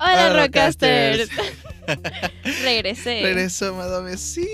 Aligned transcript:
Hola, 0.00 0.32
Rockcasters. 0.32 1.28
Regresé. 2.62 3.20
Regresó, 3.22 3.74
Madame. 3.74 4.16
Sí. 4.16 4.46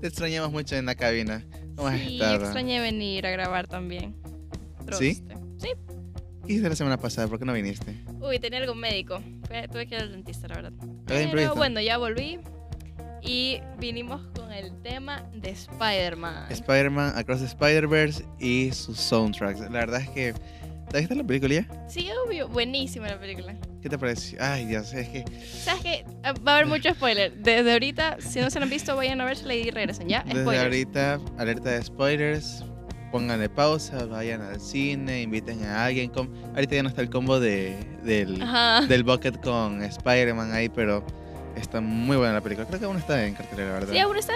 Te 0.00 0.08
extrañamos 0.08 0.50
mucho 0.50 0.74
en 0.74 0.86
la 0.86 0.96
cabina. 0.96 1.44
¿Cómo 1.76 1.86
has 1.86 2.00
sí, 2.00 2.14
estado? 2.14 2.42
extrañé 2.42 2.80
venir 2.80 3.26
a 3.26 3.30
grabar 3.30 3.68
también. 3.68 4.16
¿Sí? 4.98 5.22
Troste. 5.22 5.36
Sí. 5.58 5.68
¿Qué 6.44 6.52
hiciste 6.52 6.68
la 6.68 6.74
semana 6.74 6.96
pasada? 6.96 7.28
¿Por 7.28 7.38
qué 7.38 7.44
no 7.44 7.52
viniste? 7.52 7.94
Uy, 8.20 8.40
tenía 8.40 8.58
algo 8.58 8.74
médico. 8.74 9.22
Tuve 9.70 9.86
que 9.86 9.94
ir 9.94 10.00
al 10.00 10.10
dentista, 10.10 10.48
la 10.48 10.56
verdad. 10.56 10.72
Pero 11.06 11.54
bueno, 11.54 11.80
ya 11.80 11.98
volví. 11.98 12.40
Y 13.22 13.60
vinimos 13.78 14.20
con 14.34 14.52
el 14.52 14.72
tema 14.82 15.28
de 15.32 15.50
Spider-Man. 15.50 16.50
Spider-Man, 16.50 17.16
Across 17.16 17.40
the 17.40 17.46
Spider-Verse 17.46 18.24
y 18.40 18.72
sus 18.72 18.98
soundtracks. 18.98 19.60
La 19.60 19.68
verdad 19.68 20.00
es 20.00 20.08
que. 20.10 20.34
¿Te 20.90 20.98
viste 21.00 21.14
la 21.14 21.24
película 21.24 21.54
ya? 21.54 21.66
Sí, 21.88 22.08
obvio. 22.26 22.48
Buenísima 22.48 23.08
la 23.08 23.18
película. 23.18 23.54
¿Qué 23.82 23.88
te 23.88 23.98
pareció? 23.98 24.38
Ay, 24.40 24.66
Dios, 24.66 24.92
es 24.94 25.08
que. 25.08 25.24
¿Sabes 25.64 25.82
qué? 25.82 26.04
Ah, 26.22 26.32
Va 26.46 26.52
a 26.52 26.54
haber 26.56 26.66
mucho 26.66 26.90
spoiler. 26.94 27.32
Desde 27.36 27.72
ahorita, 27.72 28.16
si 28.20 28.40
no 28.40 28.50
se 28.50 28.58
lo 28.58 28.64
han 28.64 28.70
visto, 28.70 28.94
vayan 28.96 29.20
a 29.20 29.24
verse 29.24 29.54
y 29.56 29.70
regresen, 29.70 30.08
¿ya? 30.08 30.22
Desde 30.26 30.58
ahorita, 30.58 31.20
alerta 31.38 31.70
de 31.70 31.82
spoilers. 31.82 32.64
Pónganle 33.12 33.48
pausa, 33.48 34.04
vayan 34.06 34.42
al 34.42 34.60
cine, 34.60 35.22
inviten 35.22 35.64
a 35.64 35.84
alguien. 35.86 36.10
com- 36.10 36.28
Ahorita 36.54 36.74
ya 36.74 36.82
no 36.82 36.88
está 36.88 37.02
el 37.02 37.08
combo 37.10 37.38
de, 37.40 37.76
del, 38.02 38.42
Ajá. 38.42 38.86
del 38.86 39.04
bucket 39.04 39.40
con 39.40 39.82
Spider-Man 39.82 40.52
ahí, 40.52 40.68
pero 40.68 41.04
está 41.56 41.80
muy 41.80 42.16
buena 42.16 42.34
la 42.34 42.40
película. 42.40 42.66
Creo 42.66 42.80
que 42.80 42.86
aún 42.86 42.96
está 42.98 43.24
en 43.26 43.34
cartelera, 43.34 43.72
¿verdad? 43.72 43.92
Sí, 43.92 43.98
aún 44.00 44.16
está. 44.16 44.34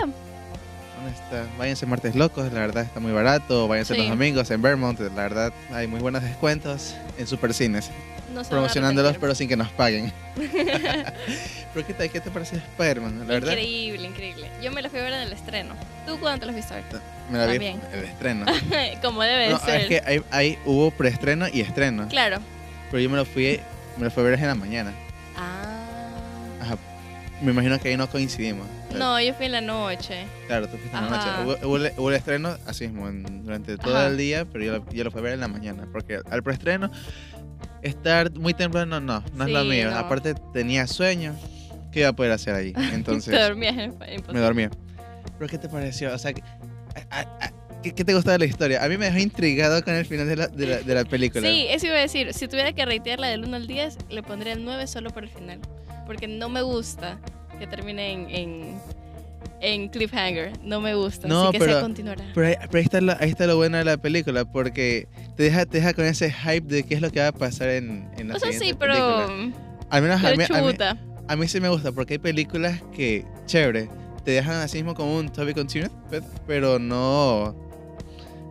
Está. 1.08 1.46
Váyanse 1.58 1.86
martes 1.86 2.14
locos, 2.14 2.52
la 2.52 2.60
verdad 2.60 2.84
está 2.84 3.00
muy 3.00 3.12
barato. 3.12 3.66
Váyanse 3.68 3.94
Sí. 3.94 4.00
los 4.00 4.08
domingos 4.10 4.50
en 4.50 4.60
Vermont, 4.62 4.98
la 5.00 5.08
verdad 5.22 5.52
hay 5.72 5.86
muy 5.86 6.00
buenos 6.00 6.22
descuentos 6.22 6.94
en 7.18 7.26
supercines. 7.26 7.90
No 8.34 8.42
Promocionándolos, 8.44 9.16
pero 9.18 9.34
sin 9.34 9.48
que 9.48 9.56
nos 9.56 9.68
paguen. 9.70 10.12
pero 11.74 11.86
¿qué 11.86 11.94
tal? 11.94 12.10
¿Qué 12.10 12.20
te 12.20 12.30
pareció 12.30 12.58
Spider-Man? 12.58 13.18
La 13.20 13.24
verdad, 13.24 13.52
Increíble, 13.52 14.06
increíble. 14.06 14.50
Yo 14.62 14.70
me 14.70 14.82
la 14.82 14.88
fui 14.88 15.00
a 15.00 15.02
ver 15.02 15.12
en 15.14 15.20
el 15.22 15.32
estreno. 15.32 15.74
¿Tú 16.06 16.18
cuándo 16.20 16.40
te 16.40 16.46
la 16.46 16.52
ver? 16.52 17.00
me 17.30 17.38
la 17.38 17.46
vi 17.46 17.52
también. 17.54 17.80
el 17.92 18.04
estreno. 18.04 18.46
Como 19.02 19.22
debe 19.22 19.48
No, 19.48 19.58
ser. 19.58 19.80
es 19.82 19.86
que 19.88 20.02
hay- 20.30 20.58
hubo 20.64 20.90
preestreno 20.92 21.46
y 21.48 21.60
estreno. 21.60 22.06
Claro. 22.08 22.38
Pero 22.90 23.02
yo 23.02 23.10
me 23.10 23.16
lo 23.16 23.24
fui, 23.24 23.60
me 23.96 24.04
lo 24.04 24.10
fui 24.10 24.22
a 24.22 24.26
ver 24.26 24.38
en 24.38 24.46
la 24.46 24.54
mañana. 24.54 24.92
Me 27.42 27.52
imagino 27.52 27.78
que 27.80 27.88
ahí 27.88 27.96
no 27.96 28.08
coincidimos. 28.08 28.66
No, 28.98 29.18
yo 29.20 29.32
fui 29.34 29.46
en 29.46 29.52
la 29.52 29.60
noche. 29.62 30.26
Claro, 30.46 30.66
tú 30.68 30.76
fuiste 30.76 30.96
en 30.96 31.10
la 31.10 31.16
Ajá. 31.16 31.42
noche. 31.46 31.58
Hubo, 31.62 31.68
hubo 31.68 31.76
el, 31.78 31.92
hubo 31.96 32.10
el 32.10 32.16
estreno 32.16 32.56
así 32.66 32.86
mismo, 32.88 33.08
en- 33.08 33.44
durante 33.44 33.78
todo 33.78 33.96
Ajá. 33.96 34.08
el 34.08 34.16
día, 34.18 34.44
pero 34.44 34.64
yo, 34.64 34.72
lo- 34.78 34.90
yo 34.92 35.04
lo 35.04 35.10
fui 35.10 35.20
a 35.20 35.24
ver 35.24 35.32
en 35.34 35.40
la 35.40 35.48
mañana. 35.48 35.86
Porque 35.90 36.20
al 36.30 36.42
preestreno, 36.42 36.90
estar 37.82 38.30
muy 38.32 38.52
temprano, 38.54 39.00
no, 39.00 39.22
no 39.34 39.44
es 39.44 39.50
lo 39.50 39.62
Sí, 39.62 39.68
mío. 39.68 39.90
no. 39.90 39.96
Aparte, 39.96 40.34
tenía 40.52 40.86
sueño. 40.86 41.34
¿Qué 41.92 42.00
iba 42.00 42.10
a 42.10 42.12
poder 42.12 42.32
hacer 42.32 42.54
ahí? 42.54 42.72
Entonces, 42.92 43.32
Te 43.34 43.40
dormías 43.40 43.76
en 43.76 43.98
me 43.98 44.14
imposible. 44.14 44.40
dormía. 44.40 44.70
¿Pero 45.38 45.50
qué 45.50 45.58
te 45.58 45.68
pareció? 45.68 46.12
O 46.14 46.18
sea, 46.18 46.32
que- 46.34 46.42
a- 47.10 47.20
a- 47.20 47.20
a- 47.46 47.52
¿qué, 47.82 47.92
qué 47.94 48.04
te 48.04 48.14
gustó 48.14 48.30
de 48.32 48.38
la 48.38 48.44
historia? 48.44 48.84
A 48.84 48.88
mí 48.88 48.98
me 48.98 49.06
dejó 49.06 49.18
intrigado 49.18 49.82
con 49.82 49.94
el 49.94 50.04
final 50.04 50.28
de 50.28 50.36
la, 50.36 50.48
de 50.48 50.66
la, 50.66 50.76
de 50.82 50.94
la 50.94 51.04
película. 51.04 51.48
Sí, 51.48 51.66
eso 51.70 51.86
iba 51.86 51.96
a 51.96 52.00
decir. 52.00 52.34
Si 52.34 52.46
tuviera 52.48 52.72
que 52.74 52.84
ratearla 52.84 53.28
del 53.28 53.44
1 53.44 53.56
al 53.56 53.66
10, 53.66 53.96
le 54.10 54.22
pondría 54.22 54.52
el 54.52 54.62
9 54.64 54.86
solo 54.86 55.10
por 55.10 55.24
el 55.24 55.30
final. 55.30 55.60
Porque 56.10 56.26
no 56.26 56.48
me 56.48 56.60
gusta 56.62 57.18
que 57.60 57.68
termine 57.68 58.10
en, 58.10 58.30
en, 58.30 58.80
en 59.60 59.88
cliffhanger. 59.90 60.54
No 60.64 60.80
me 60.80 60.96
gusta. 60.96 61.28
No, 61.28 61.42
así 61.44 61.52
que 61.52 61.58
pero- 61.60 61.74
se 61.76 61.80
continuará. 61.82 62.24
Pero 62.34 62.48
ahí, 62.48 62.54
pero 62.62 62.78
ahí 62.78 62.82
está 62.82 63.00
lo, 63.00 63.12
ahí 63.12 63.30
está 63.30 63.46
lo 63.46 63.56
bueno 63.56 63.78
de 63.78 63.84
la 63.84 63.96
película, 63.96 64.44
porque 64.44 65.06
te 65.36 65.44
deja, 65.44 65.66
te 65.66 65.76
deja 65.78 65.94
con 65.94 66.04
ese 66.06 66.32
hype 66.32 66.62
de 66.66 66.82
qué 66.82 66.96
es 66.96 67.00
lo 67.00 67.12
que 67.12 67.20
va 67.20 67.28
a 67.28 67.32
pasar 67.32 67.68
en, 67.68 68.10
en 68.18 68.26
la 68.26 68.34
o 68.34 68.38
sea, 68.40 68.50
siguiente 68.50 68.66
sí, 68.72 68.74
pero. 68.76 68.92
película. 68.92 69.56
Al 69.88 70.02
menos 70.02 70.18
a 70.18 70.22
Pero 70.24 70.36
mí, 70.36 70.44
a, 70.52 70.62
mí, 70.62 70.70
chuta. 70.72 70.96
a 71.28 71.36
mí 71.36 71.46
sí 71.46 71.60
me 71.60 71.68
gusta, 71.68 71.92
porque 71.92 72.14
hay 72.14 72.18
películas 72.18 72.80
que, 72.92 73.24
chévere, 73.46 73.88
te 74.24 74.32
dejan 74.32 74.56
así 74.56 74.78
mismo 74.78 74.96
como 74.96 75.14
un 75.16 75.28
Toby 75.28 75.54
Continued, 75.54 75.92
pero 76.48 76.80
no, 76.80 77.54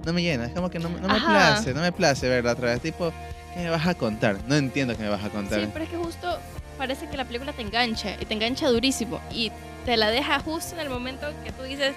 no 0.05 0.13
me 0.13 0.21
llena, 0.21 0.45
es 0.45 0.53
como 0.53 0.69
que 0.69 0.79
no, 0.79 0.89
me- 0.89 1.01
no 1.01 1.09
me 1.09 1.13
Ajá. 1.15 1.55
place, 1.55 1.73
no 1.73 1.81
me 1.81 1.91
place 1.91 2.29
verla 2.29 2.53
otra 2.53 2.71
vez, 2.71 2.79
tipo, 2.81 3.11
¿qué 3.53 3.59
me 3.63 3.69
vas 3.69 3.85
a 3.85 3.95
contar? 3.95 4.37
No 4.47 4.55
entiendo 4.55 4.95
qué 4.95 5.03
me 5.03 5.09
vas 5.09 5.25
a 5.25 5.29
contar. 5.29 5.59
Sí, 5.59 5.67
pero 5.73 5.83
es 5.83 5.91
que 5.91 5.97
justo 5.97 6.39
parece 6.79 7.07
que 7.07 7.17
la 7.17 7.25
película 7.25 7.53
te 7.53 7.61
engancha 7.61 8.15
y 8.19 8.25
te 8.25 8.33
engancha 8.33 8.67
durísimo 8.69 9.19
y 9.31 9.51
te 9.85 9.97
la 9.97 10.09
deja 10.09 10.39
justo 10.39 10.73
en 10.75 10.81
el 10.81 10.89
momento 10.89 11.27
que 11.43 11.51
tú 11.51 11.63
dices, 11.63 11.93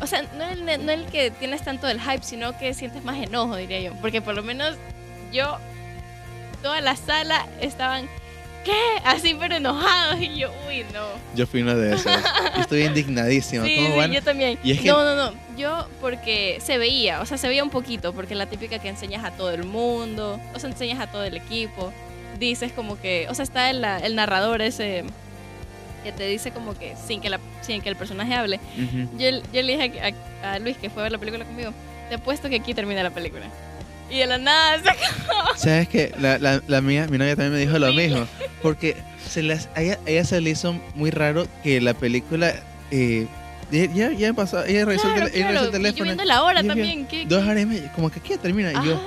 o 0.00 0.06
sea, 0.06 0.22
no 0.36 0.44
el, 0.44 0.64
no 0.86 0.92
el 0.92 1.06
que 1.06 1.30
tienes 1.32 1.62
tanto 1.64 1.86
del 1.86 2.00
hype, 2.00 2.22
sino 2.22 2.56
que 2.58 2.72
sientes 2.74 3.02
más 3.02 3.16
enojo, 3.18 3.56
diría 3.56 3.80
yo, 3.80 3.92
porque 4.00 4.20
por 4.22 4.34
lo 4.34 4.42
menos 4.42 4.76
yo, 5.32 5.58
toda 6.62 6.80
la 6.80 6.96
sala 6.96 7.46
estaban, 7.60 8.08
¿qué? 8.64 8.78
Así 9.04 9.34
pero 9.38 9.56
enojados 9.56 10.20
y 10.20 10.36
yo, 10.38 10.50
uy, 10.68 10.84
no. 10.92 11.06
Yo 11.34 11.46
fui 11.46 11.62
uno 11.62 11.74
de 11.76 11.94
esos, 11.94 12.12
y 12.56 12.60
estoy 12.60 12.82
indignadísimo, 12.84 13.64
Sí, 13.64 13.76
¿cómo 13.76 13.88
sí, 13.88 13.96
van? 13.96 14.12
yo 14.12 14.22
también. 14.22 14.58
Y 14.62 14.72
es 14.72 14.80
que- 14.80 14.88
No, 14.88 15.02
no, 15.04 15.14
no. 15.16 15.32
Yo 15.56 15.86
porque 16.00 16.58
se 16.64 16.78
veía, 16.78 17.20
o 17.20 17.26
sea, 17.26 17.36
se 17.36 17.46
veía 17.48 17.62
un 17.62 17.70
poquito, 17.70 18.12
porque 18.14 18.34
la 18.34 18.46
típica 18.46 18.78
que 18.78 18.88
enseñas 18.88 19.24
a 19.24 19.30
todo 19.30 19.50
el 19.50 19.64
mundo, 19.64 20.40
o 20.54 20.58
sea, 20.58 20.70
enseñas 20.70 21.00
a 21.00 21.06
todo 21.08 21.24
el 21.24 21.36
equipo, 21.36 21.92
dices 22.46 22.72
como 22.72 23.00
que, 23.00 23.26
o 23.30 23.34
sea, 23.34 23.42
está 23.44 23.70
el, 23.70 23.84
el 23.84 24.14
narrador 24.16 24.60
ese 24.62 25.04
que 26.04 26.12
te 26.12 26.26
dice 26.26 26.50
como 26.50 26.76
que 26.78 26.94
sin 27.06 27.20
que, 27.20 27.28
la, 27.28 27.38
sin 27.60 27.82
que 27.82 27.88
el 27.90 27.96
personaje 27.96 28.34
hable. 28.34 28.58
Yo, 29.18 29.28
yo 29.52 29.62
le 29.62 29.76
dije 29.76 30.14
a, 30.42 30.52
a 30.54 30.58
Luis 30.58 30.76
que 30.78 30.88
fue 30.90 31.02
a 31.02 31.04
ver 31.04 31.12
la 31.12 31.18
película 31.18 31.44
conmigo, 31.44 31.72
te 32.08 32.14
apuesto 32.16 32.48
que 32.48 32.56
aquí 32.56 32.72
termina 32.74 33.02
la 33.02 33.10
película. 33.10 33.46
Y 34.10 34.18
de 34.18 34.26
la 34.26 34.38
nada 34.38 34.82
se 34.82 34.90
acabó. 34.90 35.48
¿Sabes 35.56 35.88
qué? 35.88 36.12
La, 36.18 36.38
la, 36.38 36.60
la 36.66 36.80
mía, 36.80 37.06
mi 37.08 37.16
novia 37.18 37.36
también 37.36 37.52
me 37.52 37.58
dijo 37.60 37.78
lo 37.78 37.92
mismo. 37.92 38.26
Porque 38.60 38.96
se 39.28 39.42
las, 39.42 39.68
a, 39.76 39.82
ella, 39.82 39.98
a 40.04 40.10
ella 40.10 40.24
se 40.24 40.40
le 40.40 40.50
hizo 40.50 40.72
muy 40.96 41.10
raro 41.10 41.46
que 41.62 41.80
la 41.80 41.94
película. 41.94 42.52
Eh, 42.90 43.28
ya, 43.70 44.10
ya, 44.10 44.32
pasó. 44.32 44.64
Ella 44.64 44.84
revisó, 44.84 45.06
el, 45.06 45.14
Claro, 45.14 45.30
claro. 45.32 45.52
Y 45.60 45.64
yo 45.66 45.70
teléfono. 45.70 46.04
viendo 46.04 46.24
la 46.24 46.42
hora 46.42 46.64
también. 46.64 47.06
¿qué- 47.06 47.24
Dos 47.26 47.44
horas 47.46 47.62
y 47.62 47.66
media. 47.66 47.92
Como 47.92 48.10
que 48.10 48.18
aquí 48.18 48.30
ya 48.30 48.38
termina. 48.38 48.72
Y 48.72 48.86
yo, 48.86 49.00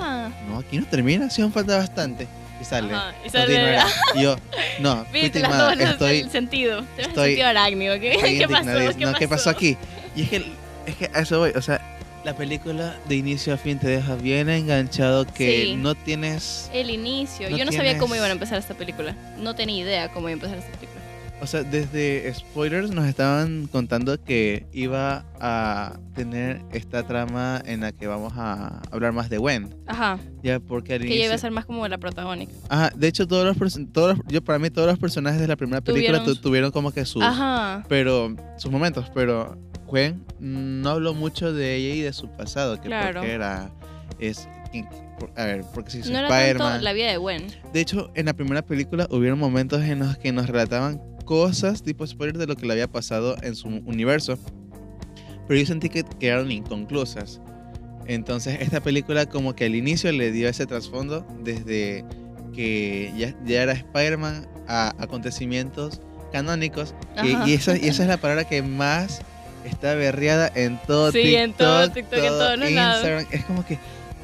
no, 0.48 0.60
aquí 0.60 0.78
no 0.78 0.86
termina. 0.86 1.30
Sí, 1.30 1.42
aún 1.42 1.52
falta 1.52 1.76
bastante. 1.76 2.26
Y 2.64 2.66
sale. 2.66 2.94
Ajá, 2.94 3.14
y 3.26 3.30
sale- 3.30 3.46
continuará. 3.46 3.88
Y 4.16 4.22
yo, 4.24 4.38
no, 4.80 5.06
fui 5.12 5.20
Estoy, 5.20 6.20
el 6.20 6.32
sentido. 6.32 6.80
Estoy- 6.98 7.26
sentido 7.32 7.48
arácnido. 7.48 8.00
¿Qué, 8.00 8.14
estoy 8.14 8.38
¿Qué 8.40 8.48
pasó? 8.48 8.66
¿Qué 8.98 9.06
No, 9.06 9.14
¿qué 9.16 9.28
pasó 9.28 9.50
aquí? 9.50 9.78
Y 10.16 10.22
es 10.24 10.30
que, 10.30 10.46
es 10.86 10.96
que 10.96 11.12
a 11.14 11.20
eso 11.20 11.40
voy. 11.40 11.52
O 11.56 11.62
sea, 11.62 11.82
la 12.24 12.34
película 12.38 12.96
de 13.10 13.16
inicio 13.16 13.54
a 13.54 13.58
fin 13.58 13.80
te 13.80 13.88
deja 13.88 14.16
bien 14.16 14.50
enganchado 14.50 15.26
que 15.26 15.64
Sí. 15.66 15.76
no 15.76 15.94
tienes. 15.94 16.70
El 16.74 16.90
inicio. 16.90 17.50
No 17.50 17.58
Yo 17.58 17.66
no 17.66 17.72
sabía 17.74 17.98
cómo 17.98 18.16
iban 18.16 18.30
a 18.30 18.34
empezar 18.34 18.58
esta 18.60 18.74
película. 18.76 19.14
No 19.38 19.56
tenía 19.56 19.84
idea 19.84 20.08
cómo 20.10 20.30
iba 20.30 20.32
a 20.32 20.34
empezar 20.46 20.58
esta 20.58 20.72
película. 20.72 20.93
O 21.44 21.46
sea, 21.48 21.62
desde 21.64 22.34
spoilers 22.34 22.92
nos 22.92 23.06
estaban 23.06 23.68
contando 23.70 24.24
que 24.24 24.66
iba 24.72 25.26
a 25.42 26.00
tener 26.16 26.62
esta 26.72 27.04
trama 27.06 27.62
en 27.66 27.82
la 27.82 27.92
que 27.92 28.08
vamos 28.08 28.32
a 28.38 28.82
hablar 28.92 29.12
más 29.12 29.30
de 29.30 29.40
Gwen. 29.40 29.76
Ajá. 29.86 30.20
Ya, 30.42 30.62
porque 30.62 30.94
al 30.94 31.00
Que 31.02 31.08
ella 31.08 31.16
iba 31.16 31.24
inicio... 31.26 31.36
a 31.36 31.38
ser 31.40 31.52
más 31.52 31.66
como 31.66 31.86
la 31.90 31.98
protagónica. 31.98 32.54
Ajá, 32.70 32.92
de 32.96 33.08
hecho, 33.10 33.28
todos 33.28 33.46
los, 33.46 33.78
todos 33.92 34.18
los- 34.18 34.28
yo 34.30 34.42
para 34.42 34.58
mí 34.58 34.70
todos 34.70 34.88
los 34.88 34.98
personajes 34.98 35.42
de 35.42 35.48
la 35.48 35.58
primera 35.58 35.82
película 35.82 36.20
Tuvieron 36.20 36.36
tu- 36.36 36.42
tuvieron 36.42 36.72
como 36.72 36.92
que 36.94 37.04
sus, 37.04 37.22
Ajá. 37.22 37.84
pero, 37.90 38.34
sus 38.58 38.72
momentos, 38.72 39.12
pero 39.14 39.58
Gwen 39.86 40.24
no 40.40 40.92
habló 40.92 41.14
mucho 41.14 41.52
de 41.52 41.76
ella 41.76 41.94
y 41.96 42.02
de 42.02 42.14
su 42.14 42.30
pasado, 42.30 42.78
que 42.80 42.88
Claro. 42.88 43.20
porque 43.20 43.34
era... 43.34 43.70
Es, 44.18 44.48
a 45.36 45.46
ver, 45.46 45.64
porque 45.74 45.92
si 45.92 46.10
No 46.12 46.20
era 46.20 46.30
tanto 46.30 46.80
la 46.82 46.94
vida 46.94 47.08
de 47.12 47.18
Gwen. 47.18 47.48
De 47.74 47.82
hecho, 47.82 48.12
en 48.16 48.28
la 48.28 48.34
primera 48.34 48.62
película 48.62 49.08
hubieron 49.12 49.38
momentos 49.38 49.82
en 49.84 50.00
los 50.00 50.18
que 50.18 50.32
nos 50.32 50.48
relataban 50.48 51.02
cosas 51.26 51.84
tipo 51.84 52.06
spoiler 52.06 52.38
de 52.38 52.48
lo 52.48 52.56
que 52.56 52.66
le 52.66 52.74
había 52.74 52.88
pasado 52.92 53.36
en 53.42 53.56
su 53.56 53.68
universo. 53.68 54.38
Pero 55.48 55.60
yo 55.60 55.66
sentí 55.66 55.90
que 55.90 56.04
quedaron 56.20 56.52
inconclusas. 56.52 57.42
Entonces, 58.06 58.58
esta 58.62 58.82
película 58.82 59.26
como 59.28 59.56
que 59.56 59.66
al 59.66 59.76
inicio 59.76 60.12
le 60.12 60.32
dio 60.32 60.50
ese 60.50 60.66
trasfondo 60.66 61.26
desde 61.44 62.04
que 62.54 63.12
ya, 63.18 63.34
ya 63.46 63.64
era 63.64 63.74
Spider-Man 63.74 64.48
a 64.68 64.94
acontecimientos 65.00 66.02
canónicos. 66.32 66.94
que- 67.22 67.38
y, 67.50 67.54
esa, 67.54 67.78
y 67.78 67.88
esa 67.88 68.04
es 68.04 68.10
la 68.10 68.18
palabra 68.18 68.44
que 68.46 68.62
más 68.62 69.22
está 69.66 69.96
berreada 69.96 70.52
en 70.56 70.80
todo 70.88 71.12
Sí, 71.12 71.22
TikTok, 71.22 71.40
en 71.44 71.54
todo 71.54 71.90
TikTok, 71.92 72.20
en 72.20 72.28
todos 72.28 72.60
los 72.60 72.72
lados. 72.72 72.96
Instagram. 73.04 73.26
Es 73.32 73.46
como 73.46 73.66
que, 73.66 73.80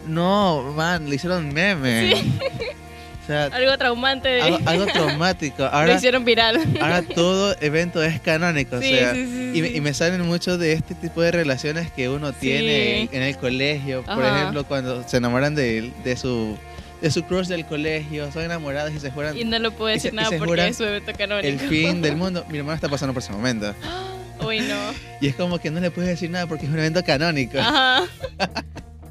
no, 0.08 0.74
man, 0.76 1.10
le 1.10 1.16
hicieron 1.16 1.54
meme. 1.54 2.14
O 2.14 2.18
sea, 3.32 3.46
Algo 3.46 3.78
traumante. 3.78 4.42
algo, 4.42 4.60
algo 4.66 4.86
traumático. 4.88 5.64
Lo 5.64 5.68
Ahora, 5.74 5.94
hicieron 5.96 6.26
viral. 6.26 6.60
ahora 6.82 7.02
todo 7.04 7.56
evento 7.62 8.04
es 8.04 8.20
canónico. 8.20 8.82
sí, 8.82 8.94
o 8.94 8.98
sea, 8.98 9.14
sí, 9.14 9.26
sí, 9.26 9.52
y, 9.74 9.78
y 9.78 9.82
me 9.82 9.94
salen 9.94 10.22
mucho 10.26 10.58
de 10.58 10.74
este 10.74 10.96
tipo 10.96 11.22
de 11.22 11.32
relaciones 11.32 11.92
que 11.92 12.10
uno 12.10 12.34
tiene 12.34 13.10
en 13.12 13.22
el 13.24 13.38
colegio. 13.38 14.04
Por 14.04 14.24
Ajá. 14.24 14.38
ejemplo, 14.40 14.64
cuando 14.66 15.08
se 15.08 15.18
enamoran 15.18 15.56
de, 15.56 15.92
de 16.04 16.16
su 16.18 16.58
de 17.02 17.10
su 17.12 17.24
crush 17.24 17.48
del 17.48 17.66
colegio, 17.66 18.30
son 18.34 18.44
enamorados 18.44 18.92
y 18.94 19.00
se 19.00 19.10
juran 19.10 19.38
Y 19.38 19.46
no 19.46 19.58
lo 19.60 19.72
puedo 19.72 19.88
decir 19.94 20.10
se- 20.12 20.16
nada 20.18 20.30
porque 20.38 20.68
es 20.68 20.76
su 20.76 20.84
evento 20.84 21.14
canónico. 21.18 21.48
el 21.48 21.58
fin 21.60 22.02
del 22.02 22.16
mundo. 22.18 22.44
Mi 22.50 22.58
hermano 22.58 22.76
está 22.76 22.90
pasando 22.90 23.14
por 23.14 23.24
ese 23.24 23.32
momento. 23.32 23.74
Uy, 24.46 24.60
no. 24.62 24.76
Y 25.22 25.28
es 25.28 25.36
como 25.36 25.60
que 25.60 25.70
no 25.72 25.80
le 25.82 25.92
puedes 25.92 26.10
decir 26.10 26.30
nada 26.30 26.48
porque 26.48 26.66
es 26.66 26.72
un 26.72 26.80
evento 26.80 27.04
canónico. 27.04 27.58
Ajá. 27.60 28.04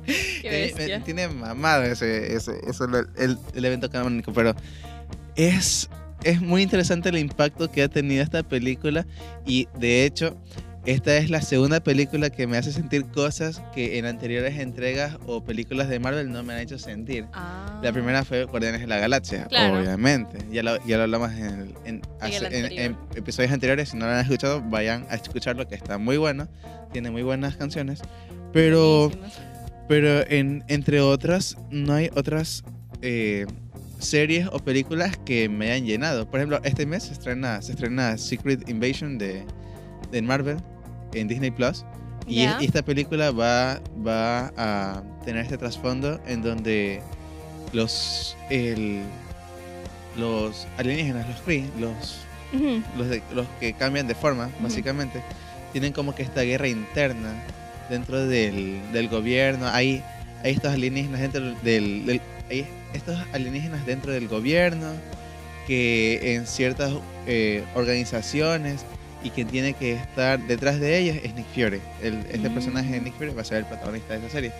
Qué 0.42 0.72
Eh, 0.94 1.02
tiene 1.04 1.28
mamado 1.28 1.84
ese, 1.84 2.34
ese, 2.34 2.52
lo- 2.88 2.98
el, 3.16 3.38
el 3.54 3.64
evento 3.64 3.90
canónico, 3.90 4.32
pero 4.32 4.54
es 5.36 5.88
es 6.24 6.40
muy 6.40 6.62
interesante 6.62 7.10
el 7.10 7.18
impacto 7.18 7.70
que 7.70 7.82
ha 7.84 7.88
tenido 7.88 8.24
esta 8.24 8.42
película 8.42 9.06
y 9.46 9.68
de 9.78 10.04
hecho 10.04 10.36
esta 10.84 11.16
es 11.16 11.30
la 11.30 11.42
segunda 11.42 11.78
película 11.80 12.30
que 12.30 12.46
me 12.48 12.56
hace 12.56 12.72
sentir 12.72 13.04
cosas 13.06 13.62
que 13.74 13.98
en 13.98 14.06
anteriores 14.06 14.58
entregas 14.58 15.16
o 15.26 15.44
películas 15.44 15.88
de 15.88 16.00
Marvel 16.00 16.32
no 16.32 16.42
me 16.42 16.54
han 16.54 16.60
hecho 16.60 16.78
sentir. 16.78 17.26
Ah. 17.34 17.78
La 17.84 17.92
primera 17.92 18.24
fue 18.24 18.44
Guardianes 18.44 18.80
de 18.80 18.86
la 18.86 18.96
Galaxia, 18.96 19.44
Claro. 19.46 19.78
obviamente. 19.80 20.38
Ya 20.50 20.62
lo, 20.62 20.82
ya 20.86 20.96
lo 20.96 21.02
hablamos 21.02 21.30
en, 21.32 21.74
en- 21.84 22.02
hace- 22.20 22.46
en- 22.58 22.78
en 22.78 22.96
episodios 23.16 23.52
anteriores. 23.52 23.90
Si 23.90 23.96
no 23.98 24.06
lo 24.06 24.12
han 24.12 24.20
escuchado, 24.20 24.62
vayan 24.62 25.06
a 25.10 25.16
escucharlo, 25.16 25.68
que 25.68 25.74
está 25.74 25.98
muy 25.98 26.16
bueno. 26.16 26.48
Tiene 26.90 27.10
muy 27.10 27.22
buenas 27.22 27.56
canciones. 27.56 28.00
Pero. 28.54 29.10
Pero 29.88 30.26
en, 30.28 30.64
entre 30.68 31.00
otras, 31.00 31.56
no 31.70 31.94
hay 31.94 32.10
otras 32.14 32.62
eh, 33.02 33.46
series 33.98 34.46
o 34.52 34.58
películas 34.58 35.16
que 35.24 35.48
me 35.48 35.70
hayan 35.72 35.86
llenado. 35.86 36.30
Por 36.30 36.40
ejemplo, 36.40 36.60
este 36.64 36.86
mes 36.86 37.04
se 37.04 37.12
estrena, 37.14 37.60
se 37.62 37.72
estrena 37.72 38.16
Secret 38.18 38.68
Invasion 38.68 39.18
de, 39.18 39.44
de 40.12 40.22
Marvel 40.22 40.58
en 41.14 41.26
Disney 41.28 41.50
Plus. 41.50 41.84
Y, 42.26 42.42
esta 42.60 42.82
película 42.82 43.30
va, 43.30 43.80
va 44.06 44.52
a 44.58 45.02
tener 45.24 45.42
este 45.42 45.56
trasfondo 45.56 46.20
en 46.26 46.42
donde 46.42 47.00
los, 47.72 48.36
el- 48.50 49.00
los 50.18 50.66
alienígenas, 50.76 51.26
los 51.28 51.40
Kree, 51.40 51.64
los, 51.78 52.18
los, 52.98 53.08
de- 53.08 53.22
los 53.34 53.46
que 53.60 53.72
cambian 53.72 54.06
de 54.06 54.14
forma, 54.14 54.50
básicamente, 54.60 55.22
tienen 55.72 55.92
como 55.92 56.14
que 56.14 56.22
esta 56.22 56.42
guerra 56.42 56.68
interna 56.68 57.32
dentro 57.88 58.26
del, 58.26 58.80
del 58.92 59.08
gobierno. 59.08 59.66
Hay, 59.68 60.02
hay 60.44 60.52
estos 60.52 60.72
alienígenas 60.72 61.20
dentro 61.20 61.40
del, 61.62 62.06
del- 62.06 62.20
hay 62.50 62.66
estos 62.94 63.18
alienígenas 63.32 63.84
dentro 63.86 64.12
del 64.12 64.28
gobierno 64.28 64.92
que 65.66 66.34
en 66.34 66.46
ciertas 66.46 66.92
eh, 67.26 67.62
organizaciones 67.74 68.84
y 69.22 69.30
quien 69.30 69.48
tiene 69.48 69.74
que 69.74 69.92
estar 69.94 70.38
detrás 70.46 70.80
de 70.80 70.96
ellas 70.98 71.16
es 71.22 71.34
Nick 71.34 71.46
Fury. 71.54 71.80
El- 72.02 72.24
este 72.30 72.48
Mm. 72.48 72.54
personaje 72.54 72.90
de 72.90 73.00
Nick 73.00 73.14
Fury 73.14 73.30
va 73.34 73.42
a 73.42 73.44
ser 73.44 73.58
el 73.58 73.64
protagonista 73.66 74.14
de 74.14 74.20
esta 74.20 74.30
serie. 74.30 74.52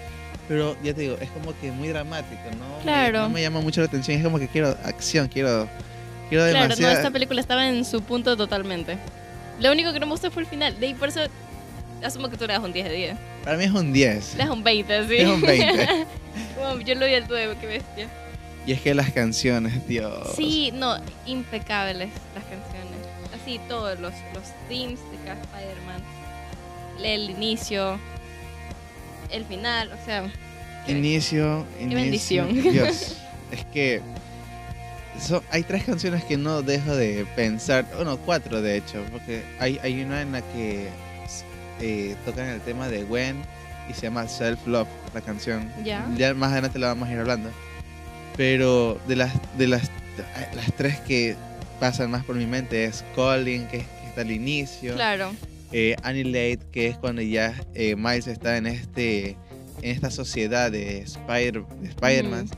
Pero 0.49 0.77
ya 0.83 0.95
te 0.95 1.03
digo, 1.03 1.17
es 1.21 1.31
como 1.31 1.59
que 1.61 1.71
muy 1.71 1.89
dramático, 1.89 2.41
¿no? 2.59 2.77
Me- 2.79 2.83
Claro. 2.83 3.23
no 3.23 3.29
me 3.31 3.43
llama 3.43 3.61
mucho 3.61 3.81
la 3.81 3.87
atención, 3.87 4.19
es 4.19 4.25
como 4.25 4.39
que 4.39 4.49
quiero 4.49 4.69
acción, 4.85 5.29
quiero, 5.29 5.69
quiero 6.29 6.45
Claro, 6.45 6.55
no, 6.55 6.63
demasiada... 6.65 6.95
esta 6.95 7.11
película 7.11 7.41
estaba 7.41 7.69
en 7.69 7.85
su 7.85 8.03
punto 8.03 8.37
totalmente. 8.37 8.97
Lo 9.61 9.73
único 9.73 9.93
que 9.93 10.01
no 10.01 10.07
me 10.07 10.13
gustó 10.13 10.31
fue 10.31 10.43
el 10.43 10.49
final. 10.49 10.79
De 10.81 10.87
ahí 10.87 10.95
por 10.95 11.09
eso 11.09 11.21
asumo 12.07 12.29
que 12.31 12.37
tú 12.37 12.47
le 12.47 12.53
das 12.53 12.63
un 12.63 12.73
10 12.73 12.89
de 12.89 12.95
10. 12.95 13.17
Para 13.45 13.57
mí 13.57 13.65
es 13.65 13.71
un 13.73 13.93
10. 13.93 14.35
Le 14.35 14.45
das 14.45 14.51
un 14.51 14.63
20, 14.65 15.09
sí. 15.09 15.17
Es 15.17 15.29
un 15.29 15.41
20. 15.41 15.89
Como 16.57 16.81
yo 16.81 16.95
lo 16.95 17.07
vi 17.07 17.15
al 17.15 17.25
9, 17.29 17.57
qué 17.61 17.67
bestia. 17.67 18.09
Y 18.67 18.73
es 18.73 18.81
que 18.81 18.95
las 18.95 19.11
canciones, 19.11 19.87
Dios. 19.89 20.35
Sí, 20.37 20.71
no, 20.75 20.97
impecables 21.27 22.11
las 22.35 22.45
canciones. 22.45 22.99
Así 23.35 23.59
todos 23.69 23.99
los, 23.99 24.13
los 24.35 24.43
themes 24.69 24.99
de 25.11 25.17
cada 25.25 25.41
Spider-Man. 25.41 26.03
El 27.03 27.31
inicio, 27.31 27.99
el 29.31 29.45
final, 29.45 29.91
o 29.93 30.05
sea, 30.05 30.31
Inicio, 30.87 31.65
inicio. 31.81 31.97
bendición. 32.45 32.63
Dios. 32.73 33.17
es 33.53 33.65
que 33.73 34.01
so- 35.21 35.43
hay 35.51 35.63
tres 35.63 35.85
canciones 35.85 36.25
que 36.25 36.37
no 36.37 36.63
dejo 36.63 36.95
de 36.97 37.27
pensar. 37.37 37.87
Bueno, 37.95 38.17
cuatro 38.19 38.61
de 38.63 38.77
hecho. 38.79 39.03
Porque 39.13 39.43
hay, 39.61 39.79
hay 39.83 40.03
una 40.03 40.23
en 40.23 40.33
la 40.33 40.41
que 40.43 40.89
eh, 41.81 42.17
tocan 42.25 42.47
el 42.49 42.61
tema 42.61 42.89
de 42.89 43.05
Gwen 43.05 43.37
y 43.91 43.95
se 43.95 44.03
llama 44.03 44.27
Self 44.29 44.67
Love, 44.67 44.89
la 45.15 45.21
canción. 45.21 45.71
Ya. 45.85 46.07
Ya 46.17 46.35
más 46.35 46.53
adelante 46.53 46.79
la 46.79 46.89
vamos 46.89 47.09
a 47.09 47.13
ir 47.13 47.19
hablando. 47.19 47.51
Pero 48.37 49.01
de 49.09 49.17
las, 49.17 49.33
de 49.59 49.67
las, 49.67 49.91
las 50.55 50.73
tres 50.77 50.99
que 51.01 51.35
pasan 51.81 52.11
más 52.11 52.25
por 52.25 52.37
mi 52.37 52.47
mente 52.47 52.85
es 52.85 53.05
Calling, 53.17 53.67
que, 53.67 53.79
que 53.79 54.07
está 54.09 54.21
al 54.23 54.31
inicio. 54.31 54.95
claro. 54.95 55.33
eh, 55.73 55.97
Annihilate, 56.03 56.61
que 56.73 56.87
es 56.89 56.97
cuando 56.99 57.23
ya 57.23 57.55
eh, 57.75 57.97
Miles 57.97 58.27
está 58.27 58.57
en 58.57 58.67
este 58.67 59.37
en 59.81 59.91
esta 59.93 60.11
sociedad 60.11 60.73
de 60.73 60.99
Spider 61.03 61.63
de 61.81 61.89
Spider-Man 61.91 62.49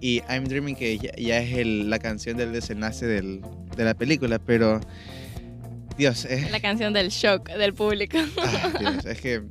y 0.00 0.22
I'm 0.28 0.44
Dreaming 0.44 0.76
que 0.76 0.96
ya, 0.96 1.10
ya 1.16 1.38
es 1.40 1.54
el- 1.58 1.90
la 1.90 1.98
canción 1.98 2.36
del 2.36 2.52
desenlace 2.52 3.04
del- 3.06 3.40
de 3.76 3.84
la 3.84 3.94
película, 3.94 4.38
pero 4.38 4.80
Dios, 5.96 6.24
es, 6.24 6.50
La 6.50 6.60
canción 6.60 6.92
del 6.92 7.08
shock 7.10 7.48
del 7.50 7.74
público. 7.74 8.18
ah, 8.42 8.72
Dios, 8.78 9.04
es 9.04 9.20
que, 9.20 9.42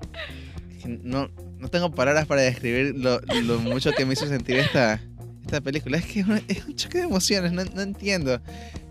es 0.71 0.83
que 0.83 0.99
no, 1.03 1.29
no 1.57 1.67
tengo 1.69 1.91
palabras 1.91 2.25
para 2.25 2.41
describir 2.41 2.95
lo, 2.95 3.19
lo 3.43 3.59
mucho 3.59 3.91
que 3.91 4.05
me 4.05 4.13
hizo 4.13 4.27
sentir 4.27 4.57
esta, 4.57 4.99
esta 5.43 5.61
película. 5.61 5.97
Es 5.97 6.05
que 6.05 6.21
es 6.21 6.27
un, 6.27 6.41
es 6.47 6.65
un 6.65 6.75
choque 6.75 6.99
de 6.99 7.03
emociones, 7.05 7.51
no, 7.51 7.63
no 7.65 7.81
entiendo. 7.81 8.41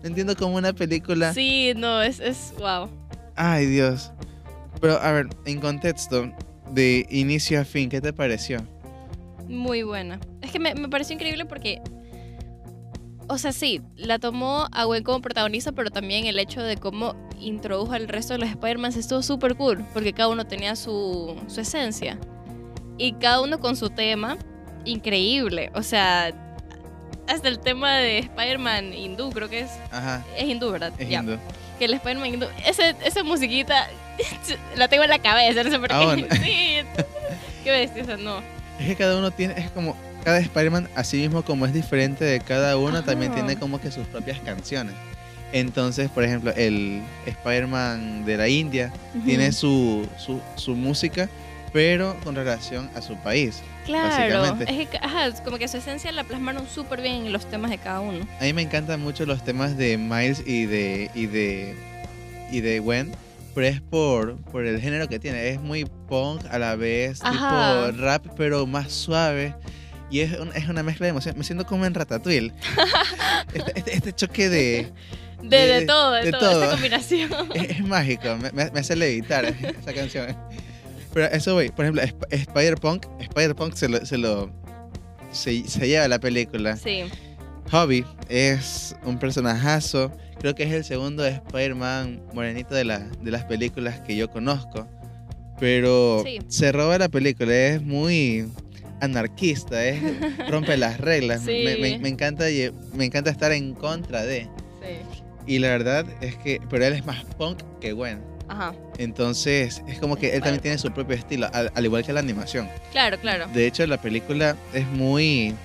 No 0.01 0.07
entiendo 0.07 0.35
cómo 0.35 0.55
una 0.55 0.73
película... 0.73 1.33
Sí, 1.33 1.73
no, 1.75 2.01
es, 2.01 2.19
es 2.19 2.53
wow. 2.57 2.89
Ay, 3.35 3.65
Dios. 3.65 4.11
Pero, 4.79 4.99
a 4.99 5.11
ver, 5.11 5.27
en 5.45 5.59
contexto, 5.59 6.31
de 6.71 7.05
inicio 7.09 7.59
a 7.59 7.65
fin, 7.65 7.89
¿qué 7.89 8.01
te 8.01 8.13
pareció? 8.13 8.65
Muy 9.47 9.83
buena. 9.83 10.19
Es 10.41 10.51
que 10.51 10.59
me, 10.59 10.73
me 10.75 10.87
pareció 10.87 11.13
increíble 11.13 11.45
porque, 11.45 11.81
o 13.31 13.37
sea, 13.37 13.53
sí, 13.53 13.81
la 13.95 14.19
tomó 14.19 14.67
a 14.73 14.83
Gwen 14.83 15.03
como 15.03 15.21
protagonista, 15.21 15.71
pero 15.71 15.89
también 15.89 16.25
el 16.25 16.37
hecho 16.37 16.61
de 16.61 16.75
cómo 16.75 17.15
introdujo 17.39 17.93
al 17.93 18.07
resto 18.09 18.33
de 18.33 18.39
los 18.39 18.49
Spider-Man 18.49 18.91
estuvo 18.91 19.23
súper 19.23 19.55
cool, 19.55 19.85
porque 19.93 20.11
cada 20.11 20.27
uno 20.27 20.45
tenía 20.45 20.75
su, 20.75 21.35
su 21.47 21.61
esencia. 21.61 22.17
Y 22.97 23.13
cada 23.13 23.41
uno 23.41 23.59
con 23.59 23.77
su 23.77 23.89
tema, 23.89 24.37
increíble. 24.83 25.71
O 25.75 25.81
sea, 25.81 26.33
hasta 27.27 27.47
el 27.47 27.59
tema 27.59 27.93
de 27.97 28.19
Spider-Man 28.19 28.93
hindú, 28.93 29.31
creo 29.31 29.49
que 29.49 29.61
es. 29.61 29.71
Ajá, 29.91 30.23
Es 30.37 30.43
hindú, 30.43 30.69
¿verdad? 30.71 30.91
es 30.97 31.09
hindú. 31.09 31.37
Que 31.79 31.85
el 31.85 31.93
Spider-Man 31.93 32.33
hindú. 32.33 32.47
Ese, 32.65 32.95
esa 33.03 33.23
musiquita 33.23 33.87
la 34.75 34.89
tengo 34.89 35.03
en 35.03 35.09
la 35.09 35.19
cabeza, 35.19 35.63
no 35.63 35.71
sé 35.71 35.79
por 35.79 35.87
qué. 35.87 35.93
Ah, 35.93 36.03
bueno. 36.03 36.27
sí. 36.43 36.79
Qué 37.63 37.71
bestia, 37.71 38.03
o 38.03 38.05
sea, 38.05 38.17
no. 38.17 38.41
Es 38.81 38.87
que 38.87 38.95
cada 38.95 39.17
uno 39.17 39.29
tiene, 39.29 39.53
es 39.57 39.69
como, 39.71 39.95
cada 40.23 40.39
Spider-Man, 40.39 40.89
así 40.95 41.17
mismo 41.17 41.43
como 41.43 41.65
es 41.67 41.73
diferente 41.73 42.25
de 42.25 42.39
cada 42.39 42.77
uno, 42.77 43.03
también 43.03 43.31
Ajá. 43.31 43.41
tiene 43.41 43.59
como 43.59 43.79
que 43.79 43.91
sus 43.91 44.07
propias 44.07 44.39
canciones. 44.39 44.95
Entonces, 45.53 46.09
por 46.09 46.23
ejemplo, 46.23 46.51
el 46.55 47.01
Spider-Man 47.25 48.25
de 48.25 48.37
la 48.37 48.47
India 48.47 48.91
tiene 49.25 49.49
Ujú. 49.49 49.53
su, 49.57 50.07
su, 50.17 50.41
su 50.55 50.75
música, 50.75 51.29
pero 51.73 52.17
con 52.23 52.35
relación 52.35 52.89
a 52.95 53.01
su 53.01 53.15
país. 53.17 53.61
Claro, 53.85 54.57
es 54.67 54.87
que 54.87 54.97
ajá, 54.97 55.31
como 55.43 55.57
que 55.57 55.67
su 55.67 55.77
esencia 55.77 56.11
la 56.11 56.23
plasmaron 56.23 56.67
súper 56.67 57.01
bien 57.01 57.25
en 57.25 57.33
los 57.33 57.45
temas 57.49 57.71
de 57.71 57.77
cada 57.77 57.99
uno. 58.01 58.25
A 58.39 58.43
mí 58.43 58.53
me 58.53 58.61
encantan 58.61 59.01
mucho 59.01 59.25
los 59.25 59.43
temas 59.43 59.77
de 59.77 59.97
Miles 59.97 60.43
y 60.45 60.65
de 60.65 61.09
y 61.15 61.25
de 61.27 61.75
y 62.51 62.61
de 62.61 62.79
Gwen, 62.79 63.11
pero 63.55 63.67
es 63.67 63.81
por, 63.81 64.35
por 64.43 64.65
el 64.65 64.79
género 64.81 65.07
que 65.07 65.19
tiene. 65.19 65.49
Es 65.49 65.59
muy 65.61 65.85
punk 66.07 66.41
a 66.49 66.57
la 66.59 66.75
vez, 66.75 67.19
Ajá. 67.23 67.87
tipo 67.91 68.01
rap, 68.01 68.25
pero 68.37 68.65
más 68.67 68.91
suave. 68.91 69.55
Y 70.09 70.19
es, 70.21 70.37
un- 70.39 70.51
es 70.55 70.67
una 70.67 70.83
mezcla 70.83 71.05
de 71.05 71.11
emoción. 71.11 71.37
Me 71.37 71.43
siento 71.43 71.65
como 71.65 71.85
en 71.85 71.93
Ratatouille. 71.93 72.51
este, 73.53 73.71
este- 73.79 73.95
este 73.95 74.13
choque 74.13 74.49
de... 74.49 74.91
De, 75.41 75.57
de, 75.57 75.79
De- 75.79 75.85
todo, 75.87 76.11
de, 76.11 76.25
de 76.25 76.31
todo, 76.31 76.39
todo. 76.51 76.63
esta 76.63 76.73
combinación. 76.75 77.29
Es, 77.55 77.69
es 77.71 77.79
mágico, 77.83 78.37
me, 78.37 78.51
me- 78.51 78.79
hace 78.79 78.95
levitar 78.95 79.45
esa 79.45 79.93
canción. 79.93 80.37
Pero 81.13 81.25
eso 81.27 81.53
voy, 81.55 81.69
por 81.69 81.83
ejemplo, 81.85 82.03
Sp- 82.05 82.27
Spider-Punk, 82.29 83.05
Spider-Punk 83.19 83.73
se 83.73 83.89
lo, 83.89 84.05
se 84.05 84.17
lo... 84.17 84.51
Se, 85.31 85.67
se 85.67 85.87
lleva 85.87 86.07
la 86.09 86.19
película. 86.19 86.75
sí, 86.77 87.03
Hobby 87.71 88.05
es 88.29 88.95
un 89.05 89.17
personajazo. 89.17 90.11
Creo 90.39 90.55
que 90.55 90.63
es 90.63 90.71
el 90.73 90.83
segundo 90.83 91.25
Spider-Man 91.25 92.21
morenito 92.33 92.73
de, 92.75 92.83
la, 92.83 92.99
de 92.99 93.31
las 93.31 93.45
películas 93.45 94.01
que 94.01 94.15
yo 94.15 94.29
conozco. 94.29 94.87
Pero 95.59 96.23
Sí. 96.25 96.39
se 96.47 96.71
roba 96.71 96.97
la 96.97 97.09
película. 97.09 97.53
Es 97.53 97.81
muy 97.81 98.47
anarquista. 98.99 99.85
Es, 99.85 100.01
rompe 100.49 100.75
las 100.77 100.99
reglas. 100.99 101.41
Sí. 101.41 101.61
Me, 101.63 101.77
me- 101.77 101.99
me 101.99 102.09
encanta, 102.09 102.49
lle- 102.49 102.73
me 102.93 103.05
encanta 103.05 103.29
estar 103.29 103.51
en 103.51 103.73
contra 103.73 104.23
de. 104.23 104.41
sí. 104.81 105.21
Y 105.47 105.59
la 105.59 105.69
verdad 105.69 106.05
es 106.21 106.35
que. 106.35 106.59
Pero 106.69 106.85
él 106.85 106.93
es 106.93 107.05
más 107.05 107.23
punk 107.37 107.59
que 107.79 107.93
Gwen. 107.93 108.21
Ajá, 108.47 108.73
Entonces 108.97 109.81
es 109.87 109.97
como 109.99 110.17
que 110.17 110.35
él 110.35 110.41
también 110.41 110.61
tiene 110.61 110.77
su 110.77 110.91
propio 110.91 111.15
estilo. 111.15 111.47
Al, 111.53 111.71
al 111.73 111.85
igual 111.85 112.03
que 112.05 112.11
la 112.11 112.19
animación. 112.19 112.67
claro, 112.91 113.17
claro. 113.19 113.47
De 113.53 113.65
hecho, 113.65 113.85
la 113.87 114.01
película 114.01 114.57
es 114.73 114.85
muy 114.87 115.55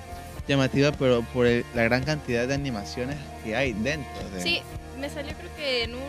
llamativa, 0.49 0.93
pero 0.93 1.23
por 1.33 1.47
el- 1.47 1.65
la 1.75 1.83
gran 1.85 2.05
cantidad 2.05 2.47
de 2.47 2.55
animaciones 2.55 3.17
que 3.45 3.57
hay 3.57 3.73
dentro 3.73 4.29
de. 4.31 4.41
Sí, 4.41 4.62
me 4.99 5.09
salió 5.09 5.33
creo 5.35 5.50
que 5.57 5.85
en 5.85 5.95
un, 5.95 6.03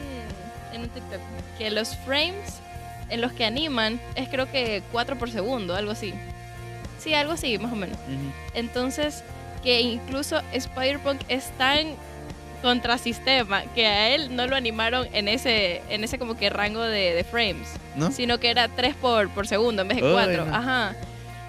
en 0.74 0.82
un 0.84 0.90
TikTok 0.90 1.20
que 1.58 1.72
los 1.72 1.96
frames 1.98 2.60
en 3.10 3.22
los 3.22 3.32
que 3.34 3.46
animan 3.46 4.00
es 4.16 4.28
creo 4.30 4.50
que 4.52 4.84
4 4.92 5.18
por 5.18 5.32
segundo, 5.32 5.76
algo 5.76 5.92
así. 5.92 6.14
Sí, 7.00 7.14
algo 7.14 7.34
así, 7.34 7.58
más 7.58 7.72
o 7.72 7.76
menos. 7.76 7.98
Entonces, 8.54 9.24
que 9.64 9.80
incluso 9.82 10.42
Spider-Punk 10.52 11.22
es 11.30 11.50
tan 11.58 11.88
contrasistema 12.62 13.64
que 13.76 13.86
a 13.86 14.10
él 14.16 14.36
no 14.36 14.48
lo 14.48 14.56
animaron 14.56 15.08
en 15.14 15.28
ese, 15.28 15.82
en 15.90 16.04
ese 16.04 16.18
como 16.18 16.36
que 16.38 16.50
rango 16.50 16.82
de, 16.82 17.14
de 17.14 17.24
frames, 17.24 17.68
¿No? 17.96 18.12
sino 18.12 18.40
que 18.40 18.50
era 18.50 18.68
3 18.68 18.96
por, 18.96 19.30
por 19.30 19.48
segundo 19.48 19.84
en 19.84 19.88
vez 19.90 19.98
de 19.98 20.04
Uy, 20.04 20.12
4. 20.12 20.46
no. 20.46 20.56
Ajá. 20.56 20.96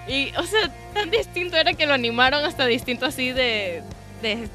Y, 0.07 0.31
o 0.37 0.43
sea, 0.43 0.69
tan 0.93 1.11
distinto 1.11 1.55
era 1.57 1.73
que 1.73 1.85
lo 1.85 1.93
animaron 1.93 2.43
hasta 2.45 2.65
distinto 2.65 3.05
así 3.05 3.31
de, 3.31 3.83
de- 4.21 4.49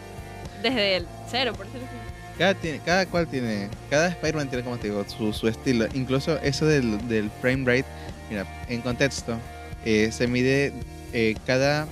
desde 0.62 0.96
el 0.96 1.06
cero, 1.30 1.52
por 1.56 1.66
decirlo 1.66 1.86
así. 1.86 1.96
Cada, 2.38 2.54
tiene, 2.54 2.80
cada 2.84 3.06
cual 3.06 3.28
tiene, 3.28 3.68
cada 3.90 4.08
Spider-Man 4.08 4.48
tiene, 4.48 4.64
como 4.64 4.76
te 4.78 4.88
digo, 4.88 5.04
su, 5.08 5.32
su 5.32 5.46
estilo. 5.46 5.86
Incluso 5.94 6.36
eso 6.40 6.66
del, 6.66 7.06
del 7.06 7.30
frame 7.40 7.64
rate, 7.64 7.84
mira, 8.28 8.44
en 8.68 8.80
contexto, 8.80 9.38
eh, 9.84 10.10
se 10.10 10.26
mide 10.26 10.72
eh, 11.12 11.36
cada, 11.46 11.86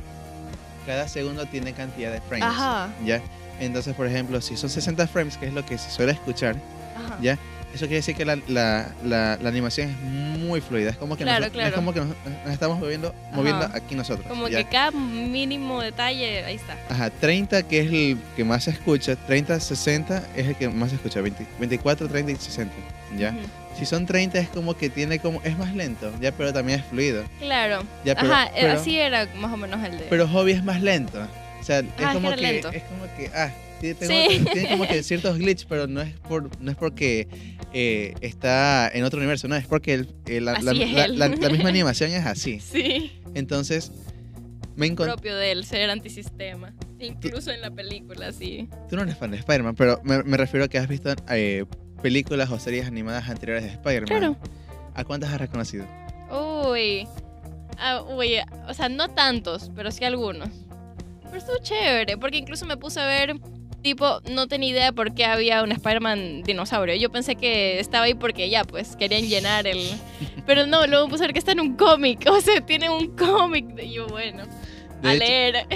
cada 0.84 1.06
segundo 1.06 1.46
tiene 1.46 1.72
cantidad 1.74 2.10
de 2.12 2.20
frames. 2.22 2.44
Ajá. 2.48 2.88
¿Ya? 3.04 3.20
Entonces, 3.60 3.94
por 3.94 4.08
ejemplo, 4.08 4.40
si 4.40 4.56
son 4.56 4.68
60 4.70 5.06
frames, 5.06 5.36
que 5.36 5.46
es 5.46 5.52
lo 5.52 5.64
que 5.64 5.78
se 5.78 5.90
suele 5.90 6.10
escuchar, 6.10 6.56
Ajá. 6.96 7.18
¿ya? 7.22 7.38
Eso 7.74 7.86
quiere 7.86 7.96
decir 7.96 8.14
que 8.14 8.24
la, 8.24 8.36
la, 8.48 8.92
la, 9.04 9.38
la 9.40 9.48
animación 9.48 9.88
es 9.90 9.96
muy 10.40 10.60
fluida. 10.60 10.90
Es 10.90 10.96
como 10.96 11.16
que, 11.16 11.24
Claro, 11.24 11.40
nos, 11.40 11.46
es 11.48 11.52
claro. 11.52 11.74
como 11.74 11.92
que 11.94 12.00
nos, 12.00 12.08
nos 12.44 12.52
estamos 12.52 12.78
moviendo, 12.78 13.14
moviendo 13.32 13.64
Ajá. 13.64 13.76
aquí 13.78 13.94
nosotros. 13.94 14.26
Como 14.28 14.48
¿ya? 14.48 14.58
que 14.58 14.70
cada 14.70 14.90
mínimo 14.90 15.80
detalle, 15.80 16.44
ahí 16.44 16.56
está. 16.56 16.76
Ajá, 16.90 17.08
30 17.10 17.62
que 17.64 17.80
es 17.80 17.86
el 17.92 18.18
que 18.36 18.44
más 18.44 18.64
se 18.64 18.70
escucha, 18.72 19.16
30, 19.16 19.58
60 19.60 20.22
es 20.36 20.46
el 20.48 20.56
que 20.56 20.68
más 20.68 20.90
se 20.90 20.96
escucha, 20.96 21.20
20 21.20 21.46
24, 21.58 22.08
30 22.08 22.32
y 22.32 22.36
60, 22.36 22.74
¿ya? 23.16 23.30
Ujú. 23.30 23.38
Si 23.78 23.86
son 23.86 24.04
30 24.04 24.38
es 24.38 24.48
como 24.50 24.76
que 24.76 24.90
tiene 24.90 25.18
como, 25.18 25.40
es 25.42 25.56
más 25.56 25.74
lento, 25.74 26.12
¿ya? 26.20 26.30
Pero 26.32 26.52
también 26.52 26.80
es 26.80 26.84
fluido, 26.86 27.24
Claro. 27.40 27.82
¿ya? 28.04 28.14
Pero, 28.14 28.32
Ajá, 28.34 28.46
eh, 28.48 28.52
pero, 28.60 28.72
así 28.74 28.98
era 28.98 29.26
más 29.36 29.50
o 29.50 29.56
menos 29.56 29.82
el 29.82 29.92
de. 29.98 30.04
pero 30.10 30.28
Hobby 30.28 30.52
es 30.52 30.62
más 30.62 30.82
lento, 30.82 31.26
o 31.58 31.64
sea, 31.64 31.78
es 31.78 31.86
Ah, 31.98 32.08
es 32.08 32.12
como 32.14 32.30
que 32.32 32.36
lento. 32.36 32.70
es 32.70 32.82
como 32.82 33.04
que, 33.16 33.30
ah, 33.34 33.48
tiene, 33.82 33.94
tengo- 33.96 34.30
Sí. 34.30 34.44
tiene 34.52 34.68
como 34.70 34.86
que 34.88 35.02
ciertos 35.02 35.36
glitches, 35.38 35.66
pero 35.68 35.86
no 35.86 36.00
es, 36.00 36.14
por, 36.20 36.48
no 36.60 36.70
es 36.70 36.76
porque 36.76 37.28
eh, 37.74 38.14
está 38.22 38.88
en 38.92 39.04
otro 39.04 39.18
universo, 39.18 39.48
no, 39.48 39.56
es 39.56 39.66
porque 39.66 39.94
el- 39.94 40.14
el- 40.26 40.44
la, 40.46 40.52
la- 40.60 40.70
Así 40.70 40.82
es 40.82 40.92
la- 40.92 41.04
él. 41.04 41.18
la- 41.18 41.28
la 41.28 41.48
misma 41.50 41.68
animación 41.68 42.10
es 42.12 42.24
así. 42.24 42.60
sí. 42.60 43.12
Entonces, 43.34 43.92
me 44.76 44.86
encontré... 44.86 45.12
Propio 45.14 45.36
de 45.36 45.52
él, 45.52 45.64
ser 45.64 45.90
antisistema. 45.90 46.72
Incluso 46.98 47.50
en 47.50 47.60
la 47.60 47.70
película, 47.70 48.30
sí. 48.32 48.68
Tú 48.88 48.96
no 48.96 49.02
eres 49.02 49.16
fan 49.18 49.30
de 49.32 49.38
Spider-Man, 49.38 49.74
pero 49.74 50.00
me, 50.04 50.22
me 50.22 50.36
refiero 50.36 50.64
a 50.64 50.68
que 50.68 50.78
has 50.78 50.86
visto 50.88 51.12
eh, 51.30 51.64
películas 52.02 52.50
o 52.50 52.58
series 52.58 52.86
animadas 52.86 53.28
anteriores 53.28 53.64
de 53.64 53.70
Spider-Man. 53.70 54.06
Claro. 54.06 54.36
¿A 54.94 55.04
cuántas 55.04 55.30
has 55.32 55.40
reconocido? 55.40 55.84
Uy. 56.30 57.06
Ah, 57.78 58.02
uy, 58.02 58.34
o 58.68 58.74
sea, 58.74 58.88
no 58.88 59.08
tantos, 59.08 59.70
pero 59.74 59.90
sí 59.90 60.04
algunos. 60.04 60.48
Pero 61.24 61.36
estuvo 61.36 61.56
chévere, 61.62 62.16
porque 62.18 62.36
incluso 62.36 62.66
me 62.66 62.76
puse 62.76 63.00
a 63.00 63.06
ver, 63.06 63.34
tipo, 63.82 64.20
no 64.30 64.46
tenía 64.48 64.70
idea 64.70 64.92
por 64.92 65.12
qué 65.14 65.24
había 65.24 65.62
un 65.62 65.72
Spider-Man 65.72 66.42
dinosaurio. 66.44 66.94
Yo 66.96 67.10
pensé 67.10 67.36
que 67.36 67.78
estaba 67.80 68.04
ahí 68.06 68.14
porque 68.14 68.48
ya, 68.48 68.64
pues, 68.64 68.96
querían 68.96 69.22
llenar 69.28 69.66
el... 69.66 69.78
Pero 70.46 70.66
no, 70.66 70.86
luego 70.86 71.08
puse 71.08 71.24
a 71.24 71.26
ver 71.26 71.32
que 71.32 71.38
está 71.38 71.52
en 71.52 71.60
un 71.60 71.76
cómic, 71.76 72.24
o 72.30 72.40
sea, 72.40 72.60
tiene 72.60 72.88
un 72.90 73.08
cómic. 73.16 73.66
Y 73.82 73.92
yo, 73.92 74.06
bueno, 74.06 74.44
De 75.02 75.08
a 75.08 75.14
hecho, 75.14 75.24
leer. 75.24 75.66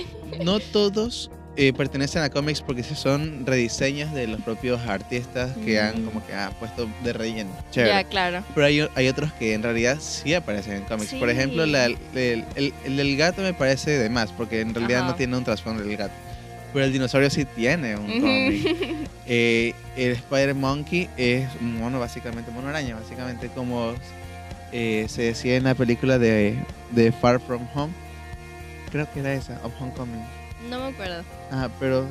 no 0.45 0.59
todos 0.73 1.31
eh, 1.59 1.73
pertenecen 1.73 2.23
a 2.23 2.29
cómics 2.29 2.61
porque 2.61 2.83
son 2.83 3.47
rediseños 3.47 4.13
de 4.13 4.27
los 4.27 4.41
propios 4.43 4.79
artistas 4.87 5.53
que 5.65 5.81
han 5.81 6.03
Mm. 6.03 6.05
como 6.07 6.27
que 6.27 6.35
ah, 6.35 6.53
puesto 6.61 6.87
de 7.03 7.13
relleno. 7.15 7.51
Chévere. 7.71 7.93
Ya, 7.95 8.05
claro. 8.05 8.45
Pero 8.55 8.67
hay, 8.67 8.87
hay 8.95 9.09
otros 9.09 9.33
que 9.35 9.55
en 9.55 9.63
realidad 9.63 9.97
sí 10.01 10.35
aparecen 10.35 10.75
en 10.75 10.83
cómics. 10.85 11.15
Por 11.15 11.31
ejemplo, 11.31 11.65
la- 11.65 11.87
el, 11.87 11.97
el- 12.15 12.75
el 12.85 12.97
del 12.99 13.17
gato 13.17 13.41
me 13.41 13.55
parece 13.55 13.93
de 13.93 14.11
más, 14.11 14.33
porque 14.33 14.61
en 14.61 14.75
realidad 14.75 15.01
Ajá. 15.03 15.11
no 15.13 15.15
tiene 15.17 15.35
un 15.37 15.45
trasfondo 15.45 15.83
del 15.83 15.97
gato. 15.97 16.13
Pero 16.73 16.85
el 16.85 16.93
dinosaurio 16.93 17.31
sí 17.31 17.45
tiene 17.45 17.97
un 17.97 18.21
cómic. 18.21 19.09
Eh, 19.29 19.75
el 19.97 20.13
Spider 20.13 20.55
Monkey 20.55 21.09
es 21.17 21.49
un 21.61 21.81
mono, 21.81 21.99
básicamente, 21.99 22.53
mono 22.53 22.69
araña, 22.69 22.95
básicamente 22.95 23.49
como 23.49 23.93
eh, 24.71 25.07
se 25.09 25.23
decía 25.23 25.57
en 25.57 25.65
la 25.65 25.75
película 25.75 26.17
de, 26.21 26.55
de 26.93 27.11
Far 27.11 27.41
From 27.41 27.67
Home. 27.75 27.93
Creo 28.93 29.11
que 29.13 29.19
era 29.19 29.35
esa, 29.35 29.59
of 29.65 29.73
Homecoming. 29.81 30.23
No 30.71 30.79
me 30.79 30.87
acuerdo. 30.95 31.25
Ajá, 31.51 31.71
pero 31.81 32.07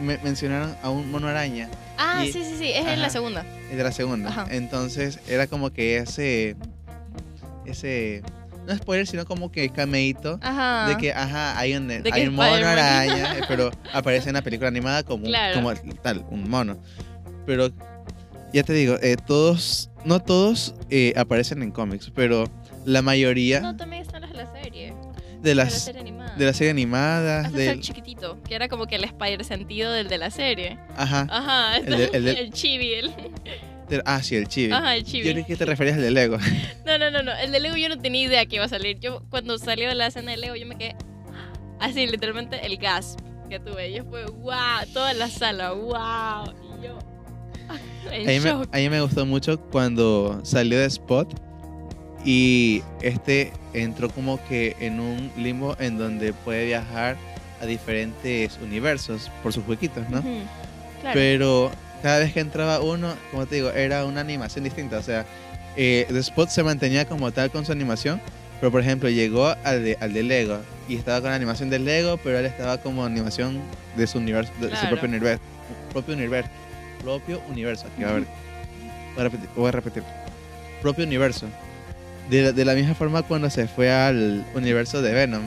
me 0.00 0.18
mencionaron 0.18 0.74
a 0.82 0.90
un 0.90 1.08
mono 1.08 1.28
araña, 1.28 1.68
Ah, 1.98 2.24
Y- 2.26 2.32
sí, 2.32 2.42
sí, 2.42 2.56
sí, 2.58 2.70
es 2.72 2.80
en 2.84 2.98
la 2.98 3.06
Ajá. 3.06 3.10
segunda. 3.10 3.44
es 3.70 3.76
de 3.76 3.84
la 3.84 3.92
segunda. 3.92 4.28
Ajá. 4.30 4.46
Entonces 4.50 5.20
era 5.28 5.46
como 5.46 5.70
que 5.70 5.98
ese, 5.98 6.56
ese, 7.64 8.22
no 8.66 8.76
spoiler, 8.76 9.06
sino 9.06 9.24
como 9.24 9.50
que 9.52 9.68
cameíto. 9.70 10.38
Ajá. 10.42 10.88
De 10.88 10.96
que, 10.96 11.12
ajá, 11.12 11.58
hay 11.58 11.74
un, 11.74 11.90
hay 11.90 12.26
un 12.26 12.34
mono 12.34 12.52
araña, 12.66 13.36
pero 13.48 13.70
aparece 13.92 14.28
en 14.30 14.34
la 14.34 14.42
película 14.42 14.68
animada 14.68 15.02
como, 15.02 15.24
Claro. 15.26 15.54
como 15.54 15.72
tal, 16.02 16.24
un 16.30 16.48
mono. 16.50 16.78
Pero 17.46 17.70
ya 18.52 18.62
te 18.62 18.72
digo, 18.72 18.96
eh, 19.02 19.16
todos, 19.26 19.90
no 20.04 20.20
todos 20.20 20.74
eh, 20.90 21.12
aparecen 21.16 21.62
en 21.62 21.70
cómics, 21.70 22.10
pero 22.14 22.44
la 22.84 23.02
mayoría 23.02 23.60
No, 23.60 23.76
también 23.76 24.02
están 24.02 24.22
las 24.22 24.30
de 24.32 24.36
la 24.38 24.52
serie. 24.62 24.94
de 25.42 25.50
de 25.50 25.54
la 25.54 25.64
las 25.64 25.74
serie 25.74 26.00
animada. 26.00 26.34
de 26.36 26.44
la 26.44 26.52
serie 26.52 26.70
animada, 26.70 27.40
Hasta 27.42 27.56
del, 27.58 27.68
el 27.68 27.80
chiquitito, 27.80 28.40
que 28.42 28.54
era 28.54 28.68
como 28.68 28.86
que 28.86 28.96
el 28.96 29.04
Spider 29.04 29.44
sentido 29.44 29.92
del 29.92 30.08
de 30.08 30.18
la 30.18 30.30
serie. 30.30 30.78
ajá, 30.96 31.26
Ajá, 31.30 31.76
El 31.76 31.84
de- 31.98 32.10
el 32.12 32.24
de- 32.24 32.32
el 32.40 32.52
chibi, 32.52 32.94
el, 32.94 33.10
del- 33.88 34.02
ah 34.04 34.22
sí, 34.22 34.36
el 34.36 34.48
chibi. 34.48 34.72
ajá, 34.72 34.96
el 34.96 35.04
Yo 35.04 35.10
chibi. 35.12 35.32
creí 35.32 35.44
que 35.44 35.56
te 35.56 35.64
referías 35.64 35.96
al 35.96 36.02
de 36.02 36.10
Lego. 36.10 36.38
No, 36.86 36.98
no, 36.98 37.10
no, 37.10 37.22
no, 37.22 37.32
el 37.36 37.50
de 37.50 37.58
Lego 37.60 37.76
yo 37.76 37.88
no 37.88 37.98
tenía 37.98 38.22
idea 38.26 38.46
que 38.46 38.56
iba 38.56 38.64
a 38.64 38.68
salir. 38.68 39.00
Yo 39.00 39.22
cuando 39.28 39.58
salió 39.58 39.92
la 39.94 40.06
escena 40.06 40.30
de 40.30 40.36
Lego 40.36 40.54
yo 40.54 40.66
me 40.66 40.76
quedé 40.78 40.94
así, 41.80 42.06
literalmente 42.06 42.64
el 42.64 42.76
gasp 42.78 43.18
que 43.50 43.58
tuve. 43.58 43.92
Yo 43.92 44.04
fue, 44.04 44.24
wow, 44.26 44.86
toda 44.92 45.12
la 45.14 45.28
sala, 45.28 45.72
wow. 45.72 46.52
Y 46.80 46.84
yo, 46.86 46.98
A 48.08 48.16
mí, 48.30 48.40
me, 48.40 48.50
a 48.50 48.66
mí 48.76 48.88
me 48.88 49.00
gustó 49.00 49.26
mucho 49.26 49.58
cuando 49.60 50.40
salió 50.44 50.78
de 50.78 50.86
Spot 50.86 51.28
y 52.24 52.82
este 53.02 53.52
entró 53.72 54.08
como 54.10 54.38
que 54.48 54.76
en 54.80 55.00
un 55.00 55.30
limbo 55.36 55.76
en 55.80 55.98
donde 55.98 56.32
puede 56.32 56.66
viajar 56.66 57.16
a 57.60 57.66
diferentes 57.66 58.58
universos 58.62 59.30
por 59.42 59.52
sus 59.52 59.66
huequitos, 59.66 60.08
¿no? 60.08 60.18
Ujú, 60.20 60.38
Claro. 61.00 61.14
Pero 61.14 61.70
cada 62.06 62.20
vez 62.20 62.32
que 62.32 62.38
entraba 62.38 62.78
uno, 62.80 63.14
como 63.32 63.46
te 63.46 63.56
digo, 63.56 63.70
era 63.72 64.04
una 64.04 64.20
animación 64.20 64.62
distinta. 64.62 64.98
O 64.98 65.02
sea, 65.02 65.26
eh, 65.76 66.06
The 66.08 66.20
Spot 66.20 66.48
se 66.48 66.62
mantenía 66.62 67.04
como 67.04 67.32
tal 67.32 67.50
con 67.50 67.66
su 67.66 67.72
animación, 67.72 68.20
pero 68.60 68.70
por 68.70 68.80
ejemplo 68.80 69.08
llegó 69.10 69.48
al 69.64 69.82
de, 69.82 69.98
al 70.00 70.12
de 70.12 70.22
Lego 70.22 70.60
y 70.88 70.94
estaba 70.94 71.20
con 71.20 71.30
la 71.30 71.36
animación 71.36 71.68
de 71.68 71.80
Lego, 71.80 72.16
pero 72.22 72.38
él 72.38 72.46
estaba 72.46 72.78
como 72.78 73.04
animación 73.04 73.60
de 73.96 74.06
su 74.06 74.18
universo, 74.18 74.52
de 74.60 74.66
su 74.68 74.70
Claro. 74.70 74.90
propio 74.90 75.08
universo, 75.08 75.42
propio 75.92 76.14
universo, 76.14 76.50
propio 77.02 77.42
universo. 77.48 77.86
Aquí 77.92 78.04
a 78.04 78.12
ver, 78.12 78.24
voy 79.16 79.20
a 79.20 79.22
repetir, 79.24 79.48
voy 79.56 79.68
a 79.68 79.72
repetir, 79.72 80.02
propio 80.82 81.04
universo. 81.04 81.46
De, 82.30 82.52
de 82.52 82.64
la 82.64 82.74
misma 82.74 82.94
forma 82.94 83.22
cuando 83.24 83.50
se 83.50 83.66
fue 83.66 83.90
al 83.92 84.44
universo 84.54 85.02
de 85.02 85.12
Venom, 85.12 85.42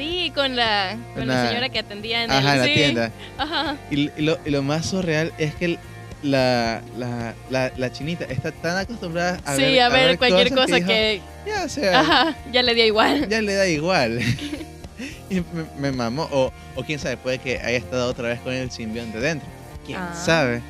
Sí, 0.00 0.32
con 0.34 0.56
la, 0.56 0.96
con 1.14 1.26
la 1.28 1.48
señora 1.48 1.68
que 1.68 1.78
atendía 1.78 2.24
en 2.24 2.30
ajá, 2.30 2.40
el 2.40 2.46
en 2.54 2.58
la 2.58 2.64
sí, 2.64 2.72
tienda. 2.74 3.10
Ajá. 3.38 3.76
Y, 3.90 4.10
y 4.16 4.22
lo, 4.22 4.38
y 4.46 4.50
lo 4.50 4.62
más 4.62 4.86
surreal 4.86 5.32
es 5.38 5.54
que 5.54 5.64
el- 5.66 5.78
la, 6.22 6.82
la, 6.98 7.34
la, 7.48 7.72
la 7.78 7.92
chinita 7.92 8.24
está 8.26 8.52
tan 8.52 8.76
acostumbrada 8.76 9.40
a 9.46 9.56
sí, 9.56 9.62
ver, 9.62 9.80
a 9.82 9.88
ver 9.88 10.18
cualquier 10.18 10.50
cosas 10.50 10.64
cosa 10.66 10.76
dijo, 10.76 10.88
que. 10.88 11.20
Ya, 11.46 11.64
o 11.64 11.68
sea, 11.68 12.00
Ajá, 12.00 12.36
ya 12.52 12.62
le 12.62 12.74
dio 12.74 12.84
igual. 12.86 13.26
ya 13.28 13.40
le 13.40 13.54
da 13.54 13.66
igual. 13.68 14.20
y 15.30 15.34
me, 15.36 15.44
me 15.78 15.92
mamó. 15.92 16.28
O, 16.32 16.52
o 16.76 16.82
quién 16.84 16.98
sabe, 16.98 17.16
puede 17.16 17.38
que 17.38 17.58
haya 17.58 17.78
estado 17.78 18.06
otra 18.08 18.28
vez 18.28 18.40
con 18.40 18.52
el 18.52 18.70
simbionte 18.70 19.18
dentro. 19.20 19.48
Quién 19.86 19.98
Ah. 19.98 20.14
sabe. 20.14 20.60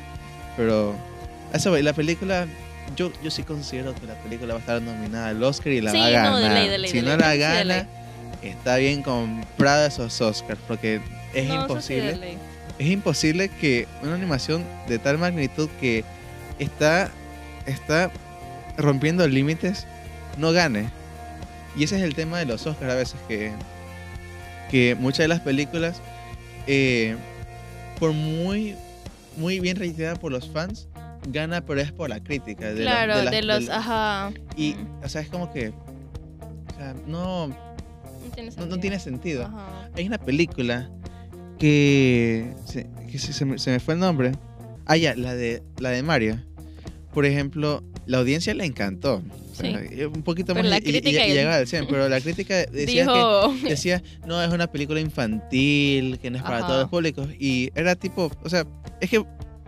Pero, 0.57 0.95
a 1.53 1.57
eso 1.57 1.77
la 1.77 1.93
película. 1.93 2.47
Yo, 2.95 3.11
yo 3.23 3.31
sí 3.31 3.43
considero 3.43 3.93
que 3.95 4.05
la 4.05 4.15
película 4.15 4.53
va 4.53 4.57
a 4.57 4.61
estar 4.61 4.81
nominada 4.81 5.29
al 5.29 5.41
Oscar 5.43 5.71
y 5.71 5.79
la 5.81 5.91
Sí, 5.91 5.97
va 5.99 6.05
a 6.07 6.09
ganar. 6.09 6.31
no, 6.31 6.37
de 6.39 6.49
ley, 6.49 6.67
de 6.69 6.77
ley, 6.77 6.91
si 6.91 6.97
de 6.97 7.03
no 7.03 7.09
ley. 7.09 7.17
la 7.19 7.35
gana. 7.35 7.87
Está 8.41 8.77
bien 8.77 9.03
comprada 9.03 9.87
esos 9.87 10.19
Oscars. 10.21 10.59
Porque 10.67 11.01
es 11.33 11.47
No, 11.47 11.53
sí, 11.53 11.61
imposible 11.61 12.37
es 12.79 12.87
imposible 12.87 13.49
que 13.49 13.87
una 14.01 14.15
animación 14.15 14.63
de 14.87 14.97
tal 14.97 15.17
magnitud 15.19 15.69
que 15.79 16.03
está, 16.57 17.11
está 17.67 18.09
rompiendo 18.77 19.27
límites 19.27 19.85
no 20.37 20.51
gane. 20.51 20.89
Y 21.77 21.83
ese 21.83 21.97
es 21.97 22.01
el 22.01 22.15
tema 22.15 22.39
de 22.39 22.45
los 22.45 22.65
Oscars 22.65 22.91
a 22.91 22.95
veces, 22.95 23.15
que, 23.27 23.51
que 24.71 24.95
muchas 24.95 25.19
de 25.19 25.27
las 25.27 25.41
películas, 25.41 26.01
eh, 26.65 27.15
por 27.99 28.13
muy, 28.13 28.75
muy 29.37 29.59
bien 29.59 29.77
reiteradas 29.77 30.17
por 30.17 30.31
los 30.31 30.49
fans, 30.49 30.87
gana, 31.27 31.61
pero 31.61 31.81
es 31.81 31.91
por 31.91 32.09
la 32.09 32.19
crítica. 32.23 32.73
De 32.73 32.83
la- 32.83 32.91
Claro, 32.91 33.17
de 33.17 33.23
la- 33.25 33.31
de 33.31 33.41
los. 33.43 33.69
Ajá. 33.69 34.31
y, 34.57 34.73
Mm, 34.73 35.03
o 35.03 35.09
sea, 35.09 35.21
es 35.21 35.27
como 35.29 35.53
que, 35.53 35.69
o 35.69 36.75
sea, 36.77 36.95
no 37.05 37.55
tiene 38.31 38.49
no, 38.49 38.55
sentido. 38.55 38.75
no 38.75 38.81
tiene 38.81 38.99
sentido. 38.99 39.45
Ajá. 39.45 39.89
Hay 39.95 40.07
una 40.07 40.17
película 40.17 40.89
que, 41.59 42.53
se, 42.65 42.87
que 43.11 43.19
se, 43.19 43.33
se 43.33 43.45
me, 43.45 43.57
se 43.59 43.71
me 43.71 43.79
fue 43.79 43.93
el 43.93 43.99
nombre. 43.99 44.31
Ah, 44.85 44.97
ya, 44.97 45.15
la 45.15 45.35
de, 45.35 45.61
la 45.79 45.89
de 45.89 46.03
Mario. 46.03 46.39
Por 47.13 47.25
ejemplo, 47.25 47.83
la 48.05 48.17
audiencia 48.19 48.53
le 48.53 48.65
encantó. 48.65 49.21
Sí. 49.53 49.67
Un 50.05 50.23
poquito 50.23 50.53
Pero 50.53 50.63
más 50.63 50.69
la 50.71 50.77
y- 50.77 50.81
crítica 50.81 51.25
y 51.27 51.31
y- 51.31 51.33
llegaba 51.33 51.57
al 51.57 51.67
100, 51.67 51.85
pero 51.89 52.09
la 52.09 52.19
crítica 52.21 52.65
decía 52.65 53.03
Dijo. 53.03 53.53
que 53.61 53.69
decía, 53.69 54.01
no, 54.25 54.41
es 54.41 54.51
una 54.51 54.67
película 54.71 54.99
infantil, 54.99 56.17
que 56.19 56.31
no 56.31 56.37
es 56.37 56.43
para 56.43 56.59
Ajá. 56.59 56.67
todos 56.67 56.79
los 56.81 56.89
públicos. 56.89 57.27
Y 57.39 57.69
era 57.75 57.95
tipo, 57.95 58.31
o 58.43 58.49
sea, 58.49 58.65
es 59.01 59.09
que 59.09 59.23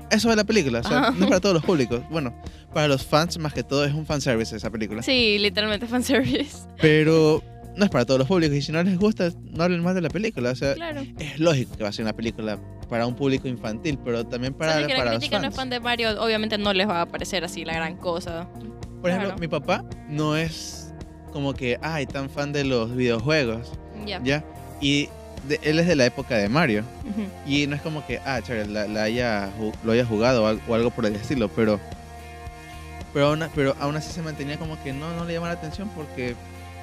eso 0.10 0.30
es 0.32 0.36
la 0.36 0.44
película, 0.46 0.80
o 0.80 0.84
sea, 0.84 1.00
Ajá. 1.00 1.12
no 1.12 1.26
es 1.26 1.30
para 1.30 1.40
todos 1.42 1.56
los 1.56 1.66
públicos. 1.66 2.02
Bueno, 2.10 2.34
para 2.74 2.88
los 2.88 3.06
fans 3.06 3.38
más 3.38 3.54
que 3.54 3.62
todo 3.64 3.86
es 3.86 3.94
un 3.94 4.06
fanservice 4.06 4.56
esa 4.56 4.72
película. 4.72 5.04
Sí, 5.04 5.38
literalmente 5.38 5.86
fanservice. 5.86 6.58
Pero 6.82 7.44
no 7.76 7.86
es 7.86 7.90
para 7.92 8.06
todos 8.06 8.20
los 8.20 8.28
públicos 8.28 8.56
y 8.56 8.62
si 8.62 8.72
no 8.72 8.82
les 8.84 8.98
gusta, 8.98 9.30
no 9.52 9.64
hablen 9.64 9.82
más 9.84 9.96
de 9.96 10.02
la 10.02 10.10
película. 10.10 10.52
O 10.52 10.56
sea, 10.56 10.74
Claro. 10.76 11.02
es 11.20 11.40
lógico 11.40 11.76
que 11.76 11.84
va 11.84 11.90
a 11.90 11.94
ser 11.94 12.04
una 12.06 12.14
película 12.14 12.60
para 12.90 13.08
un 13.08 13.16
público 13.16 13.48
infantil, 13.48 13.98
pero 14.04 14.26
también 14.26 14.54
para, 14.54 14.74
o 14.74 14.78
sea, 14.80 14.88
que 14.88 14.94
para 14.94 15.06
la 15.06 15.12
los 15.14 15.20
crítica 15.20 15.40
no 15.40 15.44
es 15.48 15.50
fans. 15.50 15.56
fan 15.56 15.70
de 15.70 15.80
Mario, 15.80 16.22
obviamente 16.24 16.58
no 16.58 16.74
les 16.74 16.88
va 16.88 17.02
a 17.02 17.06
parecer 17.08 17.44
así 17.44 17.66
la 17.66 17.74
gran 17.74 17.98
cosa. 17.98 18.48
Por 19.02 19.10
ejemplo, 19.10 19.30
Claro. 19.30 19.40
mi 19.40 19.48
papá 19.48 19.84
no 20.10 20.36
es 20.38 20.94
como 21.32 21.54
que, 21.54 21.80
ay, 21.82 22.06
tan 22.06 22.30
fan 22.30 22.54
de 22.54 22.64
los 22.64 22.96
videojuegos, 22.96 23.72
Ya. 24.06 24.22
¿ya? 24.24 24.44
Y 24.80 25.10
de- 25.48 25.60
él 25.64 25.80
es 25.80 25.88
de 25.88 25.96
la 25.96 26.06
época 26.06 26.36
de 26.38 26.48
Mario. 26.48 26.84
Y 27.48 27.66
no 27.68 27.76
es 27.76 27.82
como 27.82 28.06
que, 28.06 28.20
ah, 28.24 28.40
chévere, 28.42 28.68
la, 28.70 28.88
la 28.88 29.04
haya, 29.04 29.50
lo 29.84 29.92
haya 29.92 30.06
jugado 30.06 30.44
o 30.44 30.48
al- 30.48 30.62
o 30.68 30.76
algo 30.76 30.92
por 30.92 31.06
el 31.06 31.16
estilo, 31.16 31.50
pero 31.50 31.80
pero 33.14 33.28
aún, 33.28 33.44
pero 33.54 33.76
aún 33.80 33.96
así 33.96 34.12
se 34.12 34.22
mantenía 34.24 34.58
como 34.58 34.82
que 34.84 34.92
no, 34.92 35.14
no 35.16 35.26
le 35.26 35.34
llama 35.34 35.48
la 35.48 35.54
atención 35.54 35.88
porque... 35.96 36.36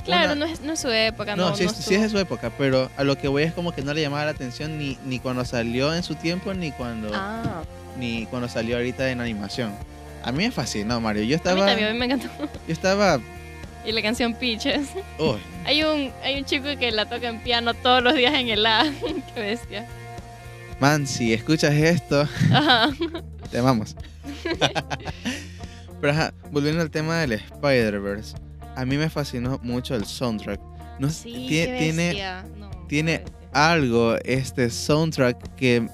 Claro, 0.04 0.33
una- 0.33 0.47
no 0.47 0.47
es, 0.47 0.61
no 0.61 0.73
es 0.73 0.80
su 0.80 0.88
época, 0.90 1.37
no. 1.37 1.50
no, 1.50 1.57
sí, 1.57 1.64
no 1.64 1.71
es- 1.71 1.76
sí 1.76 1.80
estuvo- 1.83 1.97
es 1.97 2.02
de 2.02 2.09
su 2.11 2.19
época, 2.19 2.50
pero 2.57 2.90
a 2.97 3.04
lo 3.04 3.16
que 3.19 3.28
voy 3.28 3.42
es 3.45 3.52
como 3.52 3.73
que 3.73 3.83
no 3.83 3.92
le 3.95 4.00
llamaba 4.02 4.25
la 4.25 4.30
atención 4.33 4.78
ni, 4.78 4.99
ni 5.04 5.19
cuando 5.19 5.45
salió 5.45 5.95
en 5.95 6.02
su 6.02 6.14
tiempo, 6.14 6.52
ni 6.54 6.73
cuando, 6.73 7.11
Ah, 7.14 7.62
ni 7.99 8.26
cuando 8.26 8.49
salió 8.49 8.76
ahorita 8.76 9.11
en 9.11 9.21
animación. 9.21 9.73
A 10.23 10.33
mí 10.33 10.45
me 10.45 10.50
fascinó 10.50 11.00
Mario. 11.00 11.23
Yo 11.23 11.26
a 11.26 11.28
mí 11.28 11.35
estaba... 11.35 11.66
también, 11.66 11.88
a 11.88 11.92
mí 11.92 11.99
me 11.99 12.04
encantó. 12.07 12.28
Yo 12.66 12.73
estaba... 12.73 13.21
Y 13.83 13.92
la 13.92 14.02
canción 14.02 14.35
Peaches. 14.35 14.88
oh, 15.19 15.38
Hay 15.64 15.83
un, 15.83 16.12
hay 16.23 16.38
un 16.38 16.45
chico 16.45 16.66
que 16.78 16.90
la 16.92 17.07
toca 17.09 17.28
en 17.28 17.40
piano 17.40 17.73
todos 17.73 18.02
los 18.02 18.14
días 18.14 18.35
en 18.35 18.49
el 18.50 18.66
A. 18.66 18.85
Qué 19.35 19.40
bestia. 19.40 19.87
man, 20.80 21.07
si 21.07 21.33
escuchas 21.33 21.73
esto, 21.75 22.28
Ajá. 22.52 22.90
te 23.50 23.59
amamos. 23.59 23.97
pero 26.00 26.12
ajá, 26.12 26.35
volviendo 26.50 26.83
al 26.83 26.90
tema 26.90 27.19
del 27.21 27.33
Spider-Verse. 27.33 28.37
A 28.77 28.85
mí 28.85 28.97
me 28.97 29.11
fascinó 29.11 29.59
mucho 29.62 29.95
el 29.95 30.05
soundtrack. 30.05 30.61
No, 30.99 31.09
Sí, 31.11 31.47
tiene. 31.49 31.73
No, 32.59 32.71
tiene- 32.89 33.19
bestia. 33.19 33.35
algo 33.53 34.17
este 34.25 34.71
soundtrack 34.71 35.55
que 35.57 35.89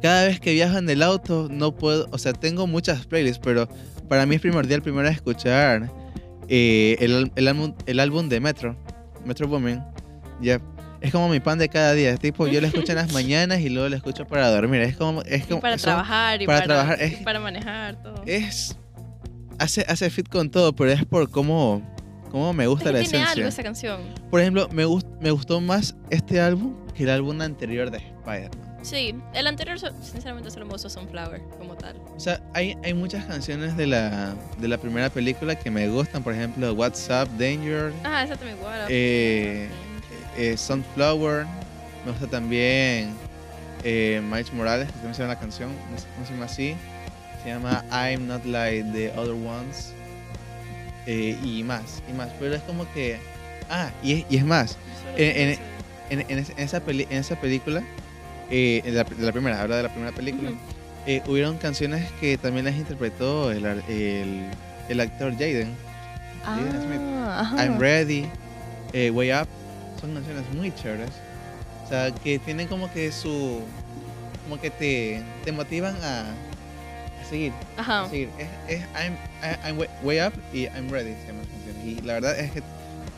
cada 0.00 0.26
vez 0.26 0.40
que 0.40 0.52
viajo 0.52 0.78
en 0.78 0.88
el 0.90 1.02
auto 1.02 1.48
no 1.50 1.74
puedo, 1.74 2.08
o 2.10 2.18
sea, 2.18 2.32
tengo 2.32 2.66
muchas 2.66 3.06
playlists, 3.06 3.40
pero 3.42 3.68
para 4.08 4.24
mí 4.26 4.34
es 4.36 4.40
primordial 4.40 4.82
primero 4.82 5.08
escuchar 5.08 5.90
eh, 6.48 6.96
el, 7.00 7.30
el 7.36 7.48
álbum, 7.48 7.74
el 7.86 8.00
álbum 8.00 8.28
de 8.28 8.40
Metro, 8.40 8.76
Metro. 9.24 9.48
Ya, 10.40 10.60
es 11.00 11.12
como 11.12 11.28
mi 11.28 11.38
pan 11.40 11.58
de 11.58 11.68
cada 11.68 11.92
día. 11.94 12.10
Es 12.10 12.18
tipo, 12.20 12.46
yo 12.48 12.60
lo 12.60 12.66
escucho 12.66 12.92
en 12.92 12.96
las 12.98 13.12
mañanas 13.14 13.60
y 13.60 13.68
luego 13.68 13.88
lo 13.88 13.96
escucho 13.96 14.26
para 14.26 14.50
dormir. 14.50 14.80
Es 14.82 14.96
como, 14.96 15.22
es 15.22 15.42
Y 15.44 15.46
como 15.46 15.60
para 15.60 15.74
eso 15.76 15.84
trabajar 15.84 16.42
y 16.42 16.46
para 16.46 16.60
para, 16.60 16.66
trabajar, 16.74 16.98
y 17.00 17.14
es- 17.14 17.22
para 17.22 17.40
manejar 17.40 18.02
todo. 18.02 18.22
es 18.26 18.76
hace 19.58 19.84
hace 19.88 20.10
fit 20.10 20.28
con 20.28 20.50
todo, 20.50 20.74
pero 20.74 20.90
es 20.90 21.04
por 21.04 21.30
cómo 21.30 21.82
cómo 22.32 22.52
me 22.52 22.66
gusta 22.66 22.86
Es 22.90 22.90
que 22.90 22.92
la 22.94 22.98
tiene 23.00 23.16
esencia. 23.24 23.32
algo 23.42 23.48
esa 23.48 23.62
canción. 23.62 24.00
Por 24.30 24.40
ejemplo, 24.40 24.68
me 24.72 24.84
gust- 24.86 25.06
me 25.20 25.30
gustó 25.30 25.60
más 25.60 25.94
este 26.10 26.40
álbum 26.40 26.74
que 26.96 27.04
el 27.04 27.10
álbum 27.10 27.40
anterior 27.40 27.90
de 27.90 27.98
Spider-Man. 27.98 28.72
Sí, 28.82 29.14
el 29.32 29.46
anterior, 29.46 29.78
sinceramente, 29.78 30.50
solo 30.50 30.66
me 30.66 30.72
gustó 30.72 30.90
Sunflower 30.90 31.40
como 31.56 31.76
tal. 31.76 31.96
O 32.16 32.18
sea, 32.18 32.42
hay, 32.52 32.76
hay 32.82 32.94
muchas 32.94 33.24
canciones 33.26 33.76
de 33.76 33.86
la, 33.86 34.34
de 34.58 34.66
la 34.66 34.76
primera 34.78 35.08
película 35.08 35.54
que 35.54 35.70
me 35.70 35.88
gustan. 35.88 36.24
Por 36.24 36.34
ejemplo, 36.34 36.72
What's 36.74 37.08
Up, 37.08 37.28
Danger, 37.38 37.92
Ah, 38.02 38.24
esa 38.24 38.34
también 38.34 38.58
igual. 38.58 38.86
eh, 38.88 39.68
eh, 40.36 40.56
Sunflower. 40.56 41.46
Me 42.04 42.10
gusta 42.10 42.26
también 42.26 43.10
eh, 43.84 44.20
Miles 44.24 44.52
Morales, 44.52 44.86
que 44.88 44.92
también 44.94 45.14
se 45.14 45.22
llama 45.22 45.34
la 45.34 45.38
canción. 45.40 45.70
No 45.92 45.98
sé 45.98 46.06
cómo 46.14 46.26
se 46.26 46.32
llama 46.32 46.46
así. 46.46 46.74
Se 47.44 47.50
llama 47.50 47.84
I'm 47.92 48.26
Not 48.26 48.44
Like 48.44 48.90
the 48.92 49.12
Other 49.16 49.34
Ones. 49.34 49.92
Eh, 51.06 51.36
y 51.44 51.62
más, 51.64 52.02
y 52.08 52.12
más. 52.12 52.28
Pero 52.38 52.54
es 52.54 52.62
como 52.62 52.90
que... 52.92 53.18
Ah, 53.70 53.90
y 54.02 54.12
es, 54.12 54.24
y 54.30 54.36
es 54.36 54.44
más. 54.44 54.76
en- 55.16 55.50
en- 55.50 55.72
En, 56.10 56.20
en 56.28 56.38
es- 56.40 56.50
en 56.50 56.58
esa, 56.58 56.80
peli- 56.80 57.06
en 57.08 57.18
esa 57.18 57.36
película, 57.36 57.82
eh, 58.50 58.82
en 58.84 58.94
la, 58.96 59.06
la 59.18 59.32
primera, 59.32 59.62
habla 59.62 59.76
de 59.78 59.82
la 59.84 59.88
primera 59.88 60.12
película, 60.12 60.50
eh, 61.06 61.22
hubieron 61.26 61.56
canciones 61.56 62.06
que 62.20 62.36
también 62.36 62.66
las 62.66 62.74
interpretó 62.76 63.50
el, 63.50 63.64
el, 63.64 64.44
el 64.90 65.00
actor 65.00 65.32
Jaden. 65.32 65.74
Jaden 66.44 66.82
Smith. 66.82 67.00
Ah, 67.00 67.40
ajá. 67.40 67.64
I'm 67.64 67.78
Ready, 67.80 68.26
eh, 68.92 69.10
Way 69.10 69.32
Up, 69.32 69.48
son 70.02 70.12
canciones 70.12 70.44
muy 70.54 70.70
chéveres. 70.74 71.08
O 71.86 71.88
sea, 71.88 72.10
que 72.22 72.38
tienen 72.38 72.68
como 72.68 72.92
que 72.92 73.10
su... 73.10 73.62
como 74.44 74.60
que 74.60 74.70
te, 74.70 75.22
te 75.46 75.52
motivan 75.52 75.94
a 76.02 76.26
seguir. 77.32 77.52
Ajá. 77.76 78.08
seguir. 78.08 78.28
Es, 78.38 78.80
es 78.80 78.86
I'm, 78.94 79.16
I'm 79.64 79.78
Way- 80.02 80.20
Up 80.26 80.32
y 80.52 80.64
I'm 80.66 80.88
Ready 80.90 81.14
se 81.14 81.26
llaman 81.28 81.42
las 81.42 81.48
canciones. 81.48 81.84
Y 81.84 82.00
la 82.06 82.12
verdad 82.14 82.38
es 82.38 82.50
que 82.52 82.62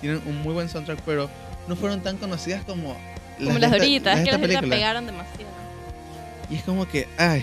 tienen 0.01 0.23
un 0.27 0.43
muy 0.43 0.55
buen 0.55 0.69
soundtrack, 0.69 1.01
pero 1.05 1.29
no 1.69 1.77
fueron 1.77 2.01
tan 2.03 2.17
conocidas 2.17 2.63
como 2.65 2.97
Como 3.39 3.55
de 3.55 3.59
las 3.61 3.71
de 3.73 3.77
ahorita, 3.79 4.11
las 4.11 4.19
es 4.21 4.25
que 4.25 4.31
las 4.33 4.41
de 4.41 4.45
ahorita 4.47 4.61
película. 4.61 4.77
pegaron 4.77 5.07
demasiado. 5.07 5.51
Y 6.51 6.57
es 6.57 6.63
como 6.63 6.87
que, 6.87 7.09
ay, 7.19 7.43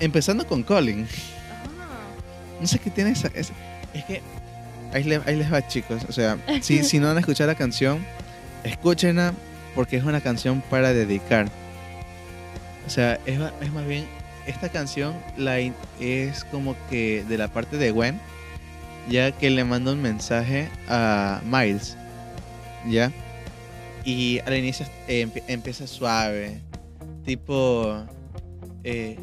empezando 0.00 0.46
con 0.46 0.62
Colin. 0.62 1.04
Ajá. 1.04 2.58
No 2.60 2.66
sé 2.66 2.78
qué 2.78 2.90
tiene 2.90 3.10
esa. 3.10 3.28
esa- 3.34 3.52
es 3.94 4.04
que. 4.04 4.22
Ahí, 4.92 5.04
le- 5.04 5.20
ahí 5.26 5.36
les 5.36 5.52
va, 5.52 5.66
chicos. 5.66 6.02
O 6.08 6.12
sea, 6.12 6.38
si, 6.62 6.82
si 6.84 6.98
no 6.98 7.10
han 7.10 7.18
escuchado 7.18 7.48
la 7.48 7.56
canción, 7.56 8.04
escúchenla 8.64 9.34
porque 9.74 9.96
es 9.96 10.04
una 10.04 10.20
canción 10.20 10.62
para 10.70 10.92
dedicar. 10.94 11.48
O 12.86 12.90
sea, 12.90 13.18
es 13.26 13.38
más 13.38 13.86
bien. 13.86 14.06
Esta 14.48 14.68
canción 14.70 15.14
la, 15.36 15.58
es 15.58 16.44
como 16.50 16.74
que 16.90 17.22
de 17.28 17.36
la 17.38 17.48
parte 17.48 17.76
de 17.76 17.90
Gwen, 17.90 18.18
ya 19.08 19.30
que 19.30 19.50
le 19.50 19.62
manda 19.64 19.92
un 19.92 20.00
mensaje 20.02 20.68
a 20.88 21.40
Miles, 21.44 21.96
¿ya? 22.88 23.12
Y 24.04 24.40
al 24.46 24.56
inicio 24.56 24.86
eh, 25.06 25.26
empie- 25.26 25.42
empieza 25.48 25.86
suave, 25.86 26.60
tipo. 27.26 28.04
eh, 28.84 29.18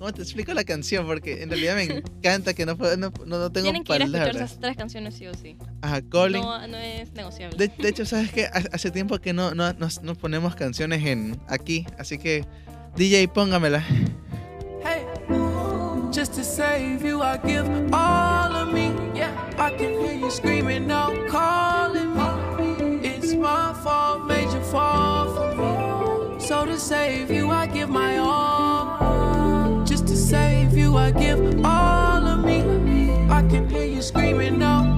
¿Cómo 0.00 0.14
te 0.14 0.22
explico 0.22 0.54
la 0.54 0.64
canción? 0.64 1.04
Porque 1.06 1.42
en 1.42 1.50
realidad 1.50 1.74
me 1.76 1.82
encanta 1.84 2.54
que 2.54 2.64
no, 2.64 2.74
puedo- 2.74 2.96
no, 2.96 3.12
no, 3.26 3.38
no 3.38 3.52
tengo 3.52 3.64
Tienen 3.64 3.84
que 3.84 3.94
ir 3.96 4.00
a 4.00 4.04
escuchar 4.06 4.22
palabras. 4.28 4.50
esas 4.52 4.58
tres 4.60 4.76
canciones 4.78 5.14
sí 5.14 5.26
o 5.26 5.34
sí. 5.34 5.58
Ajá, 5.82 6.00
Colin. 6.00 6.40
No, 6.40 6.66
no 6.68 6.78
es 6.78 7.12
negociable. 7.12 7.58
De, 7.58 7.68
de 7.68 7.88
hecho, 7.90 8.06
¿sabes 8.06 8.32
qué? 8.32 8.46
Ha- 8.46 8.64
Hace 8.72 8.90
tiempo 8.90 9.18
que 9.18 9.34
no, 9.34 9.54
no 9.54 9.74
nos, 9.74 10.02
nos 10.02 10.16
ponemos 10.16 10.54
canciones 10.56 11.04
en 11.04 11.38
aquí, 11.48 11.84
así 11.98 12.16
que 12.16 12.46
DJ, 12.96 13.28
póngamela. 13.28 13.84
Hey, 14.82 15.04
just 16.14 16.32
to 16.34 16.42
save 16.42 17.06
you, 17.06 17.20
I 17.22 17.38
give 17.44 17.68
all 17.92 18.56
of 18.56 18.72
me. 18.72 18.92
Yeah, 19.14 19.30
I 19.58 19.70
can 19.76 20.00
hear 20.00 20.14
you 20.18 20.30
screaming 20.30 20.90
out, 20.90 21.12
calling 21.28 22.14
me. 22.16 23.06
It's 23.06 23.34
my 23.34 23.74
fault, 23.84 24.24
made 24.26 24.48
you 24.50 24.62
fall 24.72 25.28
for 25.34 25.54
me. 25.56 26.40
So 26.40 26.64
to 26.64 26.78
save 26.78 27.30
you, 27.30 27.50
I 27.50 27.66
give 27.66 27.90
my 27.90 28.16
all. 28.16 28.59
You, 30.90 30.96
I 30.96 31.12
give 31.12 31.64
all 31.64 32.26
of 32.26 32.44
me. 32.44 32.62
I 33.30 33.42
can 33.48 33.68
hear 33.68 33.84
you 33.84 34.02
screaming 34.02 34.60
out, 34.60 34.89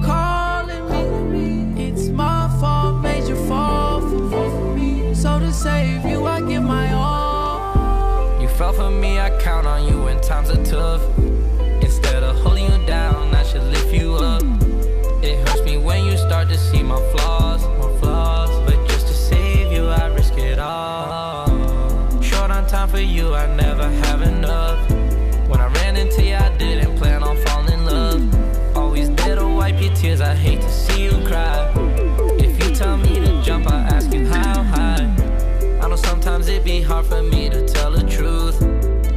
for 37.03 37.21
me 37.21 37.49
to 37.49 37.67
tell 37.67 37.91
the 37.91 38.03
truth. 38.09 38.59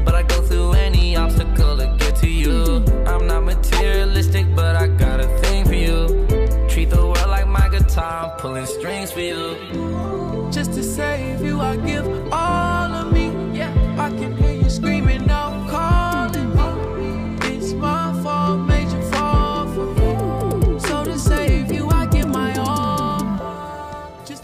But 0.05 0.15
I 0.15 0.23
go 0.23 0.43
through 0.43 0.73
any 0.73 1.17
obstacle 1.17 1.77
to 1.77 1.97
get 1.99 2.17
to 2.17 2.29
you. 2.29 2.85
I'm 3.07 3.27
not 3.27 3.45
materialistic, 3.45 4.47
but 4.55 4.77
I 4.77 4.87
got 4.89 5.21
a 5.21 5.29
thing 5.39 5.65
for 5.65 5.75
you. 5.75 6.27
Treat 6.69 6.91
the 6.91 7.03
world 7.03 7.29
like 7.29 7.47
my 7.47 7.69
guitar, 7.69 8.37
pulling 8.39 8.67
strings 8.67 9.11
for 9.13 9.21
you. 9.21 9.76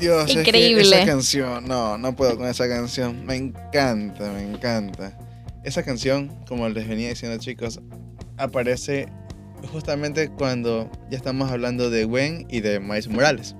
Dios, 0.03 0.29
es 0.29 0.35
que 0.35 0.41
Increíble. 0.41 0.83
esa 0.83 1.07
canción, 1.07 1.69
no, 1.69 1.97
no 1.97 2.17
puedo 2.17 2.37
con 2.37 2.49
esa 2.49 2.69
canción. 2.69 3.25
Me 3.25 3.37
encanta, 3.37 4.33
me 4.33 4.43
encanta. 4.43 5.17
Esa 5.63 5.85
canción, 5.85 6.29
como 6.49 6.69
les 6.69 6.89
venía 6.89 7.09
diciendo 7.09 7.39
chicos, 7.39 7.81
aparece 8.37 9.07
justamente 9.71 10.29
cuando 10.29 10.91
ya 11.09 11.17
estamos 11.17 11.53
hablando 11.53 11.89
de 11.89 12.05
Gwen 12.05 12.49
y 12.51 12.61
de 12.61 12.81
Miles 12.81 13.07
Morales. 13.07 13.55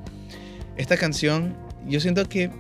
Esta 0.77 0.97
canción, 0.97 1.57
yo 1.87 2.01
siento 2.01 2.29
que 2.29 2.51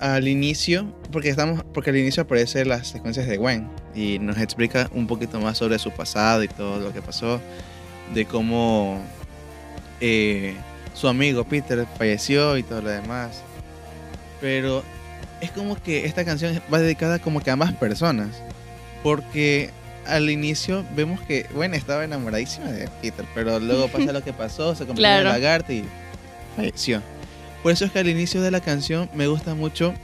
al 0.00 0.26
inicio, 0.26 0.96
porque 1.12 1.28
estamos, 1.28 1.62
porque 1.74 1.90
al 1.90 1.98
inicio 1.98 2.22
aparecen 2.22 2.70
las 2.70 2.88
secuencias 2.88 3.26
de 3.26 3.36
Gwen 3.36 3.68
y 3.94 4.18
nos 4.18 4.38
explica 4.38 4.88
un 4.94 5.06
poquito 5.06 5.38
más 5.40 5.58
sobre 5.58 5.78
su 5.78 5.90
pasado 5.90 6.42
y 6.42 6.48
todo 6.48 6.80
lo 6.80 6.90
que 6.94 7.02
pasó, 7.02 7.38
de 8.14 8.24
cómo 8.24 8.98
eh, 10.00 10.54
su 10.94 11.08
amigo 11.08 11.44
Peter 11.44 11.84
falleció 11.98 12.56
y 12.56 12.62
todo 12.62 12.80
lo 12.82 12.88
demás. 12.90 13.42
Pero 14.40 14.82
es 15.40 15.50
como 15.50 15.80
que 15.82 16.06
esta 16.06 16.24
canción 16.24 16.60
va 16.72 16.78
dedicada 16.80 17.18
como 17.18 17.40
que 17.42 17.50
a 17.50 17.56
más 17.56 17.72
personas, 17.74 18.28
porque 19.02 19.70
al 20.06 20.28
inicio 20.30 20.84
vemos 20.94 21.20
que 21.22 21.46
Gwen 21.54 21.74
estaba 21.74 22.04
enamoradísima 22.04 22.66
de 22.70 22.88
Peter, 23.02 23.24
pero 23.34 23.58
luego 23.58 23.88
pasa 23.88 24.12
lo 24.12 24.22
que 24.22 24.32
pasó, 24.32 24.74
se 24.74 24.86
convirtió 24.86 25.06
en 25.06 25.20
Claro. 25.22 25.28
lagarto 25.30 25.72
y 25.72 25.84
falleció. 26.56 27.02
Por 27.62 27.72
eso 27.72 27.86
es 27.86 27.90
que 27.92 27.98
al 28.00 28.08
inicio 28.08 28.42
de 28.42 28.50
la 28.50 28.60
canción 28.60 29.08
me 29.14 29.26
gusta 29.26 29.54
mucho 29.54 29.94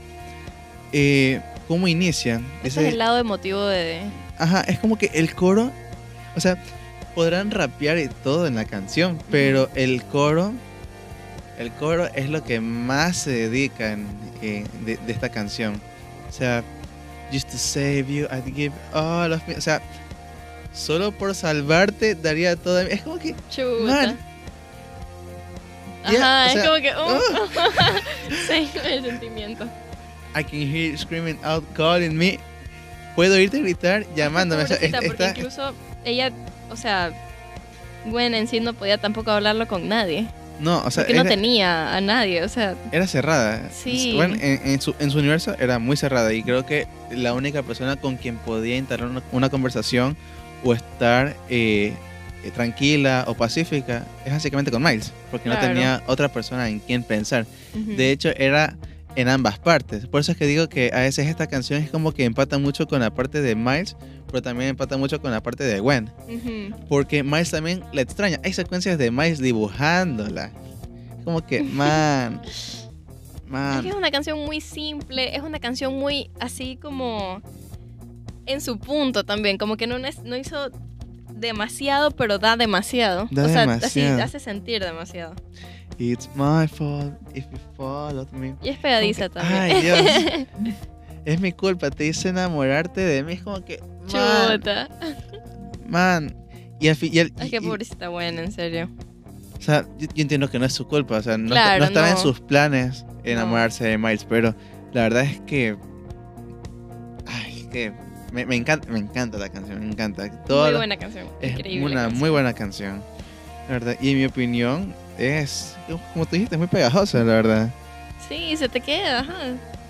eh, 0.91 1.39
cómo 1.67 1.87
inician. 1.87 2.45
Ese 2.63 2.79
Ese- 2.79 2.87
es 2.87 2.93
el 2.93 2.99
lado 2.99 3.17
emotivo 3.19 3.65
de... 3.65 4.01
Ajá, 4.39 4.61
es 4.61 4.79
como 4.79 4.97
que 4.97 5.11
el 5.13 5.35
coro, 5.35 5.71
o 6.35 6.39
sea, 6.41 6.57
podrán 7.13 7.51
rapear 7.51 7.99
y 7.99 8.07
todo 8.23 8.47
en 8.47 8.55
la 8.55 8.65
canción, 8.65 9.19
pero 9.29 9.69
el 9.75 10.03
coro, 10.03 10.51
el 11.57 11.71
coro 11.73 12.07
es 12.13 12.29
lo 12.29 12.43
que 12.43 12.59
más 12.59 13.17
se 13.17 13.31
dedica 13.31 13.91
en- 13.93 14.07
en- 14.41 14.85
de, 14.85 14.97
de 14.97 15.11
esta 15.13 15.29
canción. 15.29 15.81
O 16.29 16.31
sea, 16.33 16.63
just 17.31 17.49
to 17.51 17.57
save 17.57 18.05
you, 18.07 18.25
I'd 18.31 18.53
give 18.55 18.73
all 18.93 19.31
of 19.33 19.45
me. 19.47 19.55
O 19.55 19.61
sea, 19.61 19.81
solo 20.73 21.11
por 21.11 21.35
salvarte 21.35 22.15
daría 22.15 22.55
todo. 22.55 22.79
Es 22.81 23.01
como 23.01 23.19
que, 23.19 23.35
Chuta. 23.49 23.83
man, 23.91 24.17
Ajá, 26.03 26.13
ya, 26.13 26.43
o 26.43 26.47
es 26.47 26.53
sea, 26.53 26.65
como 26.65 26.81
que... 26.81 26.89
uh, 26.91 26.93
oh, 26.97 27.21
sí, 28.47 28.69
el 28.85 29.03
sentimiento. 29.05 29.65
I 30.35 30.43
can 30.43 30.61
hear 30.61 30.91
you 30.91 30.97
screaming 30.97 31.37
out, 31.43 31.63
calling 31.75 32.15
me. 32.17 32.39
Puedo 33.15 33.37
irte 33.37 33.57
a 33.57 33.59
gritar 33.59 34.05
llamándome. 34.15 34.63
O 34.63 34.67
sea, 34.67 34.77
Pobrecita, 34.77 34.99
es- 34.99 35.05
porque 35.07 35.23
está- 35.25 35.37
incluso 35.39 35.73
ella, 36.05 36.31
o 36.71 36.75
sea, 36.75 37.11
Gwen 38.05 38.33
en 38.33 38.47
sí 38.47 38.59
no 38.61 38.73
podía 38.73 38.97
tampoco 38.97 39.29
hablarlo 39.31 39.67
con 39.67 39.87
nadie. 39.89 40.27
No, 40.61 40.83
o 40.83 40.91
sea, 40.91 41.03
porque 41.03 41.13
no 41.15 41.21
era- 41.21 41.29
tenía 41.29 41.95
a 41.95 42.01
nadie, 42.01 42.43
o 42.43 42.49
sea, 42.49 42.75
Era 42.91 43.07
cerrada. 43.07 43.69
Sí. 43.73 44.13
Bueno, 44.15 44.35
en, 44.39 44.61
en 44.65 44.81
su, 44.81 44.95
en 44.99 45.11
su 45.11 45.17
universo 45.19 45.55
era 45.59 45.79
muy 45.79 45.97
cerrada 45.97 46.31
y 46.33 46.43
creo 46.43 46.65
que 46.65 46.87
la 47.11 47.33
única 47.33 47.63
persona 47.63 47.95
con 47.97 48.15
quien 48.17 48.37
podía 48.37 48.77
entablar 48.77 49.09
una, 49.09 49.23
una 49.31 49.49
conversación 49.49 50.15
o 50.63 50.73
estar 50.73 51.35
eh, 51.49 51.93
eh, 52.43 52.51
tranquila 52.51 53.25
o 53.27 53.33
pacífica 53.33 54.05
es 54.25 54.31
básicamente 54.31 54.71
con 54.71 54.81
Miles, 54.83 55.11
porque 55.31 55.49
no 55.49 55.55
Claro. 55.57 55.73
tenía 55.73 56.01
otra 56.07 56.29
persona 56.29 56.69
en 56.69 56.79
quien 56.79 57.03
pensar. 57.03 57.45
ujú. 57.73 57.95
De 57.95 58.11
hecho, 58.11 58.29
era 58.37 58.75
en 59.15 59.27
ambas 59.27 59.59
partes. 59.59 60.07
Por 60.07 60.21
eso 60.21 60.31
es 60.31 60.37
que 60.37 60.45
digo 60.45 60.69
que 60.69 60.91
a 60.93 60.99
veces 60.99 61.27
esta 61.27 61.47
canción 61.47 61.81
es 61.81 61.89
como 61.89 62.11
que 62.13 62.23
empata 62.23 62.57
mucho 62.57 62.87
con 62.87 63.01
la 63.01 63.13
parte 63.13 63.41
de 63.41 63.55
Miles, 63.55 63.95
pero 64.27 64.41
también 64.41 64.69
empata 64.69 64.97
mucho 64.97 65.21
con 65.21 65.31
la 65.31 65.41
parte 65.43 65.63
de 65.63 65.79
Gwen. 65.79 66.09
Ujú. 66.29 66.75
Porque 66.87 67.23
Miles 67.23 67.51
también 67.51 67.83
la 67.93 68.01
extraña. 68.01 68.39
Hay 68.43 68.53
secuencias 68.53 68.97
de 68.97 69.11
Miles 69.11 69.39
dibujándola. 69.39 70.51
Como 71.25 71.45
que, 71.45 71.61
man. 71.63 72.41
Es 72.45 72.87
Man. 73.47 73.81
que 73.83 73.89
es 73.89 73.95
una 73.95 74.11
canción 74.11 74.39
muy 74.45 74.61
simple, 74.61 75.35
es 75.35 75.41
una 75.43 75.59
canción 75.59 75.93
muy 75.99 76.31
así 76.39 76.77
como 76.77 77.41
en 78.45 78.61
su 78.61 78.79
punto 78.79 79.25
también, 79.25 79.57
como 79.57 79.75
que 79.75 79.87
no, 79.87 79.97
es- 79.97 80.23
no 80.23 80.37
hizo 80.37 80.71
demasiado, 81.35 82.11
pero 82.11 82.39
da 82.39 82.55
demasiado. 82.55 83.27
Da 83.31 83.45
o 83.45 83.49
sea, 83.49 83.61
demasiado. 83.61 84.13
así 84.15 84.21
hace 84.21 84.39
sentir 84.39 84.81
demasiado. 84.83 85.35
It's 86.09 86.27
my 86.33 86.65
fault 86.67 87.13
if 87.35 87.45
you 87.51 87.59
followed 87.77 88.31
me. 88.31 88.55
Y 88.63 88.69
es 88.69 88.77
pegadiza 88.79 89.29
que, 89.29 89.35
también. 89.35 89.61
Ay, 89.61 89.81
Dios. 89.81 90.75
es 91.25 91.39
mi 91.39 91.51
culpa, 91.51 91.91
te 91.91 92.07
hice 92.07 92.29
enamorarte 92.29 93.01
de 93.01 93.23
mí. 93.23 93.33
Es 93.33 93.43
como 93.43 93.63
que, 93.63 93.79
man. 94.11 94.59
Chuta. 94.59 94.89
man. 95.87 96.35
Y 96.79 96.87
al 96.87 96.95
fin. 96.95 97.13
pobrecita 97.63 98.09
buena, 98.09 98.41
en 98.41 98.51
serio. 98.51 98.89
o 99.59 99.61
sea, 99.61 99.85
yo, 99.99 100.07
yo 100.15 100.21
entiendo 100.23 100.49
que 100.49 100.57
no 100.57 100.65
es 100.65 100.73
su 100.73 100.87
culpa. 100.87 101.17
O 101.17 101.21
sea, 101.21 101.37
no, 101.37 101.49
Claro, 101.49 101.81
no 101.81 101.85
estaba 101.85 102.09
en 102.09 102.17
sus 102.17 102.39
planes 102.39 103.05
enamorarse 103.23 103.83
de 103.83 103.99
Miles. 103.99 104.25
Pero 104.25 104.55
la 104.93 105.03
verdad 105.03 105.23
es 105.23 105.39
que. 105.41 105.77
Ay, 107.27 107.67
que. 107.71 107.93
Me, 108.33 108.47
me 108.47 108.55
encanta, 108.55 108.89
me 108.89 108.97
encanta 108.97 109.37
la 109.37 109.49
canción, 109.49 109.79
me 109.79 109.85
encanta. 109.85 110.31
Toda 110.45 110.69
muy 110.69 110.77
buena 110.77 110.97
canción. 110.97 111.27
Es 111.41 111.51
Increíble. 111.51 111.85
una 111.85 112.01
canción. 112.01 112.19
muy 112.19 112.29
buena 112.31 112.53
canción. 112.53 113.03
La 113.67 113.73
verdad. 113.73 113.97
Y 114.01 114.09
en 114.09 114.17
mi 114.17 114.25
opinión 114.25 114.95
es, 115.21 115.75
como 116.13 116.25
tú 116.25 116.35
dijiste, 116.35 116.57
muy 116.57 116.67
pegajosa, 116.67 117.19
la 117.19 117.23
verdad. 117.33 117.69
Sí, 118.27 118.55
se 118.57 118.69
te 118.69 118.81
queda, 118.81 119.19
ajá. 119.19 119.33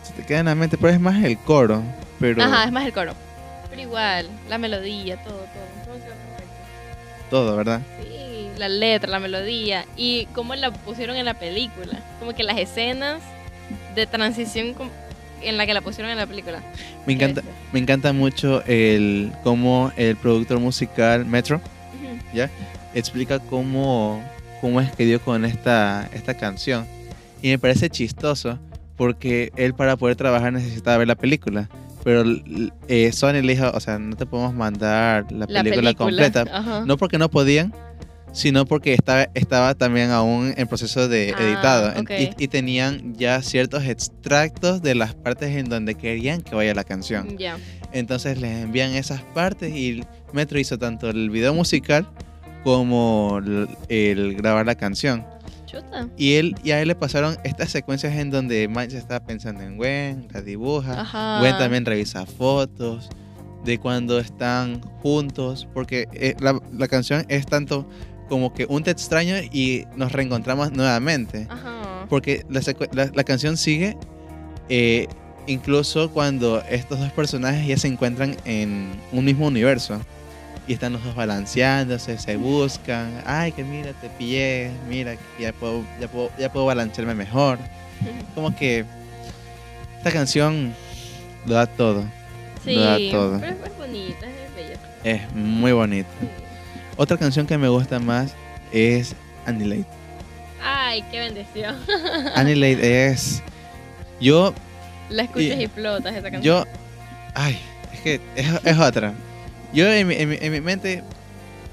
Se 0.03 0.13
te 0.13 0.25
queda 0.25 0.39
en 0.39 0.45
la 0.45 0.55
mente, 0.55 0.77
pero 0.77 0.93
es 0.93 0.99
más 0.99 1.23
el 1.23 1.37
coro. 1.37 1.81
Pero 2.19 2.43
Ajá, 2.43 2.65
es 2.65 2.71
más 2.71 2.85
el 2.85 2.93
coro. 2.93 3.13
Pero 3.69 3.81
igual, 3.81 4.27
la 4.49 4.57
melodía, 4.57 5.17
todo, 5.23 5.37
todo. 5.37 5.71
todo 7.29 7.55
¿verdad? 7.55 7.81
Sí, 8.01 8.49
la 8.57 8.67
letra, 8.69 9.09
la 9.09 9.19
melodía 9.19 9.85
y 9.95 10.27
cómo 10.33 10.55
la 10.55 10.71
pusieron 10.71 11.15
en 11.15 11.25
la 11.25 11.33
película. 11.33 11.99
Como 12.19 12.33
que 12.33 12.43
las 12.43 12.57
escenas 12.57 13.21
de 13.95 14.05
transición 14.07 14.75
en 15.41 15.57
la 15.57 15.65
que 15.65 15.73
la 15.73 15.81
pusieron 15.81 16.11
en 16.11 16.17
la 16.17 16.27
película. 16.27 16.61
Me 17.05 17.13
encanta, 17.13 17.41
me 17.71 17.79
encanta 17.79 18.13
mucho 18.13 18.63
el 18.65 19.31
cómo 19.43 19.91
el 19.95 20.15
productor 20.15 20.59
musical 20.59 21.25
Metro 21.25 21.57
Ujú. 21.57 22.49
explica 22.93 23.39
cómo, 23.39 24.21
cómo 24.61 24.79
es 24.79 24.91
que 24.91 25.05
dio 25.05 25.19
con 25.19 25.43
esta, 25.43 26.07
esta 26.13 26.35
canción. 26.35 26.85
Y 27.41 27.49
me 27.49 27.59
parece 27.59 27.89
chistoso 27.89 28.59
porque 28.95 29.51
él 29.55 29.73
para 29.73 29.97
poder 29.97 30.15
trabajar 30.15 30.53
necesitaba 30.53 30.99
ver 30.99 31.07
la 31.07 31.15
película. 31.15 31.67
Pero 32.03 32.23
eh, 32.87 33.11
Sony 33.11 33.41
le 33.43 33.53
dijo, 33.53 33.69
o 33.73 33.79
sea, 33.79 33.99
no 33.99 34.15
te 34.15 34.25
podemos 34.25 34.53
mandar 34.53 35.31
la, 35.31 35.45
La 35.49 35.63
película, 35.63 35.93
completa. 35.93 36.45
Ajá. 36.51 36.83
No 36.85 36.97
porque 36.97 37.17
no 37.17 37.29
podían, 37.29 37.73
sino 38.31 38.65
porque 38.65 38.93
estaba, 38.93 39.27
estaba 39.33 39.75
también 39.75 40.11
aún 40.11 40.53
en 40.55 40.67
proceso 40.67 41.07
de 41.07 41.33
Ah, 41.35 41.43
editado. 41.43 41.93
Y, 42.19 42.43
y 42.43 42.47
tenían 42.47 43.15
ya 43.15 43.41
ciertos 43.41 43.85
extractos 43.85 44.81
de 44.81 44.95
las 44.95 45.13
partes 45.13 45.55
en 45.55 45.69
donde 45.69 45.95
querían 45.95 46.41
que 46.41 46.55
vaya 46.55 46.73
la 46.73 46.83
canción. 46.83 47.37
Entonces 47.91 48.39
les 48.39 48.63
envían 48.63 48.91
esas 48.91 49.21
partes 49.21 49.75
y 49.75 50.03
Metro 50.33 50.59
hizo 50.59 50.77
tanto 50.77 51.09
el 51.09 51.29
video 51.29 51.53
musical 51.53 52.07
como 52.63 53.39
el, 53.43 53.67
el 53.89 54.35
grabar 54.35 54.65
la 54.65 54.75
canción. 54.75 55.25
Chuta. 55.65 56.07
Y 56.17 56.33
él 56.33 56.55
y 56.63 56.71
a 56.71 56.81
él 56.81 56.89
le 56.89 56.95
pasaron 56.95 57.37
estas 57.43 57.69
secuencias 57.71 58.13
en 58.15 58.29
donde 58.29 58.67
Miles 58.67 58.93
estaba 58.93 59.25
pensando 59.25 59.61
en 59.63 59.77
Gwen, 59.77 60.27
la 60.33 60.41
dibuja. 60.41 61.01
Ajá. 61.01 61.39
Gwen 61.39 61.57
también 61.57 61.85
revisa 61.85 62.25
fotos 62.25 63.09
de 63.63 63.77
cuando 63.77 64.19
están 64.19 64.81
juntos, 65.01 65.67
porque 65.73 66.07
eh, 66.13 66.35
la, 66.39 66.59
la 66.73 66.87
canción 66.87 67.25
es 67.29 67.45
tanto 67.45 67.87
como 68.27 68.53
que 68.53 68.65
un 68.65 68.83
te 68.83 68.91
extraño 68.91 69.35
y 69.51 69.85
nos 69.95 70.11
reencontramos 70.11 70.71
nuevamente. 70.71 71.47
Ajá. 71.49 72.05
Porque 72.09 72.45
la- 72.49 73.11
la 73.13 73.23
canción 73.23 73.55
sigue 73.57 73.95
eh, 74.69 75.07
incluso 75.47 76.11
cuando 76.11 76.61
estos 76.69 76.99
dos 76.99 77.11
personajes 77.11 77.65
ya 77.67 77.77
se 77.77 77.87
encuentran 77.87 78.35
en 78.45 78.89
un 79.11 79.23
mismo 79.25 79.47
universo. 79.47 79.99
Y 80.67 80.73
están 80.73 80.93
los 80.93 81.03
dos 81.03 81.15
balanceándose, 81.15 82.17
se 82.17 82.37
buscan. 82.37 83.21
Ay, 83.25 83.51
que 83.51 83.63
mira, 83.63 83.91
te 83.93 84.09
pillé. 84.09 84.71
Mira, 84.87 85.15
ya 85.39 85.51
puedo, 85.53 85.83
ya 85.99 86.07
puedo, 86.07 86.31
ya 86.37 86.51
puedo 86.51 86.65
balancearme 86.65 87.13
mejor. 87.15 87.57
Como 88.35 88.55
que 88.55 88.85
esta 89.97 90.11
canción 90.11 90.73
lo 91.45 91.55
da 91.55 91.65
todo. 91.65 92.03
Sí, 92.63 92.75
Lo 92.75 92.81
da 92.81 92.97
todo. 93.11 93.39
pero 93.39 93.55
es, 93.65 93.77
bonita, 93.77 94.25
es 94.27 94.55
bella. 94.55 94.79
Es 95.03 95.33
muy 95.33 95.71
bonito. 95.71 96.09
Sí. 96.19 96.27
Otra 96.97 97.17
canción 97.17 97.47
que 97.47 97.57
me 97.57 97.67
gusta 97.67 97.97
más 97.99 98.33
es 98.71 99.15
Annihilate. 99.47 99.87
Ay, 100.63 101.03
qué 101.09 101.19
bendición. 101.19 101.75
Annihilate 102.35 103.07
es. 103.07 103.41
Yo 104.19 104.53
La 105.09 105.23
escuchas 105.23 105.57
Y- 105.59 105.63
y, 105.63 105.67
flotas 105.67 106.13
esa 106.15 106.29
canción. 106.29 106.43
Yo, 106.43 106.71
ay, 107.33 107.59
es 107.93 107.99
que 108.01 108.21
es, 108.35 108.47
es 108.63 108.77
otra. 108.77 109.13
Yo 109.73 109.91
en 109.91 110.07
mi, 110.07 110.15
en 110.15 110.29
mi- 110.29 110.37
en 110.41 110.51
mi 110.51 110.61
mente, 110.61 111.03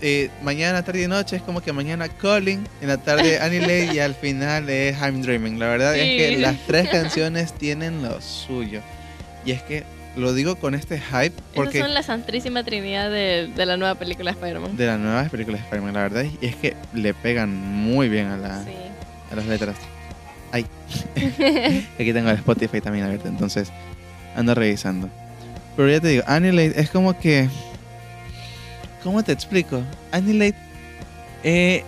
eh, 0.00 0.30
mañana, 0.42 0.82
tarde 0.84 1.02
y 1.02 1.06
noche 1.08 1.36
es 1.36 1.42
como 1.42 1.60
que 1.60 1.72
mañana 1.72 2.08
Calling, 2.08 2.64
en 2.80 2.88
la 2.88 2.98
tarde 2.98 3.38
Annihilate 3.40 3.94
y 3.94 3.98
al 3.98 4.14
final 4.14 4.68
es 4.70 4.96
I'm 5.00 5.22
Dreaming. 5.22 5.58
La 5.58 5.66
verdad 5.68 5.96
es 5.96 6.02
que 6.18 6.34
Sí. 6.36 6.40
las 6.40 6.56
tres 6.66 6.88
canciones 6.92 7.52
tienen 7.52 8.02
lo 8.02 8.20
suyo. 8.20 8.80
Y 9.44 9.52
es 9.52 9.62
que 9.62 9.84
lo 10.16 10.32
digo 10.34 10.56
con 10.56 10.74
este 10.74 10.98
hype 11.00 11.32
porque 11.54 11.78
Esas 11.78 11.86
son 11.88 11.94
la 11.94 12.02
santísima 12.02 12.64
trinidad 12.64 13.10
de, 13.10 13.50
de 13.54 13.66
la 13.66 13.76
nueva 13.76 13.94
película 13.94 14.32
de 14.32 14.36
Spider-Man. 14.38 14.76
de 14.76 14.86
las 14.86 14.98
nuevas 14.98 15.30
películas 15.30 15.60
de 15.60 15.64
Spider-Man, 15.66 15.94
la 15.94 16.02
verdad, 16.02 16.24
y 16.40 16.44
es 16.46 16.56
que 16.56 16.74
le 16.92 17.14
pegan 17.14 17.54
muy 17.54 18.08
bien 18.08 18.26
a, 18.26 18.36
la, 18.36 18.64
Sí. 18.64 18.70
a 19.30 19.36
las 19.36 19.46
letras. 19.46 19.76
Ay, 20.50 20.66
aquí 21.98 22.12
tengo 22.12 22.30
el 22.30 22.36
Spotify 22.36 22.80
también 22.80 23.04
abierto, 23.04 23.28
entonces 23.28 23.70
ando 24.34 24.54
revisando. 24.54 25.08
Pero 25.76 25.88
ya 25.88 26.00
te 26.00 26.08
digo, 26.08 26.24
Annihilate 26.26 26.80
es 26.80 26.90
como 26.90 27.18
que. 27.18 27.48
¿Cómo 29.02 29.22
te 29.22 29.32
explico? 29.32 29.82
Annihilate, 30.12 30.56
eh, 31.44 31.84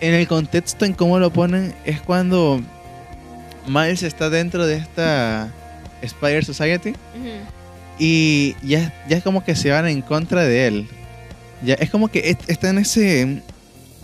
en 0.00 0.14
el 0.14 0.26
contexto 0.28 0.84
en 0.84 0.92
cómo 0.94 1.18
lo 1.18 1.32
ponen, 1.32 1.74
es 1.84 2.00
cuando 2.00 2.60
Miles 3.66 4.02
está 4.02 4.30
dentro 4.30 4.66
de 4.66 4.76
esta 4.76 5.52
Spider 6.02 6.44
Society 6.44 6.92
y 7.98 8.54
ya, 8.62 8.92
ya 9.08 9.20
como 9.20 9.44
que 9.44 9.54
se 9.56 9.70
van 9.70 9.86
en 9.88 10.02
contra 10.02 10.44
de 10.44 10.66
él. 10.66 10.86
Ya 11.64 11.74
es 11.74 11.90
como 11.90 12.08
que 12.08 12.30
est- 12.30 12.48
está 12.48 12.70
en 12.70 12.78
ese, 12.78 13.20
en 13.22 13.42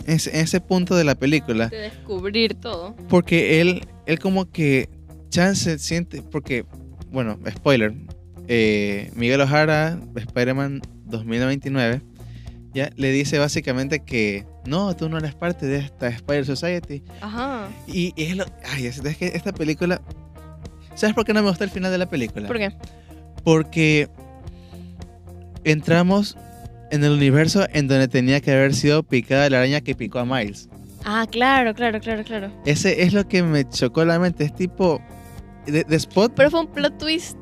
ese, 0.05 0.29
en 0.37 0.41
ese 0.43 0.59
punto 0.59 0.95
de 0.95 1.05
la 1.05 1.15
película. 1.15 1.67
De 1.69 1.77
descubrir 1.77 2.55
todo. 2.55 2.93
Porque 3.07 3.61
él, 3.61 3.87
él 4.05 4.19
como 4.19 4.51
que 4.51 4.89
chance 5.29 5.79
siente, 5.79 6.21
porque, 6.21 6.65
bueno, 7.11 7.39
spoiler, 7.49 7.93
eh, 8.49 9.09
Miguel 9.15 9.39
Ojara, 9.41 9.97
Spider-Man 10.15 10.81
2029, 11.05 12.01
ya 12.73 12.89
le 12.95 13.11
dice 13.11 13.39
básicamente 13.39 14.01
que 14.01 14.45
no, 14.65 14.95
tú 14.95 15.09
no 15.09 15.17
eres 15.17 15.33
parte 15.35 15.65
de 15.65 15.77
esta 15.77 16.07
Spider 16.07 16.45
Society. 16.45 17.03
Ajá. 17.21 17.67
Y, 17.87 18.13
y 18.15 18.23
es 18.23 18.37
lo, 18.37 18.45
ay, 18.73 18.87
es, 18.87 18.99
es 18.99 19.17
que 19.17 19.27
esta 19.27 19.53
película, 19.53 20.01
¿sabes 20.95 21.15
por 21.15 21.25
qué 21.25 21.33
no 21.33 21.41
me 21.41 21.49
gusta 21.49 21.63
el 21.63 21.69
final 21.69 21.91
de 21.91 21.97
la 21.97 22.09
película? 22.09 22.47
¿Por 22.47 22.57
qué? 22.57 22.75
Porque 23.43 24.09
entramos 25.63 26.37
en 26.91 27.03
el 27.03 27.11
universo 27.11 27.65
en 27.73 27.87
donde 27.87 28.07
tenía 28.07 28.41
que 28.41 28.51
haber 28.51 28.73
sido 28.73 29.03
picada 29.03 29.49
la 29.49 29.57
araña 29.59 29.81
que 29.81 29.95
picó 29.95 30.19
a 30.19 30.25
Miles. 30.25 30.69
Ah, 31.05 31.27
claro, 31.29 31.73
claro, 31.75 31.99
claro, 31.99 32.23
claro. 32.23 32.51
Ese 32.65 33.03
es 33.03 33.13
lo 33.13 33.27
que 33.27 33.43
me 33.43 33.67
chocó 33.69 34.03
la 34.05 34.17
mente. 34.17 34.43
Es 34.43 34.55
tipo. 34.55 34.99
De, 35.67 35.83
de 35.83 35.95
Spot 35.95 36.31
Pero 36.35 36.51
fue 36.51 36.61
un 36.61 36.67
plot 36.67 36.97
twist. 36.97 37.37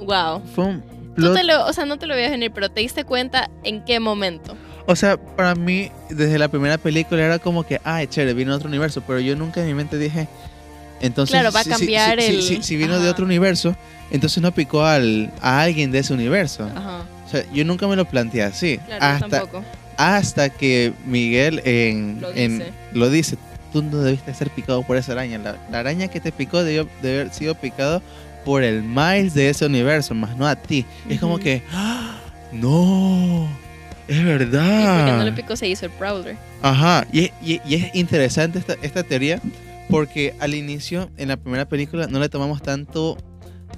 Wow. 0.00 0.42
fue 0.54 0.64
un 0.64 0.93
Tú 1.14 1.22
plot. 1.22 1.34
te 1.36 1.44
lo, 1.44 1.66
o 1.66 1.72
sea, 1.72 1.84
no 1.84 1.96
te 1.98 2.06
lo 2.06 2.14
veías 2.14 2.30
venir, 2.30 2.50
pero 2.52 2.70
te 2.70 2.80
diste 2.80 3.04
cuenta 3.04 3.50
en 3.62 3.84
qué 3.84 4.00
momento. 4.00 4.56
O 4.86 4.96
sea, 4.96 5.16
para 5.16 5.54
mí, 5.54 5.90
desde 6.10 6.38
la 6.38 6.48
primera 6.48 6.76
película 6.78 7.22
era 7.24 7.38
como 7.38 7.64
que, 7.64 7.80
ay, 7.84 8.06
chévere, 8.06 8.34
vino 8.34 8.54
otro 8.54 8.68
universo. 8.68 9.02
Pero 9.06 9.20
yo 9.20 9.34
nunca 9.36 9.60
en 9.60 9.66
mi 9.68 9.74
mente 9.74 9.96
dije. 9.98 10.28
Entonces, 11.00 11.32
Claro, 11.34 11.52
va 11.52 11.60
a 11.60 11.64
cambiar 11.64 12.20
si, 12.20 12.26
si- 12.26 12.34
el- 12.36 12.42
si- 12.42 12.62
si 12.62 12.76
vino 12.76 12.98
de 12.98 13.08
otro 13.08 13.24
universo, 13.24 13.74
entonces 14.10 14.42
no 14.42 14.52
picó 14.52 14.84
al, 14.84 15.30
a 15.40 15.60
alguien 15.62 15.90
de 15.90 15.98
ese 16.00 16.12
universo. 16.14 16.64
Ajá. 16.74 17.02
O 17.26 17.28
sea, 17.30 17.44
yo 17.52 17.64
nunca 17.64 17.86
me 17.88 17.96
lo 17.96 18.04
planteé 18.04 18.42
así. 18.42 18.78
Claro, 18.86 19.04
hasta, 19.04 19.28
tampoco. 19.28 19.64
hasta 19.96 20.50
que 20.50 20.92
Miguel 21.06 21.60
en, 21.64 22.20
Lo 22.20 22.30
en- 22.34 22.58
dice. 22.58 22.72
lo 22.92 23.10
dice. 23.10 23.36
Tú 23.72 23.82
no 23.82 23.98
debiste 23.98 24.32
ser 24.34 24.50
picado 24.50 24.82
por 24.82 24.96
esa 24.96 25.12
araña. 25.12 25.38
La, 25.38 25.56
la 25.70 25.80
araña 25.80 26.08
que 26.08 26.20
te 26.20 26.30
picó 26.30 26.62
debió 26.62 26.88
de 27.02 27.20
haber 27.20 27.34
sido 27.34 27.54
picado 27.56 28.02
por 28.44 28.62
el 28.62 28.82
Miles 28.82 29.34
de 29.34 29.48
ese 29.50 29.66
universo, 29.66 30.14
más 30.14 30.36
no 30.36 30.46
a 30.46 30.56
ti. 30.56 30.84
Es 31.08 31.20
como 31.20 31.38
que, 31.38 31.62
¡Ah! 31.72 32.16
no, 32.52 33.48
es 34.08 34.24
verdad. 34.24 34.98
porque 34.98 35.12
no 35.18 35.24
le 35.24 35.32
picó 35.32 35.56
se 35.56 35.68
hizo 35.68 35.86
el 35.86 35.92
Prowler. 35.92 36.36
Ajá, 36.62 37.06
y, 37.12 37.30
y- 37.44 37.60
y 37.66 37.74
es 37.74 37.94
interesante 37.94 38.58
esta, 38.58 38.74
esta 38.82 39.02
teoría 39.02 39.40
porque 39.90 40.34
al 40.40 40.54
inicio, 40.54 41.10
en 41.16 41.28
la 41.28 41.36
primera 41.36 41.66
película, 41.68 42.06
no 42.06 42.18
le 42.18 42.28
tomamos 42.28 42.62
tanto, 42.62 43.18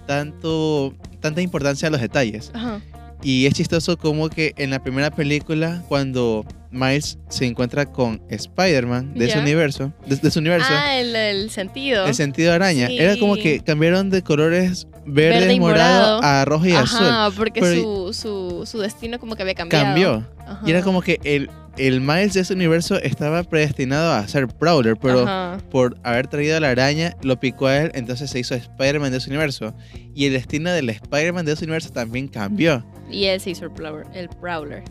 tanto, 0.07 0.95
tanta 1.21 1.41
importancia 1.43 1.89
a 1.89 1.91
los 1.91 2.01
detalles. 2.01 2.51
Ajá. 2.55 2.81
Y 3.23 3.47
es 3.47 3.55
chistoso 3.55 3.97
como 3.97 4.29
que 4.29 4.53
en 4.57 4.71
la 4.71 4.79
primera 4.83 5.11
película, 5.11 5.83
cuando 5.89 6.45
Miles 6.71 7.19
se 7.29 7.47
encuentra 7.47 7.87
con 7.87 8.21
Spider-Man 8.29 9.15
de 9.15 9.25
ese 9.27 9.39
universo, 9.39 9.93
de, 10.07 10.17
de 10.17 10.31
su 10.31 10.39
universo, 10.41 10.69
Ah, 10.71 10.97
el, 10.99 11.17
el 11.17 11.51
sentido. 11.51 12.07
el 12.07 12.15
sentido 12.15 12.51
de 12.51 12.57
araña, 12.57 12.89
Sí. 12.89 12.99
era 12.99 13.17
como 13.19 13.37
que 13.37 13.61
cambiaron 13.61 14.11
de 14.11 14.23
colores 14.23 14.87
verde, 15.07 15.41
Verde 15.41 15.55
y 15.55 15.61
morado, 15.61 16.17
morado. 16.17 16.23
a 16.23 16.45
rojo 16.45 16.67
y 16.67 16.73
azul. 16.73 17.07
Ajá, 17.07 17.31
porque 17.37 17.61
Pero- 17.61 18.13
su, 18.13 18.13
su, 18.13 18.67
su 18.67 18.79
destino 18.81 19.19
como 19.19 19.35
que 19.37 19.43
había 19.43 19.55
cambiado. 19.55 19.85
Cambió. 19.85 20.27
Ajá. 20.47 20.61
Y 20.67 20.71
era 20.71 20.83
como 20.83 21.01
que 21.01 21.19
el, 21.25 21.49
el 21.79 22.01
Miles 22.01 22.35
de 22.35 22.41
ese 22.41 22.55
universo 22.55 22.97
estaba 23.03 23.43
predestinado 23.45 24.12
a 24.12 24.27
ser 24.29 24.47
Prowler, 24.49 24.97
pero 24.97 25.23
Ajá. 25.23 25.59
por 25.71 25.97
haber 26.03 26.27
traído 26.27 26.57
a 26.57 26.61
la 26.61 26.71
araña, 26.71 27.15
lo 27.23 27.39
picó 27.39 27.67
a 27.67 27.77
él, 27.79 27.91
entonces 27.95 28.31
se 28.31 28.39
hizo 28.39 28.55
Spider-Man 28.55 29.11
de 29.11 29.19
ese 29.19 29.29
universo. 29.31 29.75
Y 30.15 30.27
el 30.27 30.33
destino 30.33 30.71
del 30.71 30.89
Spider-Man 30.91 31.45
de 31.45 31.53
ese 31.53 31.65
universo 31.65 31.91
también 31.91 32.29
cambió. 32.29 32.85
Y 33.11 33.25
él 33.27 33.41
se 33.41 33.51
hizo 33.51 33.65
el 33.67 33.71
Prowler. 33.73 34.07
El 34.15 34.29
Prowler 34.29 34.83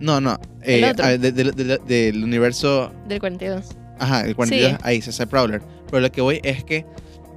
No, 0.00 0.20
no. 0.20 0.38
El 0.62 0.84
eh, 0.84 0.90
otro. 0.90 1.04
a- 1.04 1.16
de- 1.18 1.30
de- 1.32 1.52
de- 1.52 1.78
del 1.78 2.24
universo. 2.24 2.92
del 3.06 3.20
42. 3.20 3.66
Ajá, 3.98 4.22
el 4.22 4.34
42, 4.34 4.72
Sí. 4.72 4.78
ahí 4.82 5.00
se 5.02 5.10
hace 5.10 5.26
Prowler. 5.26 5.62
Pero 5.86 6.00
lo 6.00 6.10
que 6.10 6.20
voy 6.20 6.40
es 6.42 6.64
que 6.64 6.84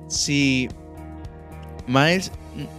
si 0.07 0.67
Miles. 1.87 2.31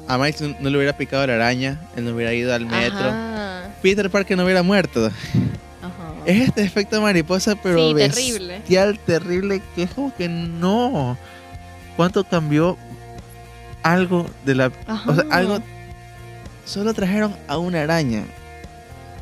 A 0.09 0.19
Miles 0.19 0.41
no 0.41 0.57
no 0.61 0.71
le 0.71 0.77
hubiera 0.77 0.97
picado 0.97 1.25
la 1.29 1.35
araña, 1.37 1.81
él 1.97 2.05
no 2.05 2.15
hubiera 2.15 2.35
ido 2.35 2.53
al 2.53 2.67
metro. 2.67 2.99
Ajá. 2.99 3.71
Peter 3.81 4.11
Parker 4.11 4.37
no 4.37 4.43
hubiera 4.45 4.65
muerto. 4.65 5.11
Es 6.29 6.47
este 6.49 6.63
efecto 6.63 7.01
mariposa, 7.01 7.57
pero 7.57 7.79
Sí, 7.89 7.95
terrible. 7.95 8.59
bestial, 8.59 8.99
terrible, 8.99 9.63
que 9.75 9.85
es 9.85 9.91
como 9.91 10.15
que 10.15 10.29
no. 10.29 11.17
¿Cuánto 11.97 12.23
cambió 12.23 12.77
algo 13.83 14.29
de 14.45 14.55
la 14.55 14.71
Ajá. 14.87 15.11
O 15.11 15.15
sea, 15.15 15.25
algo. 15.31 15.59
Solo 16.67 16.93
trajeron 16.93 17.35
a 17.49 17.57
una 17.57 17.81
araña. 17.83 18.25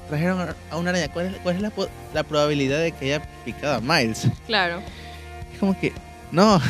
Trajeron 0.08 0.48
a- 0.70 0.76
una 0.76 0.90
araña. 0.90 1.06
¿Cuál 1.12 1.26
es, 1.26 1.36
cuál 1.44 1.54
es 1.54 1.62
la, 2.12 2.22
probabilidad 2.24 2.80
de 2.80 2.90
que 2.90 3.04
haya 3.14 3.22
picado 3.44 3.74
a 3.76 3.80
Miles? 3.80 4.26
Claro. 4.48 4.80
Es 5.52 5.60
como 5.60 5.78
que. 5.78 5.92
No. 6.32 6.60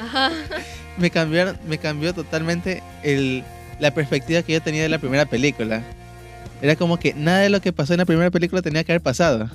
Ajá. 0.00 0.30
Me 0.96 1.10
cambiaron, 1.10 1.58
me 1.66 1.76
cambió 1.78 2.12
totalmente 2.14 2.82
el, 3.02 3.44
la 3.78 3.92
perspectiva 3.92 4.42
que 4.42 4.52
yo 4.54 4.62
tenía 4.62 4.82
de 4.82 4.88
la 4.90 4.98
primera 4.98 5.26
película. 5.26 5.82
Era 6.62 6.76
como 6.76 6.98
que 6.98 7.12
nada 7.14 7.40
de 7.40 7.48
lo 7.50 7.60
que 7.60 7.72
pasó 7.72 7.92
en 7.94 7.98
la 7.98 8.04
primera 8.04 8.30
película 8.30 8.62
tenía 8.62 8.84
que 8.84 8.92
haber 8.92 9.02
pasado. 9.02 9.50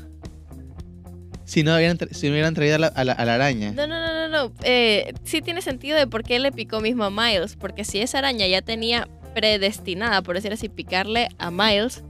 Si 1.48 1.64
no, 1.64 1.76
hubieran 1.76 1.98
si 2.12 2.28
no 2.28 2.34
hubieran 2.34 2.54
traído 2.54 2.76
a 2.76 2.80
la, 2.80 2.88
a 2.88 3.04
la- 3.06 3.14
a 3.14 3.24
la 3.26 3.36
araña. 3.36 3.72
No, 3.72 3.88
no, 3.88 4.00
no, 4.00 4.14
no, 4.14 4.28
no. 4.50 4.54
Eh, 4.64 5.14
sí 5.24 5.42
tiene 5.42 5.62
sentido 5.62 5.98
de 5.98 6.06
por 6.06 6.24
qué 6.24 6.40
le 6.40 6.52
picó 6.52 6.82
mismo 6.82 7.06
a 7.06 7.10
Miles. 7.10 7.56
Porque 7.56 7.86
si 7.86 8.00
esa 8.00 8.18
araña 8.18 8.46
ya 8.48 8.62
tenía 8.62 9.08
predestinada, 9.34 10.22
por 10.22 10.36
decir 10.36 10.52
así, 10.52 10.68
picarle 10.68 11.30
a 11.40 11.50
Miles, 11.50 12.04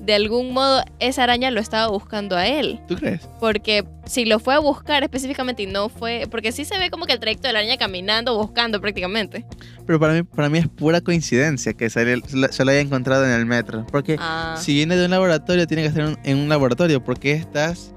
de 0.00 0.14
algún 0.14 0.52
modo 0.52 0.82
esa 0.98 1.22
araña 1.22 1.50
lo 1.52 1.60
estaba 1.60 1.86
buscando 1.86 2.36
a 2.36 2.46
él. 2.48 2.80
¿Tú 2.88 2.96
crees? 2.96 3.20
Porque 3.40 3.84
si 4.04 4.24
lo 4.24 4.40
fue 4.40 4.54
a 4.54 4.58
buscar 4.58 5.02
específicamente 5.04 5.62
y 5.62 5.66
no 5.66 5.88
fue. 5.88 6.26
Porque 6.30 6.52
sí 6.52 6.64
se 6.66 6.76
ve 6.78 6.90
como 6.90 7.06
que 7.06 7.12
el 7.14 7.20
trayecto 7.20 7.46
de 7.46 7.52
la 7.54 7.60
araña 7.60 7.76
caminando, 7.78 8.36
buscando 8.36 8.80
prácticamente. 8.80 9.46
Pero 9.86 9.98
para 10.00 10.12
mí, 10.12 10.22
para 10.24 10.48
mí 10.50 10.58
es 10.58 10.68
pura 10.68 11.00
coincidencia 11.00 11.72
que 11.72 11.88
se, 11.88 12.04
le- 12.04 12.22
se 12.52 12.64
lo 12.64 12.70
haya 12.70 12.80
encontrado 12.80 13.24
en 13.24 13.30
el 13.32 13.46
metro. 13.46 13.86
Porque 13.90 14.16
Ah. 14.18 14.56
si 14.60 14.74
viene 14.74 14.96
de 14.96 15.04
un 15.06 15.10
laboratorio, 15.12 15.66
tiene 15.66 15.82
que 15.84 15.88
estar 15.88 16.18
en- 16.24 16.36
un 16.38 16.48
laboratorio. 16.48 17.02
porque 17.02 17.32
estás 17.32 17.94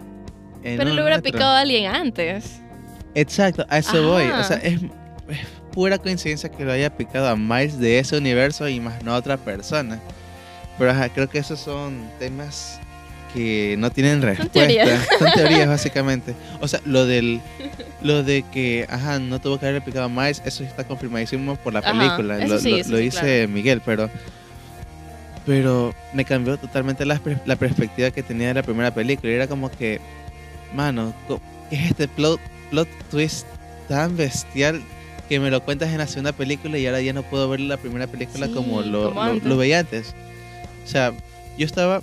Pero 0.78 0.86
le 0.94 1.02
hubiera 1.02 1.18
metro? 1.18 1.32
picado 1.32 1.52
a 1.54 1.60
alguien 1.60 1.86
antes. 1.94 2.60
Exacto, 3.14 3.66
a 3.70 3.78
eso 3.78 4.02
voy. 4.10 4.24
O 4.24 4.44
sea, 4.44 4.58
es, 4.58 4.82
es 5.30 5.40
pura 5.72 5.98
coincidencia 5.98 6.50
que 6.50 6.66
lo 6.66 6.72
haya 6.72 6.90
picado 6.96 7.28
a 7.28 7.36
Miles 7.36 7.80
de 7.80 8.00
ese 8.00 8.18
universo 8.18 8.68
y 8.68 8.80
más 8.80 9.04
no 9.04 9.14
a 9.14 9.18
otra 9.18 9.38
persona. 9.38 10.00
Pero 10.78 10.92
ajá, 10.92 11.10
creo 11.10 11.30
que 11.30 11.38
esos 11.38 11.60
son 11.60 12.10
temas 12.20 12.80
que 13.34 13.76
no 13.78 13.90
tienen 13.92 14.22
respuesta. 14.22 14.54
teorías. 14.60 15.08
Son 15.20 15.32
teorías, 15.34 15.68
básicamente. 15.70 16.34
O 16.62 16.68
sea, 16.70 16.80
lo 16.86 17.06
del 17.06 17.42
lo 18.02 18.24
de 18.24 18.44
que, 18.52 18.86
ajá, 18.90 19.20
no 19.20 19.40
tuvo 19.40 19.60
que 19.60 19.66
haberle 19.68 19.82
picado 19.82 20.06
a 20.06 20.10
Miles, 20.10 20.42
eso 20.46 20.64
está 20.64 20.86
confirmadísimo 20.86 21.56
por 21.58 21.74
la 21.74 21.80
Ajá, 21.80 21.92
película. 21.92 22.38
eso 22.40 22.54
lo 22.54 22.60
sí, 22.60 22.70
lo- 22.72 22.78
eso 22.78 22.92
lo 22.92 22.98
sí, 22.98 23.04
dice 23.04 23.48
Miguel, 23.48 23.82
pero 23.86 24.10
pero 25.46 25.94
me 26.14 26.26
cambió 26.26 26.58
totalmente 26.58 27.06
la, 27.06 27.20
la 27.46 27.56
perspectiva 27.56 28.10
que 28.12 28.24
tenía 28.24 28.48
de 28.50 28.54
la 28.56 28.64
primera 28.64 28.94
película. 28.94 29.32
Era 29.32 29.48
como 29.48 29.70
que, 29.70 30.00
mano, 30.76 31.14
co- 31.28 31.42
¿qué 31.70 31.76
es 31.78 31.92
este 31.92 32.08
plot, 32.08 32.40
plot 32.72 32.88
twist 33.10 33.46
tan 33.88 34.16
bestial 34.18 34.82
que 35.30 35.40
me 35.40 35.50
lo 35.50 35.64
cuentas 35.64 35.90
en 35.92 35.98
la 36.00 36.08
segunda 36.08 36.34
película 36.34 36.78
y 36.78 36.86
ahora 36.86 37.02
ya 37.02 37.14
no 37.14 37.24
puedo 37.24 37.50
ver 37.50 37.60
la 37.62 37.78
primera 37.78 38.08
película 38.08 38.48
Sí, 38.48 38.54
como, 38.54 38.82
lo, 38.82 39.10
como 39.10 39.16
lo- 39.16 39.32
antes. 39.32 39.44
lo 39.46 39.58
veía 39.58 39.80
antes? 39.80 40.14
O 40.84 40.88
sea, 40.88 41.14
yo 41.58 41.66
estaba, 41.66 42.02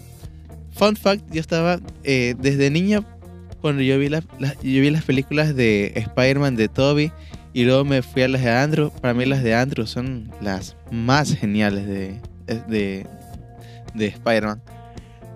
fun 0.72 0.96
fact, 0.96 1.22
yo 1.32 1.40
estaba 1.40 1.78
eh, 2.04 2.34
desde 2.38 2.70
niño 2.70 3.04
cuando 3.60 3.82
yo 3.82 3.98
vi, 3.98 4.08
las 4.08 4.24
las- 4.40 4.54
yo 4.60 4.80
vi 4.80 4.90
las 4.90 5.04
películas 5.04 5.54
de 5.54 5.92
Spider-Man 5.94 6.56
de 6.56 6.68
Toby 6.68 7.12
y 7.52 7.64
luego 7.64 7.84
me 7.84 8.02
fui 8.02 8.22
a 8.22 8.28
las 8.28 8.42
de 8.42 8.50
Andrew. 8.50 8.90
Para 9.00 9.14
mí 9.14 9.24
las 9.24 9.42
de 9.44 9.54
Andrew 9.54 9.86
son 9.86 10.32
las 10.40 10.74
más 10.90 11.32
geniales 11.34 11.86
de, 11.86 12.18
de, 12.66 13.06
de 13.94 14.06
Spider-Man. 14.06 14.60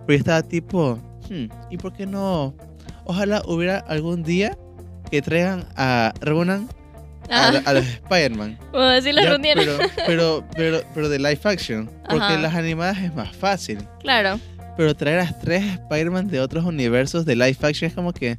Pero 0.07 0.17
yo 0.17 0.19
estaba 0.19 0.43
tipo, 0.43 0.99
hmm, 1.31 1.45
¿y 1.71 1.77
por 1.77 1.93
qué 1.93 2.07
no? 2.07 2.55
Ojalá 3.07 3.43
hubiera 3.47 3.79
algún 3.79 4.23
día 4.23 4.57
que 5.11 5.23
traigan 5.23 5.65
a, 5.77 6.13
reúnan 6.21 6.69
a, 7.31 7.49
Ah, 7.49 7.63
a 7.65 7.73
los 7.73 7.85
Spider-Man. 7.87 8.59
como 8.71 8.85
decir 8.85 9.15
la 9.15 9.23
Ya, 9.25 9.39
pero, 9.55 9.79
pero, 10.07 10.45
pero, 10.55 10.83
pero 10.95 11.09
de 11.09 11.19
live 11.19 11.41
action. 11.45 11.91
Porque 12.09 12.25
Ajá. 12.25 12.39
las 12.39 12.55
animadas 12.55 12.99
es 12.99 13.15
más 13.15 13.35
fácil. 13.35 13.79
Claro. 14.01 14.39
Pero 14.77 14.95
traer 14.95 15.21
a 15.21 15.39
tres 15.39 15.65
Spider-Man 15.65 16.29
de 16.29 16.41
otros 16.41 16.65
universos 16.65 17.25
de 17.25 17.35
live 17.35 17.57
action 17.63 17.89
es 17.89 17.95
como 17.95 18.13
que 18.13 18.39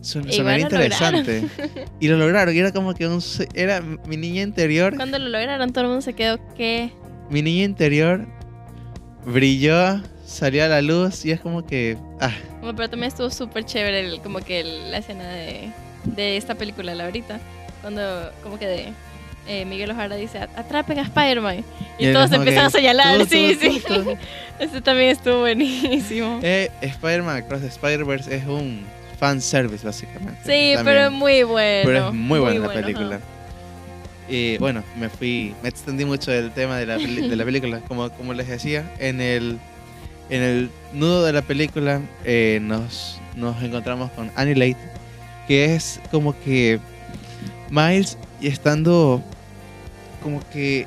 son, 0.00 0.30
sonaría 0.30 0.68
lograron. 0.68 1.16
interesante. 1.16 1.48
Y 2.00 2.08
lo 2.08 2.16
lograron. 2.18 2.54
Y 2.54 2.58
era 2.58 2.72
como 2.72 2.94
que 2.94 3.08
un, 3.08 3.20
era 3.54 3.80
mi 3.80 4.16
niña 4.16 4.42
interior. 4.42 4.94
Cuando 4.96 5.18
lo 5.18 5.28
lograron, 5.28 5.72
todo 5.72 5.84
el 5.84 5.88
mundo 5.88 6.02
se 6.02 6.12
quedó 6.14 6.38
que. 6.54 6.92
Mi 7.30 7.40
niña 7.42 7.64
interior 7.64 8.26
brilló, 9.26 10.00
salió 10.26 10.64
a 10.64 10.68
la 10.68 10.82
luz 10.82 11.24
y 11.24 11.30
es 11.32 11.40
como 11.40 11.64
que. 11.66 11.96
Ah, 12.20 12.32
Bueno, 12.60 12.76
pero 12.76 12.88
también 12.90 13.08
estuvo 13.08 13.30
súper 13.30 13.64
chévere 13.64 14.00
el- 14.00 14.20
como 14.20 14.40
que 14.40 14.60
el- 14.60 14.90
la 14.90 14.98
escena 14.98 15.28
de, 15.28 15.70
de 16.04 16.36
esta 16.36 16.54
película, 16.54 16.94
la 16.94 17.04
ahorita. 17.04 17.40
Cuando, 17.82 18.30
como 18.42 18.58
que 18.58 18.66
de, 18.66 18.92
eh, 19.46 19.64
Miguel 19.66 19.90
Ojara 19.90 20.16
dice, 20.16 20.38
atrapen 20.38 20.98
a 20.98 21.02
Spider-Man. 21.02 21.64
Y, 21.98 22.12
todos 22.12 22.32
empiezan 22.32 22.66
a 22.66 22.70
señalar, 22.70 23.18
tú, 23.18 23.26
sí, 23.26 23.58
tú, 23.60 23.70
sí. 23.72 23.82
tú. 23.86 24.16
Ese 24.58 24.80
también 24.80 25.10
estuvo 25.10 25.40
buenísimo. 25.40 26.40
Eh, 26.42 26.70
Spider-Man 26.80 27.36
Across 27.44 27.60
the 27.60 27.66
Spider-Verse 27.68 28.34
es 28.34 28.46
un 28.46 28.82
fan 29.18 29.40
service, 29.40 29.84
básicamente. 29.86 30.40
sí, 30.42 30.74
También. 30.74 30.84
pero 30.84 31.00
es 31.06 31.12
muy 31.12 31.42
bueno. 31.42 31.82
Pero 31.84 32.08
es 32.08 32.14
muy 32.14 32.38
buena 32.40 32.60
la 32.60 32.66
bueno, 32.66 32.80
película. 32.80 33.16
ajá. 33.16 33.24
Y 34.28 34.56
bueno, 34.56 34.82
me 34.98 35.10
fui, 35.10 35.54
me 35.62 35.68
extendí 35.68 36.06
mucho 36.06 36.30
del 36.30 36.50
tema 36.50 36.78
de 36.78 36.86
la, 36.86 36.96
de 36.96 37.36
la 37.36 37.44
película. 37.44 37.80
Como, 37.80 38.08
como 38.10 38.32
les 38.32 38.48
decía, 38.48 38.82
en 38.98 39.20
el, 39.20 39.58
en 40.30 40.42
el 40.42 40.70
nudo 40.92 41.24
de 41.24 41.32
la 41.32 41.42
película 41.42 42.00
eh, 42.24 42.58
nos, 42.62 43.18
nos 43.36 43.62
encontramos 43.62 44.10
con 44.12 44.30
Annihilate, 44.36 44.76
que 45.46 45.74
es 45.74 46.00
como 46.10 46.38
que 46.40 46.78
Miles 47.70 48.16
y 48.40 48.48
estando 48.48 49.22
como 50.22 50.40
que 50.50 50.86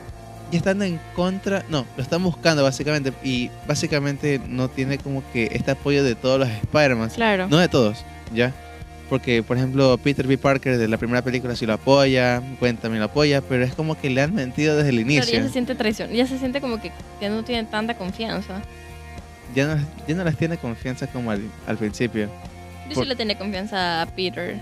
ya 0.52 0.58
estando 0.58 0.86
en 0.86 1.00
contra, 1.16 1.64
no, 1.70 1.86
lo 1.98 2.04
están 2.04 2.24
buscando 2.24 2.64
básicamente 2.64 3.12
y 3.24 3.52
básicamente 3.68 4.40
no 4.48 4.70
tiene 4.70 4.98
como 4.98 5.22
que 5.34 5.50
este 5.52 5.72
apoyo 5.72 6.04
de 6.04 6.16
todos 6.16 6.40
los 6.40 6.50
Spider-Man. 6.50 7.10
Claro. 7.10 7.48
No 7.50 7.58
de 7.58 7.68
todos, 7.68 8.04
¿ya? 8.34 8.54
Porque, 9.10 9.44
por 9.44 9.58
ejemplo, 9.58 9.98
Peter 9.98 10.26
B. 10.28 10.38
Parker 10.38 10.78
de 10.78 10.88
la 10.88 10.98
primera 10.98 11.22
película 11.22 11.56
sí 11.56 11.66
lo 11.66 11.74
apoya, 11.74 12.42
Gwen 12.60 12.78
también 12.78 13.00
lo 13.00 13.06
apoya, 13.06 13.42
pero 13.42 13.64
es 13.64 13.74
como 13.74 14.00
que 14.00 14.10
le 14.10 14.22
han 14.22 14.34
mentido 14.34 14.76
desde 14.76 14.90
el 14.90 14.96
Claro, 14.98 15.12
inicio. 15.12 15.34
ya 15.40 15.44
se 15.44 15.50
siente 15.50 15.76
traición. 15.76 16.12
Ya 16.12 16.26
se 16.28 16.38
siente 16.40 16.60
como 16.62 16.82
que 16.82 16.92
ya 17.22 17.30
no 17.30 17.44
tiene 17.44 17.64
tanta 17.66 17.96
confianza. 17.98 18.62
Ya 19.56 19.68
no, 19.76 19.86
ya 20.08 20.16
no 20.16 20.24
las 20.24 20.36
tiene 20.38 20.58
confianza 20.58 21.08
como 21.08 21.32
al, 21.32 21.42
al 21.68 21.78
principio. 21.78 22.30
Yo 22.90 22.94
Por- 22.96 23.04
sí 23.04 23.10
le 23.10 23.16
tenía 23.16 23.38
confianza 23.38 24.02
a 24.02 24.06
Peter. 24.06 24.58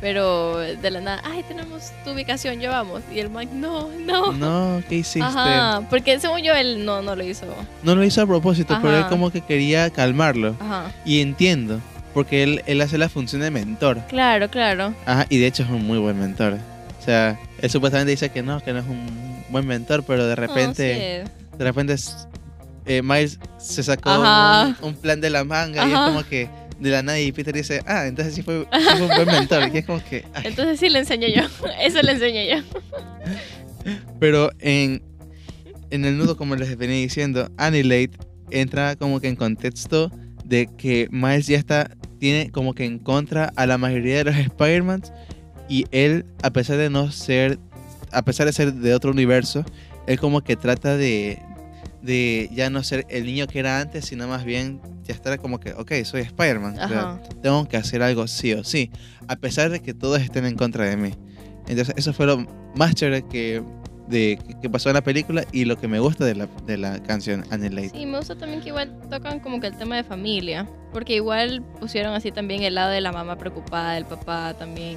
Pero 0.00 0.58
de 0.58 0.90
la 0.92 1.00
nada, 1.00 1.22
ay, 1.24 1.42
tenemos 1.48 1.90
tu 2.04 2.12
ubicación, 2.12 2.60
ya 2.60 2.70
vamos. 2.70 3.02
Y 3.12 3.18
el 3.18 3.30
Mike, 3.30 3.52
no, 3.52 3.88
no. 4.06 4.32
No, 4.32 4.80
¿qué 4.88 4.96
hiciste? 4.96 5.22
Ajá, 5.22 5.82
porque 5.90 6.20
según 6.20 6.40
yo 6.42 6.54
él 6.54 6.84
no, 6.84 7.02
no 7.02 7.16
lo 7.16 7.24
hizo. 7.24 7.46
No 7.82 7.96
lo 7.96 8.04
hizo 8.04 8.22
a 8.22 8.26
propósito, 8.26 8.78
pero 8.80 8.96
él 8.96 9.06
como 9.08 9.32
que 9.32 9.40
quería 9.40 9.90
calmarlo. 9.90 10.54
Ajá. 10.60 10.92
Y 11.04 11.20
entiendo, 11.20 11.80
porque 12.14 12.44
él, 12.44 12.62
él 12.66 12.80
hace 12.80 12.96
la 12.96 13.08
función 13.08 13.42
de 13.42 13.50
mentor. 13.50 13.98
Claro, 14.08 14.48
claro. 14.48 14.94
Ajá, 15.04 15.26
y 15.30 15.38
de 15.38 15.48
hecho 15.48 15.64
es 15.64 15.68
un 15.70 15.84
muy 15.84 15.98
buen 15.98 16.16
mentor. 16.20 16.58
O 17.00 17.04
sea, 17.04 17.36
él 17.60 17.68
supuestamente 17.68 18.12
dice 18.12 18.30
que 18.30 18.42
no, 18.42 18.60
que 18.62 18.72
no 18.72 18.78
es 18.78 18.86
un 18.86 19.42
buen 19.48 19.66
mentor, 19.66 20.04
pero 20.04 20.28
de 20.28 20.36
repente... 20.36 21.22
No, 21.24 21.28
sí. 21.28 21.32
de 21.58 21.64
repente 21.64 21.94
es- 21.94 22.28
eh, 22.88 23.02
Miles 23.02 23.38
se 23.58 23.82
sacó 23.82 24.10
un, 24.18 24.76
un 24.88 24.94
plan 24.94 25.20
de 25.20 25.30
la 25.30 25.44
manga 25.44 25.86
y 25.86 25.92
es 25.92 25.98
como 25.98 26.26
que 26.26 26.48
de 26.80 26.90
la 26.90 27.02
nada 27.02 27.20
y 27.20 27.32
Peter 27.32 27.54
dice, 27.54 27.82
ah, 27.86 28.06
entonces 28.06 28.34
sí 28.34 28.42
fue, 28.42 28.66
sí 28.72 28.88
fue 28.96 29.02
un 29.02 29.08
buen 29.08 29.26
mentor. 29.26 29.70
Y 29.72 29.78
es 29.78 29.84
como 29.84 30.02
que, 30.02 30.24
ay. 30.34 30.44
Entonces 30.46 30.80
sí 30.80 30.88
le 30.88 31.00
enseño 31.00 31.28
yo. 31.28 31.42
Eso 31.80 32.00
le 32.02 32.12
enseño 32.12 32.40
yo. 32.56 32.80
Pero 34.18 34.50
en, 34.60 35.02
en 35.90 36.04
el 36.04 36.16
nudo, 36.16 36.36
como 36.36 36.56
les 36.56 36.76
venía 36.76 36.96
diciendo, 36.96 37.50
Annihilate 37.56 38.12
entra 38.50 38.96
como 38.96 39.20
que 39.20 39.28
en 39.28 39.36
contexto 39.36 40.10
de 40.44 40.68
que 40.78 41.08
Miles 41.10 41.46
ya 41.46 41.58
está, 41.58 41.90
tiene 42.18 42.50
como 42.50 42.74
que 42.74 42.84
en 42.84 42.98
contra 42.98 43.52
a 43.56 43.66
la 43.66 43.76
mayoría 43.76 44.18
de 44.18 44.24
los 44.24 44.36
Spider-Man 44.36 45.02
y 45.68 45.84
él, 45.90 46.24
a 46.42 46.50
pesar 46.50 46.78
de 46.78 46.88
no 46.88 47.10
ser, 47.10 47.58
a 48.12 48.22
pesar 48.22 48.46
de 48.46 48.52
ser 48.52 48.72
de 48.72 48.94
otro 48.94 49.10
universo, 49.10 49.64
él 50.06 50.18
como 50.18 50.42
que 50.42 50.56
trata 50.56 50.96
de, 50.96 51.38
de 52.02 52.48
ya 52.52 52.70
no 52.70 52.82
ser 52.82 53.06
el 53.08 53.24
niño 53.26 53.46
que 53.46 53.58
era 53.58 53.80
antes, 53.80 54.04
sino 54.04 54.28
más 54.28 54.44
bien 54.44 54.80
ya 55.04 55.14
estar 55.14 55.38
como 55.40 55.58
que, 55.60 55.72
ok, 55.72 55.92
soy 56.04 56.20
Spider-Man, 56.22 56.76
tengo 57.42 57.66
que 57.68 57.76
hacer 57.76 58.02
algo 58.02 58.26
sí 58.26 58.52
o 58.52 58.62
sí, 58.64 58.90
a 59.26 59.36
pesar 59.36 59.70
de 59.70 59.80
que 59.80 59.94
todos 59.94 60.20
estén 60.20 60.44
en 60.46 60.54
contra 60.56 60.84
de 60.84 60.96
mí. 60.96 61.12
Entonces, 61.66 61.94
eso 61.96 62.12
fue 62.12 62.26
lo 62.26 62.46
más 62.76 62.94
chévere 62.94 63.22
que, 63.28 63.62
de, 64.08 64.38
que 64.62 64.70
pasó 64.70 64.88
en 64.90 64.94
la 64.94 65.02
película 65.02 65.44
y 65.52 65.64
lo 65.66 65.76
que 65.78 65.86
me 65.88 65.98
gusta 65.98 66.24
de 66.24 66.34
la, 66.34 66.46
de 66.66 66.78
la 66.78 67.02
canción 67.02 67.44
Annihilate. 67.50 67.90
Sí, 67.90 68.06
me 68.06 68.16
gusta 68.18 68.36
también 68.36 68.60
que 68.62 68.68
igual 68.68 68.98
tocan 69.10 69.40
como 69.40 69.60
que 69.60 69.66
el 69.66 69.76
tema 69.76 69.96
de 69.96 70.04
familia. 70.04 70.66
Porque 70.92 71.16
igual 71.16 71.62
pusieron 71.78 72.14
así 72.14 72.32
también 72.32 72.62
el 72.62 72.74
lado 72.74 72.90
de 72.90 73.02
la 73.02 73.12
mamá 73.12 73.36
preocupada, 73.36 73.92
del 73.92 74.06
papá 74.06 74.54
también. 74.58 74.96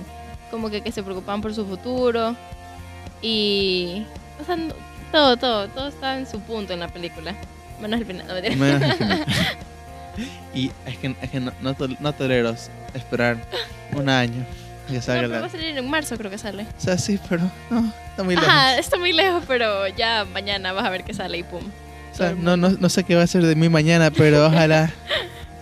Como 0.49 0.69
que, 0.69 0.79
que 0.81 0.91
se 0.93 1.03
preocupaban 1.03 1.41
por 1.41 1.53
su 1.53 1.65
futuro. 1.65 2.37
Y. 3.21 4.05
O 4.41 4.45
sea, 4.45 4.55
no- 4.55 4.73
todo, 5.11 5.37
todo, 5.37 5.67
todo 5.69 5.87
está 5.87 6.17
en 6.17 6.27
su 6.27 6.39
punto 6.41 6.73
en 6.73 6.79
la 6.79 6.87
película. 6.87 7.35
Menos 7.79 7.99
el 7.99 8.05
final. 8.05 8.27
no. 8.27 8.55
Menos 8.57 8.81
al 8.81 8.93
final. 8.97 9.25
y 10.53 10.71
es 10.85 10.97
que, 10.97 11.15
es 11.21 11.29
que 11.29 11.39
no, 11.39 11.51
no, 11.61 11.75
tol- 11.75 11.97
no 11.99 12.13
tolero 12.13 12.55
esperar 12.93 13.37
un 13.93 14.09
año 14.09 14.45
que 14.87 15.01
salga 15.01 15.21
pero 15.21 15.33
la... 15.33 15.39
va 15.41 15.45
a 15.47 15.49
salir 15.49 15.77
en 15.77 15.89
marzo, 15.89 16.17
creo 16.17 16.29
que 16.29 16.37
sale. 16.37 16.63
O 16.63 16.81
sea, 16.81 16.97
sí, 16.97 17.19
pero 17.29 17.43
no, 17.69 17.93
está 18.09 18.23
muy 18.23 18.35
lejos. 18.35 18.49
Ajá, 18.49 18.77
está 18.77 18.97
muy 18.97 19.13
lejos, 19.13 19.43
pero 19.47 19.87
ya 19.87 20.25
mañana 20.25 20.73
vas 20.73 20.85
a 20.85 20.89
ver 20.89 21.03
que 21.03 21.13
sale 21.13 21.37
y 21.37 21.43
pum. 21.43 21.63
O 22.11 22.15
sea, 22.15 22.33
no, 22.37 22.57
no, 22.57 22.69
no 22.71 22.89
sé 22.89 23.03
qué 23.05 23.15
va 23.15 23.23
a 23.23 23.27
ser 23.27 23.43
de 23.43 23.55
mí 23.55 23.69
mañana, 23.69 24.11
pero 24.11 24.45
ojalá... 24.47 24.91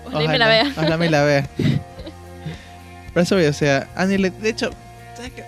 Ojalá 0.06 0.32
me 0.32 0.38
la 0.40 0.48
vea. 0.48 0.64
Ojalá 0.76 0.98
me 0.98 1.10
la 1.10 1.24
vea. 1.24 1.48
Por 3.14 3.22
eso, 3.24 3.36
o 3.36 3.54
sea, 3.54 3.88
Annihilate, 3.96 4.40
de 4.42 4.50
hecho, 4.50 4.72
¿sabes 5.16 5.32
qué? 5.34 5.44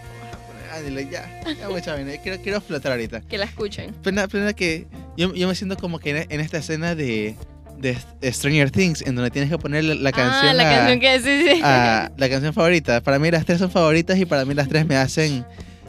Annihilate, 0.81 1.11
ya, 1.11 1.53
ya 1.59 1.69
mucha 1.69 1.93
vaina, 1.93 2.11
quiero, 2.21 2.41
quiero 2.41 2.61
flotar 2.61 2.91
ahorita. 2.91 3.21
Que 3.21 3.37
la 3.37 3.45
escuchen. 3.45 3.93
Plena, 3.95 4.27
plena 4.27 4.53
que 4.53 4.87
yo, 5.17 5.33
yo 5.33 5.47
me 5.47 5.55
siento 5.55 5.77
como 5.77 5.99
que 5.99 6.09
en, 6.11 6.25
en 6.31 6.39
esta 6.41 6.57
escena 6.57 6.95
de, 6.95 7.35
de 7.79 7.97
Stranger 8.31 8.69
Things, 8.71 9.01
en 9.01 9.15
donde 9.15 9.31
tienes 9.31 9.49
que 9.49 9.57
poner 9.57 9.83
la, 9.83 9.95
la 9.95 10.11
canción, 10.11 10.47
ah, 10.51 10.53
la 10.53 10.69
a- 10.69 10.75
canción 10.77 10.99
que 10.99 11.19
sí, 11.19 11.49
sí. 11.55 11.61
a 11.63 12.11
la 12.17 12.29
canción 12.29 12.53
favorita. 12.53 13.01
Para 13.01 13.17
mí 13.19 13.31
las 13.31 13.45
tres 13.45 13.59
son 13.59 13.71
favoritas 13.71 14.17
y 14.17 14.25
para 14.25 14.45
mí 14.45 14.53
las 14.53 14.67
tres 14.67 14.85
me 14.85 14.95
hacen, 14.97 15.45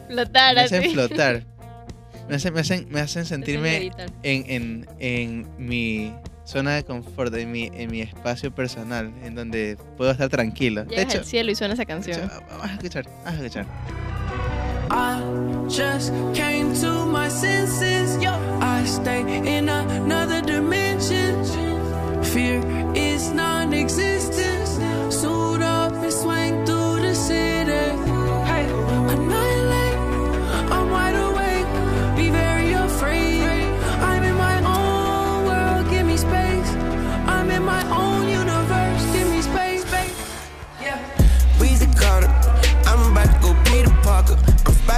Flotar 0.09 0.55
me 0.55 0.61
hacen 0.63 0.81
así. 0.83 0.91
flotar. 0.93 1.45
Me 2.29 2.37
hacen, 2.37 2.55
me 2.55 2.61
hacen, 2.61 2.87
me 2.91 3.01
hacen 3.01 3.27
sentirme 3.27 3.91
en, 4.23 4.45
en, 4.49 4.87
en 5.01 5.47
mi 5.59 6.15
zona 6.45 6.75
de 6.77 6.85
confort, 6.85 7.35
en 7.35 7.51
mi, 7.51 7.71
en 7.75 7.91
mi 7.91 8.01
espacio 8.01 8.55
personal, 8.55 9.13
en 9.25 9.35
donde 9.35 9.77
puedo 9.97 10.11
estar 10.13 10.29
tranquilo. 10.29 10.85
De 10.85 11.03
hecho, 11.03 11.19
al 11.19 11.25
cielo 11.25 11.51
y 11.51 11.55
suena 11.57 11.75
esa 11.75 11.85
de 11.85 11.93
hecho, 11.93 12.11
canción. 12.11 12.31
vamos 12.49 12.67
a 12.71 12.73
escuchar, 12.75 13.05
vamos 13.25 13.41
a 13.41 13.45
escuchar. 13.45 13.67
I 14.93 15.23
just 15.69 16.13
came 16.35 16.75
to 16.75 17.07
my 17.07 17.29
senses. 17.29 18.23
Yo, 18.23 18.33
I 18.61 18.85
stay 18.85 19.23
in 19.57 19.69
another 19.71 20.43
dimension. 20.43 21.45
Fear 22.23 22.61
is 22.95 23.31
non 23.31 23.73
existent. 23.73 24.62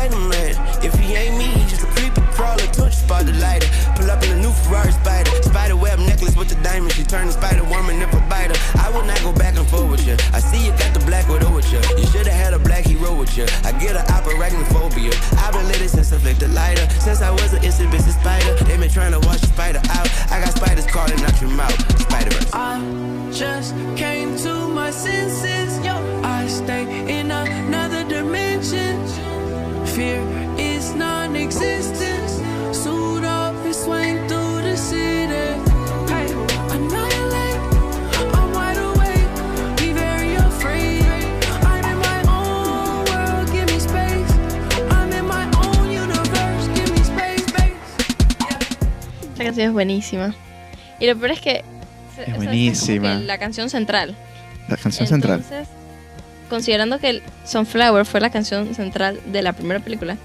I'm 0.05 0.11
Spider 0.11 0.29
Man. 0.29 0.85
If 0.85 0.93
he 1.01 1.15
ain't 1.15 1.39
me, 1.39 1.45
he's 1.45 1.71
just 1.71 1.83
a 1.83 1.87
creepy 1.97 2.21
crawler. 2.37 2.67
Touch 2.77 2.93
spot 2.93 3.25
the 3.25 3.33
lighter. 3.41 3.69
Pull 3.97 4.11
up 4.11 4.23
in 4.23 4.33
a 4.37 4.41
new 4.41 4.53
Ferrari 4.53 4.93
Spider. 4.93 5.31
Spider 5.43 5.77
web 5.77 5.99
necklace 5.99 6.37
with 6.37 6.49
the 6.49 6.57
diamonds. 6.63 6.95
She 6.95 7.05
turned 7.05 7.29
the 7.29 7.33
Spider 7.33 7.65
Woman 7.65 8.03
if 8.03 8.13
a 8.13 8.21
biter. 8.29 8.55
I 8.85 8.91
will 8.91 9.05
not 9.05 9.21
go 9.23 9.33
back 9.33 9.57
and 9.57 9.67
forth 9.67 9.91
with 9.91 10.07
you. 10.07 10.17
I 10.33 10.41
see 10.41 10.61
you 10.67 10.73
got 10.73 10.93
the 10.93 11.01
black 11.07 11.27
widow 11.29 11.55
with 11.55 11.73
you. 11.73 11.81
You 11.97 12.07
should 12.13 12.27
have 12.27 12.37
had 12.37 12.53
a 12.53 12.59
black 12.59 12.85
hero 12.85 13.17
with 13.17 13.37
you. 13.37 13.47
I 13.65 13.73
get 13.73 13.97
an 13.97 14.05
arachnophobia. 14.13 15.15
I've 15.41 15.55
been 15.55 15.67
lit 15.69 15.89
since 15.89 16.13
I 16.13 16.19
flicked 16.19 16.41
the 16.41 16.49
lighter. 16.49 16.85
Since 17.01 17.23
I 17.23 17.31
was 17.31 17.55
an 17.55 17.65
instant 17.65 17.91
busy 17.91 18.11
spider. 18.11 18.55
They 18.65 18.77
been 18.77 18.91
trying 18.91 19.13
to 19.13 19.21
wash 19.21 19.41
the 19.41 19.49
spider 19.49 19.81
out. 19.89 20.09
I 20.31 20.45
got 20.45 20.53
spiders 20.53 20.87
crawling 20.87 21.21
out 21.25 21.41
your 21.41 21.51
mouth. 21.51 21.79
Spider 22.01 22.31
Verse. 22.31 22.51
I 22.53 22.77
just 23.33 23.75
came 23.97 24.37
to 24.45 24.69
my 24.69 24.91
senses. 24.91 25.83
Yo, 25.85 25.97
I 26.23 26.47
stay 26.47 26.85
in 27.09 27.31
another 27.31 28.05
dimension. 28.05 28.94
Fear 29.95 30.23
is 30.59 30.93
non 30.97 31.37
existent. 31.37 32.29
Suit 32.75 33.23
up 33.23 33.55
and 33.65 33.73
swing 33.75 34.27
through 34.27 34.63
the 34.63 34.77
city. 34.77 35.55
Hey, 36.11 36.27
annihilate. 36.75 37.61
I'm 38.35 38.53
wide 38.53 38.77
awake. 38.77 39.31
Be 39.79 39.93
very 39.93 40.35
afraid. 40.35 41.05
I'm 41.63 41.85
in 41.85 41.99
my 41.99 42.21
own 42.27 43.05
world. 43.07 43.47
Give 43.53 43.67
me 43.71 43.79
space. 43.79 44.33
I'm 44.91 45.13
in 45.13 45.27
my 45.27 45.47
own 45.63 45.89
universe. 45.89 46.67
Give 46.75 46.91
me 46.91 47.01
space, 47.05 47.45
space. 47.47 47.79
Esta 49.31 49.45
canción 49.45 49.69
es 49.69 49.73
buenísima. 49.73 50.35
Y 50.99 51.07
lo 51.07 51.17
peor 51.17 51.31
es 51.31 51.41
que. 51.41 51.63
o 52.11 52.17
sea, 52.17 52.25
como 52.25 52.37
buenísima. 52.39 53.19
que 53.21 53.25
la 53.27 53.39
canción 53.39 53.71
central. 53.71 54.17
La 54.69 54.77
canción 54.77 55.07
central. 55.07 55.45
Considerando 56.49 56.99
que 56.99 57.23
Sunflower 57.45 58.05
fue 58.05 58.21
la 58.21 58.31
canción 58.31 58.75
central 58.75 59.21
de 59.27 59.43
la 59.43 59.53
primera 59.53 59.81
película 59.81 60.17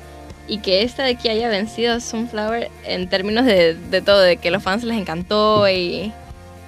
y 0.48 0.60
que 0.60 0.84
esta 0.84 1.04
de 1.04 1.12
aquí 1.12 1.30
haya 1.30 1.48
vencido 1.50 1.94
a 1.94 2.00
Sunflower 2.00 2.70
en 2.86 3.08
términos 3.08 3.46
de, 3.46 3.76
de 3.76 4.02
todo, 4.02 4.20
de 4.22 4.38
que 4.38 4.52
los 4.52 4.62
fans 4.64 4.84
les 4.84 4.98
encantó 4.98 5.70
y, 5.70 6.12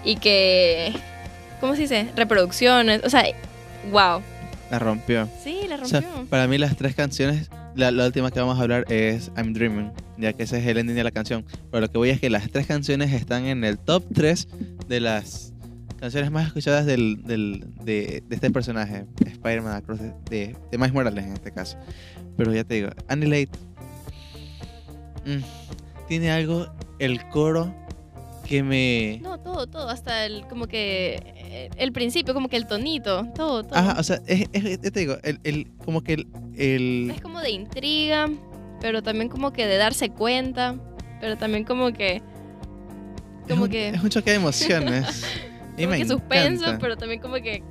y 0.04 0.16
que. 0.18 0.94
¿Cómo 1.60 1.76
se 1.76 1.82
dice? 1.84 2.08
Reproducciones. 2.16 3.02
O 3.04 3.10
sea, 3.10 3.24
wow. 3.92 4.22
La 4.72 4.80
rompió. 4.80 5.28
Sí, 5.44 5.62
la 5.68 5.76
O 5.76 5.86
sea, 5.86 6.02
rompió. 6.02 6.26
para 6.30 6.48
mí 6.48 6.58
las 6.58 6.76
tres 6.78 6.96
canciones 6.96 7.50
la, 7.76 7.92
la 7.92 8.06
última 8.06 8.32
que 8.32 8.40
vamos 8.40 8.58
a 8.60 8.62
hablar 8.64 8.86
es 8.92 9.32
I'm 9.38 9.54
Dreaming, 9.54 9.92
ya 10.18 10.34
que 10.34 10.44
ese 10.44 10.60
es 10.60 10.68
el 10.68 10.78
ending 10.78 10.96
de 10.96 11.04
la 11.04 11.12
canción. 11.12 11.46
Pero 11.72 11.82
lo 11.82 11.92
que 11.92 11.98
voy 11.98 12.10
es 12.10 12.20
que 12.20 12.30
las 12.30 12.50
tres 12.52 12.68
canciones 12.68 13.14
están 13.14 13.46
en 13.46 13.64
el 13.64 13.78
top 13.78 14.04
3 14.14 14.48
de 14.88 15.00
las 15.00 15.54
canciones 16.02 16.32
más 16.32 16.48
escuchadas 16.48 16.86
del, 16.86 17.22
del- 17.24 17.64
de, 17.86 18.22
de 18.28 18.36
este 18.36 18.50
personaje, 18.52 19.06
Spider-Man 19.26 19.76
Across 19.76 20.00
de, 20.30 20.56
de 20.70 20.78
Miles 20.78 20.94
Morales 20.94 21.24
en 21.26 21.34
este 21.34 21.52
caso. 21.54 21.78
Pero 22.36 22.54
ya 22.54 22.64
te 22.66 22.74
digo, 22.76 22.90
Annihilate 23.08 23.52
mm, 25.26 26.08
tiene 26.08 26.32
algo, 26.32 26.68
el 27.00 27.24
coro 27.30 27.74
que 28.46 28.64
me... 28.64 29.20
No, 29.22 29.40
todo, 29.40 29.68
todo, 29.68 29.90
hasta 29.90 30.26
el, 30.26 30.46
como 30.48 30.68
que, 30.68 31.22
eh, 31.38 31.70
el 31.78 31.92
principio, 31.94 32.34
como 32.34 32.50
que 32.50 32.58
el 32.58 32.66
tonito, 32.68 33.26
todo, 33.36 33.64
todo. 33.64 33.78
Ajá, 33.78 33.98
o 34.00 34.04
sea, 34.04 34.20
es, 34.28 34.46
es- 34.52 34.82
ya 34.82 34.92
te 34.92 35.00
digo, 35.00 35.16
el, 35.24 35.40
el- 35.44 35.68
como 35.86 36.02
que 36.04 36.14
el, 36.16 36.28
el- 36.58 37.12
Es 37.16 37.22
como 37.22 37.40
de 37.42 37.52
intriga, 37.52 38.28
pero 38.82 39.04
también 39.04 39.30
como 39.30 39.54
que 39.54 39.68
de 39.68 39.78
darse 39.78 40.10
cuenta, 40.10 40.76
pero 41.22 41.38
también 41.38 41.64
como 41.64 41.94
que, 41.94 42.16
es 42.16 42.24
como 43.48 43.64
un- 43.66 43.70
que, 43.70 43.90
es 43.90 44.02
un 44.04 44.10
choque 44.10 44.32
de 44.32 44.38
emociones. 44.38 45.24
Como 45.78 45.92
que 45.92 46.06
suspenso, 46.06 46.64
encanta. 46.66 46.80
pero 46.80 46.98
también 46.98 47.20
como 47.22 47.36
que, 47.36 47.64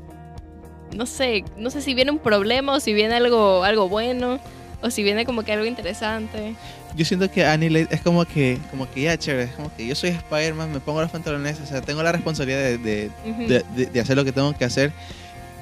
no 0.96 1.06
sé, 1.06 1.44
no 1.56 1.70
sé 1.70 1.80
si 1.82 1.94
viene 1.94 2.10
un 2.10 2.18
problema 2.18 2.74
o 2.74 2.80
si 2.80 2.92
viene 2.92 3.14
algo, 3.14 3.62
algo 3.64 3.88
bueno, 3.88 4.40
o 4.82 4.90
si 4.90 5.02
viene 5.02 5.24
como 5.24 5.42
que 5.44 5.52
algo 5.52 5.64
interesante. 5.66 6.54
Yo 6.96 7.04
siento 7.04 7.30
que 7.30 7.44
Annihilate 7.44 7.94
es 7.94 8.00
como 8.00 8.24
que, 8.24 8.58
como 8.70 8.90
que 8.90 9.02
ya 9.02 9.16
chévere, 9.16 9.44
es 9.44 9.52
como 9.52 9.74
que 9.76 9.86
yo 9.86 9.94
soy 9.94 10.10
Spider-Man, 10.10 10.72
me 10.72 10.80
pongo 10.80 11.00
los 11.00 11.10
pantalones, 11.10 11.60
o 11.60 11.66
sea, 11.66 11.80
tengo 11.82 12.02
la 12.02 12.10
responsabilidad 12.12 12.58
de, 12.60 12.78
de, 12.78 13.10
Ujú. 13.26 13.46
de- 13.46 13.64
de- 13.76 13.86
de 13.86 14.00
hacer 14.00 14.16
lo 14.16 14.24
que 14.24 14.32
tengo 14.32 14.52
que 14.56 14.64
hacer 14.64 14.92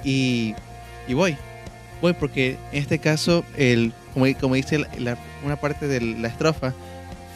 y, 0.04 0.54
y 1.06 1.14
voy. 1.14 1.36
Voy 2.00 2.12
porque 2.14 2.56
en 2.72 2.78
este 2.80 2.98
caso, 3.00 3.44
el, 3.56 3.92
como, 4.14 4.26
como 4.40 4.54
dice 4.54 4.78
la- 4.78 4.88
la- 4.98 5.18
una 5.44 5.56
parte 5.56 5.86
de 5.88 6.00
la 6.00 6.28
estrofa, 6.28 6.72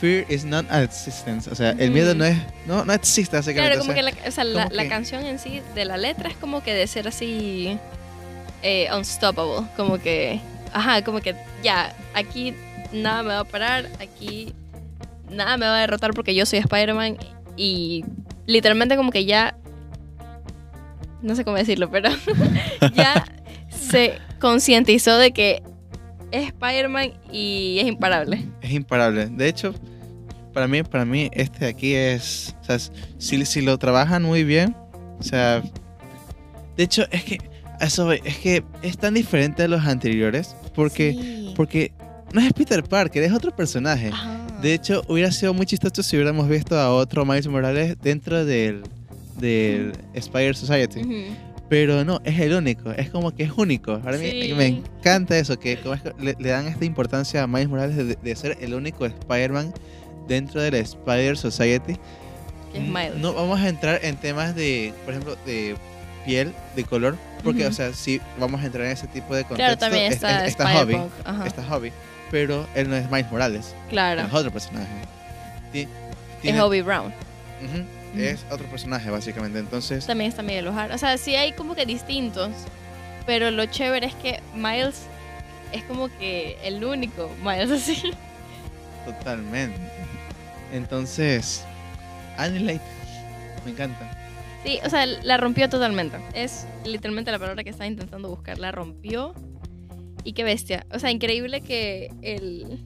fear 0.03 0.26
is 0.28 0.44
not 0.44 0.66
existence, 0.72 1.48
o 1.48 1.55
sea, 1.55 1.70
el 1.78 1.92
miedo 1.92 2.11
Ujú. 2.11 2.18
no 2.18 2.24
es, 2.24 2.36
no, 2.66 2.84
no 2.84 2.92
existe 2.92 3.36
básicamente. 3.36 3.76
Claro, 3.76 3.78
como 3.78 3.92
o 3.92 3.94
sea, 3.94 4.12
que 4.12 4.22
la, 4.24 4.28
o 4.28 4.30
sea, 4.32 4.68
la, 4.68 4.88
canción 4.88 5.24
en 5.24 5.38
sí 5.38 5.62
de 5.76 5.84
la 5.84 5.96
letra 5.96 6.28
es 6.28 6.36
como 6.36 6.61
que 6.61 6.74
de 6.74 6.88
ser 6.88 7.07
así 7.07 7.78
eh, 8.64 8.88
unstoppable, 8.92 9.68
como 9.76 9.98
que, 9.98 10.40
ajá, 10.72 11.05
como 11.05 11.20
que 11.20 11.36
ya, 11.62 11.94
aquí 12.14 12.53
nada 12.92 13.22
me 13.22 13.28
va 13.28 13.40
a 13.40 13.44
parar, 13.44 13.88
aquí 14.00 14.53
nada 15.30 15.57
me 15.57 15.66
va 15.66 15.76
a 15.76 15.80
derrotar 15.82 16.14
porque 16.14 16.34
yo 16.34 16.46
soy 16.46 16.59
Spider-Man 16.59 17.18
y 17.57 18.05
literalmente 18.46 18.96
como 18.96 19.12
que 19.12 19.24
ya, 19.24 19.57
no 21.22 21.36
sé 21.36 21.44
cómo 21.44 21.57
decirlo, 21.57 21.88
pero 21.92 22.11
ya 22.94 23.24
se 23.68 24.18
concientizó 24.40 25.16
de 25.16 25.30
que 25.30 25.62
es 26.32 26.48
Spider-Man 26.48 27.12
y 27.30 27.78
es 27.78 27.86
imparable. 27.86 28.44
es 28.62 28.72
imparable. 28.72 29.26
De 29.26 29.46
hecho, 29.46 29.72
para 30.53 30.68
mí, 30.68 30.82
para 30.82 31.05
mí 31.05 31.30
este 31.32 31.61
de 31.61 31.70
aquí 31.70 31.94
es, 31.94 32.55
o 32.61 32.64
sea, 32.64 32.78
si, 33.18 33.44
si 33.44 33.61
lo 33.62 33.78
trabajan 33.78 34.22
muy 34.22 34.44
bien, 34.44 34.76
o 35.18 35.22
sea, 35.22 35.62
de 36.76 36.82
hecho 36.84 37.05
es 37.11 37.24
que 37.24 37.38
eso 37.80 38.11
es 38.12 38.38
que 38.38 38.62
es 38.82 38.96
tan 38.98 39.14
diferente 39.14 39.62
a 39.64 39.68
los 39.68 39.84
anteriores 39.86 40.55
porque 40.74 41.12
Sí. 41.12 41.53
porque 41.57 41.92
no 42.32 42.40
es 42.40 42.53
Peter 42.53 42.82
Parker, 42.84 43.22
es 43.22 43.32
otro 43.32 43.55
personaje. 43.55 44.09
Ajá. 44.12 44.38
De 44.62 44.72
hecho, 44.74 45.03
hubiera 45.09 45.30
sido 45.32 45.53
muy 45.55 45.66
chistoso 45.66 46.03
si 46.03 46.16
hubiéramos 46.16 46.48
visto 46.48 46.78
a 46.78 46.94
otro 46.94 47.24
Miles 47.26 47.48
Morales 47.48 47.96
dentro 48.00 48.44
del 48.44 48.82
del 49.38 49.92
Spider 50.14 50.55
Society. 50.55 51.03
Pero 51.68 52.05
no, 52.05 52.20
es 52.24 52.38
el 52.38 52.53
único, 52.55 52.90
es 52.92 53.09
como 53.11 53.34
que 53.34 53.44
es 53.44 53.53
único. 53.57 53.98
Para 54.00 54.18
mí 54.18 54.30
Sí. 54.30 54.53
me 54.55 54.66
encanta 54.66 55.36
eso, 55.38 55.59
que 55.59 55.78
como 55.78 55.94
es 55.94 56.03
que 56.03 56.12
le, 56.20 56.36
le 56.38 56.48
dan 56.50 56.66
esta 56.68 56.84
importancia 56.84 57.42
a 57.42 57.46
Miles 57.46 57.68
Morales 57.68 57.96
de, 57.96 58.14
de 58.14 58.36
ser 58.36 58.59
el 58.61 58.74
único 58.74 59.07
Spider-Man 59.07 59.72
dentro 60.32 60.60
del 60.62 60.74
Spider 60.74 61.36
Society. 61.36 61.96
Es 62.74 62.80
Miles. 62.80 63.16
No 63.16 63.34
vamos 63.34 63.60
a 63.60 63.68
entrar 63.68 64.00
en 64.02 64.16
temas 64.16 64.54
de, 64.54 64.94
por 65.04 65.12
ejemplo, 65.12 65.36
de 65.44 65.76
piel, 66.24 66.54
de 66.74 66.84
color, 66.84 67.16
porque, 67.44 67.62
Ujú. 67.62 67.70
o 67.70 67.72
sea, 67.74 67.92
sí 67.92 68.20
vamos 68.38 68.62
a 68.62 68.66
entrar 68.66 68.86
en 68.86 68.92
ese 68.92 69.06
tipo 69.08 69.34
de 69.34 69.42
contexto. 69.44 69.56
Claro, 69.56 69.76
también 69.78 70.06
Es- 70.06 70.14
está, 70.14 70.44
es- 70.46 70.52
está 70.52 70.68
Hobby, 70.78 70.96
está 71.46 71.62
Hobby, 71.64 71.92
pero 72.30 72.66
él 72.74 72.88
no 72.88 72.96
es 72.96 73.10
Miles 73.10 73.30
Morales, 73.30 73.74
Claro. 73.90 74.22
es 74.22 74.32
otro 74.32 74.50
personaje. 74.50 74.86
Es 75.74 75.86
tiene- 76.40 76.58
Hobby 76.60 76.80
Brown. 76.80 77.12
Ujú, 77.62 77.80
Ujú. 78.14 78.20
Es 78.20 78.44
otro 78.50 78.66
personaje, 78.68 79.10
básicamente. 79.10 79.58
Entonces, 79.58 80.06
También 80.06 80.30
está 80.30 80.42
Miguel 80.42 80.66
O'Hara. 80.68 80.94
O 80.94 80.98
sea, 80.98 81.16
sí 81.18 81.34
hay 81.36 81.52
como 81.52 81.74
que 81.74 81.84
distintos. 81.86 82.50
Pero 83.26 83.50
lo 83.52 83.66
chévere 83.66 84.06
es 84.06 84.14
que 84.16 84.40
Miles 84.54 85.02
es 85.72 85.82
como 85.84 86.08
que 86.18 86.58
el 86.64 86.82
único 86.84 87.30
Miles 87.44 87.70
así. 87.70 88.12
Totalmente. 89.06 89.78
Entonces, 90.72 91.64
Annihilate. 92.36 92.80
Me 93.64 93.70
encanta. 93.72 94.18
Sí, 94.64 94.78
o 94.84 94.90
sea, 94.90 95.06
la 95.06 95.36
rompió 95.36 95.68
totalmente. 95.68 96.16
Es 96.34 96.66
literalmente 96.84 97.30
la 97.30 97.38
palabra 97.38 97.64
que 97.64 97.70
estaba 97.70 97.86
intentando 97.86 98.28
buscar. 98.28 98.58
La 98.58 98.72
rompió. 98.72 99.34
Y 100.24 100.34
qué 100.34 100.44
bestia. 100.44 100.86
O 100.92 100.98
sea, 100.98 101.10
increíble 101.10 101.62
que 101.62 102.10
el, 102.22 102.84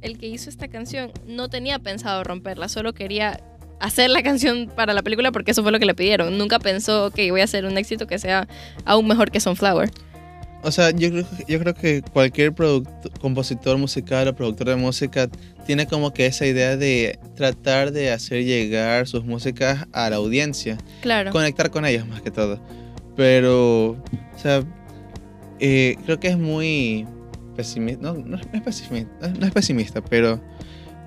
el 0.00 0.18
que 0.18 0.26
hizo 0.26 0.50
esta 0.50 0.68
canción 0.68 1.12
no 1.26 1.48
tenía 1.48 1.78
pensado 1.78 2.24
romperla. 2.24 2.68
Solo 2.68 2.92
quería 2.92 3.40
hacer 3.80 4.10
la 4.10 4.22
canción 4.22 4.70
para 4.74 4.94
la 4.94 5.02
película 5.02 5.32
porque 5.32 5.52
eso 5.52 5.62
fue 5.62 5.72
lo 5.72 5.78
que 5.78 5.86
le 5.86 5.94
pidieron. 5.94 6.38
Nunca 6.38 6.58
pensó, 6.58 7.06
ok, 7.06 7.18
voy 7.30 7.40
a 7.40 7.44
hacer 7.44 7.64
un 7.64 7.78
éxito 7.78 8.06
que 8.06 8.18
sea 8.18 8.48
aún 8.84 9.06
mejor 9.06 9.30
que 9.30 9.40
Sunflower. 9.40 9.90
O 10.62 10.70
sea, 10.70 10.90
yo 10.92 11.10
creo, 11.10 11.24
yo 11.48 11.58
creo 11.58 11.74
que 11.74 12.02
cualquier 12.02 12.54
compositor 13.20 13.78
musical 13.78 14.28
o 14.28 14.34
productor 14.34 14.68
de 14.68 14.76
música 14.76 15.28
tiene 15.66 15.86
como 15.86 16.12
que 16.12 16.26
esa 16.26 16.46
idea 16.46 16.76
de 16.76 17.18
tratar 17.34 17.90
de 17.92 18.12
hacer 18.12 18.44
llegar 18.44 19.06
sus 19.08 19.24
músicas 19.24 19.86
a 19.92 20.08
la 20.10 20.16
audiencia. 20.16 20.78
Claro. 21.00 21.32
Conectar 21.32 21.70
con 21.70 21.84
ellos 21.84 22.06
más 22.06 22.22
que 22.22 22.30
todo. 22.30 22.60
Pero, 23.16 23.90
o 23.90 24.38
sea, 24.40 24.62
eh, 25.58 25.96
creo 26.04 26.18
que 26.20 26.28
es 26.28 26.38
muy 26.38 27.06
pesimista. 27.56 28.00
No, 28.02 28.14
no 28.14 28.36
es 28.36 28.62
pesimista, 28.62 29.28
no 29.28 29.46
es 29.46 29.52
pesimista, 29.52 30.00
pero, 30.00 30.40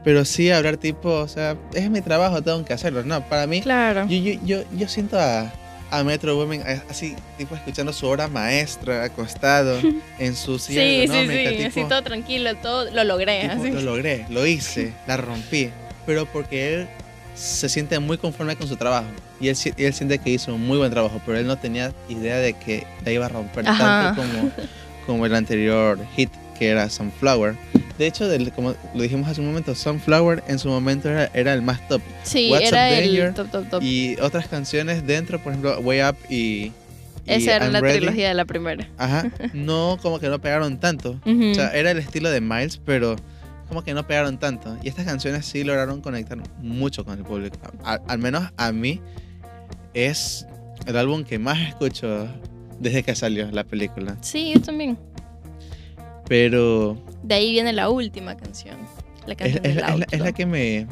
pero 0.03 0.24
sí 0.26 0.51
hablar 0.51 0.78
tipo, 0.78 1.10
o 1.10 1.28
sea, 1.28 1.58
es 1.74 1.89
mi 1.89 2.01
trabajo, 2.01 2.41
tengo 2.41 2.64
que 2.66 2.74
hacerlo. 2.74 3.03
No, 3.03 3.28
para 3.28 3.47
mí, 3.47 3.62
Claro. 3.62 4.06
yo, 4.08 4.18
yo, 4.18 4.39
yo, 4.45 4.64
yo 4.78 4.88
siento 4.88 5.20
a, 5.20 5.51
a 5.91 6.03
Metro 6.03 6.38
Women 6.38 6.63
eh, 6.65 6.81
así, 6.89 7.15
tipo, 7.38 7.55
escuchando 7.55 7.93
su 7.93 8.05
obra 8.07 8.27
maestra, 8.27 9.03
acostado 9.03 9.79
en 10.19 10.36
su 10.36 10.57
silla 10.59 10.81
Sí, 10.81 10.88
sí, 10.88 11.01
ergonómica, 11.03 11.49
sí, 11.49 11.55
tipo, 11.57 11.67
así 11.69 11.83
todo 11.89 12.01
tranquilo, 12.03 12.55
todo 12.55 12.89
lo 12.91 13.03
logré. 13.03 13.41
tipo, 13.41 13.53
así. 13.61 13.71
lo 13.71 13.81
logré, 13.81 14.25
lo 14.29 14.45
hice, 14.45 14.93
la 15.07 15.17
rompí. 15.17 15.69
Pero 16.05 16.25
porque 16.25 16.73
él 16.73 16.88
se 17.36 17.67
siente 17.69 17.97
muy 17.99 18.17
conforme 18.17 18.55
con 18.55 18.67
su 18.67 18.75
trabajo. 18.77 19.07
Y 19.39 19.49
él, 19.49 19.57
él 19.77 19.93
siente 19.93 20.19
que 20.19 20.29
hizo 20.29 20.53
un 20.55 20.65
muy 20.65 20.77
buen 20.77 20.91
trabajo, 20.91 21.21
pero 21.25 21.38
él 21.38 21.47
no 21.47 21.57
tenía 21.57 21.93
idea 22.09 22.38
de 22.38 22.53
que 22.53 22.86
la 23.03 23.11
iba 23.11 23.25
a 23.25 23.29
romper 23.29 23.67
Ajá. 23.67 24.13
tanto 24.15 24.21
como, 24.21 24.51
como 25.05 25.25
el 25.25 25.36
anterior 25.36 25.99
hit, 26.15 26.29
que 26.57 26.69
era 26.69 26.89
Sunflower. 26.89 27.55
De 27.98 28.08
hecho, 28.08 28.28
del- 28.28 28.52
como 28.52 28.76
lo 28.93 29.02
dijimos 29.04 29.30
hace 29.30 29.39
un 29.41 29.48
momento, 29.48 29.74
Sunflower 29.76 30.43
en 30.48 30.60
su 30.60 30.68
momento 30.70 31.10
era, 31.10 31.30
era 31.34 31.54
el 31.54 31.62
más 31.62 31.88
top. 31.88 32.02
Sí, 32.24 32.50
What's 32.52 32.68
era 32.68 32.89
Up 32.89 32.93
el 32.93 33.34
top, 33.34 33.50
top, 33.52 33.70
top. 33.70 33.84
Y 33.84 34.18
otras 34.22 34.48
canciones 34.48 35.06
dentro, 35.08 35.39
por 35.41 35.54
ejemplo, 35.54 35.80
Way 35.80 36.02
Up 36.04 36.16
y. 36.30 36.36
y 36.36 36.74
Esa 37.26 37.56
era 37.56 37.66
I'm 37.66 37.74
la 37.74 37.80
Ready, 37.82 37.98
trilogía 38.00 38.28
de 38.28 38.34
la 38.34 38.46
primera. 38.46 38.88
Ajá. 38.98 39.32
No, 39.54 39.98
como 40.02 40.20
que 40.20 40.28
no 40.30 40.39
pegaron 40.41 40.78
tanto. 40.80 41.20
O 41.26 41.54
sea, 41.56 41.70
era 41.70 41.91
el 41.91 41.98
estilo 42.00 42.30
de 42.30 42.41
Miles, 42.41 42.82
pero 42.86 43.16
como 43.70 43.84
que 43.84 43.93
no 43.93 44.06
pegaron 44.06 44.38
tanto. 44.39 44.78
Y 44.84 44.89
estas 44.89 45.06
canciones 45.06 45.46
sí 45.46 45.64
lograron 45.64 46.02
conectar 46.02 46.38
mucho 46.62 47.06
con 47.06 47.18
el 47.18 47.24
público. 47.24 47.58
A- 47.84 48.02
al 48.08 48.20
menos 48.20 48.43
a 48.58 48.72
mí 48.74 49.00
es 49.93 50.46
el 50.86 50.98
álbum 50.98 51.24
que 51.24 51.39
más 51.39 51.60
escucho 51.68 52.28
desde 52.80 53.04
que 53.04 53.16
salió 53.16 53.50
la 53.52 53.64
película. 53.64 54.18
Sí, 54.22 54.52
yo 54.54 54.62
también. 54.62 54.98
Pero 56.28 56.98
De 57.26 57.36
ahí 57.36 57.51
viene 57.51 57.73
la 57.73 57.89
última 57.89 58.36
canción. 58.38 58.78
La 59.26 59.34
es, 59.34 59.38
canción 59.38 59.65
es 59.65 59.76
del 59.76 59.82
la, 59.82 59.89
es 59.93 59.99
la- 59.99 60.05
es 60.11 60.19
la 60.19 60.32
que 60.32 60.45
me, 60.45 60.88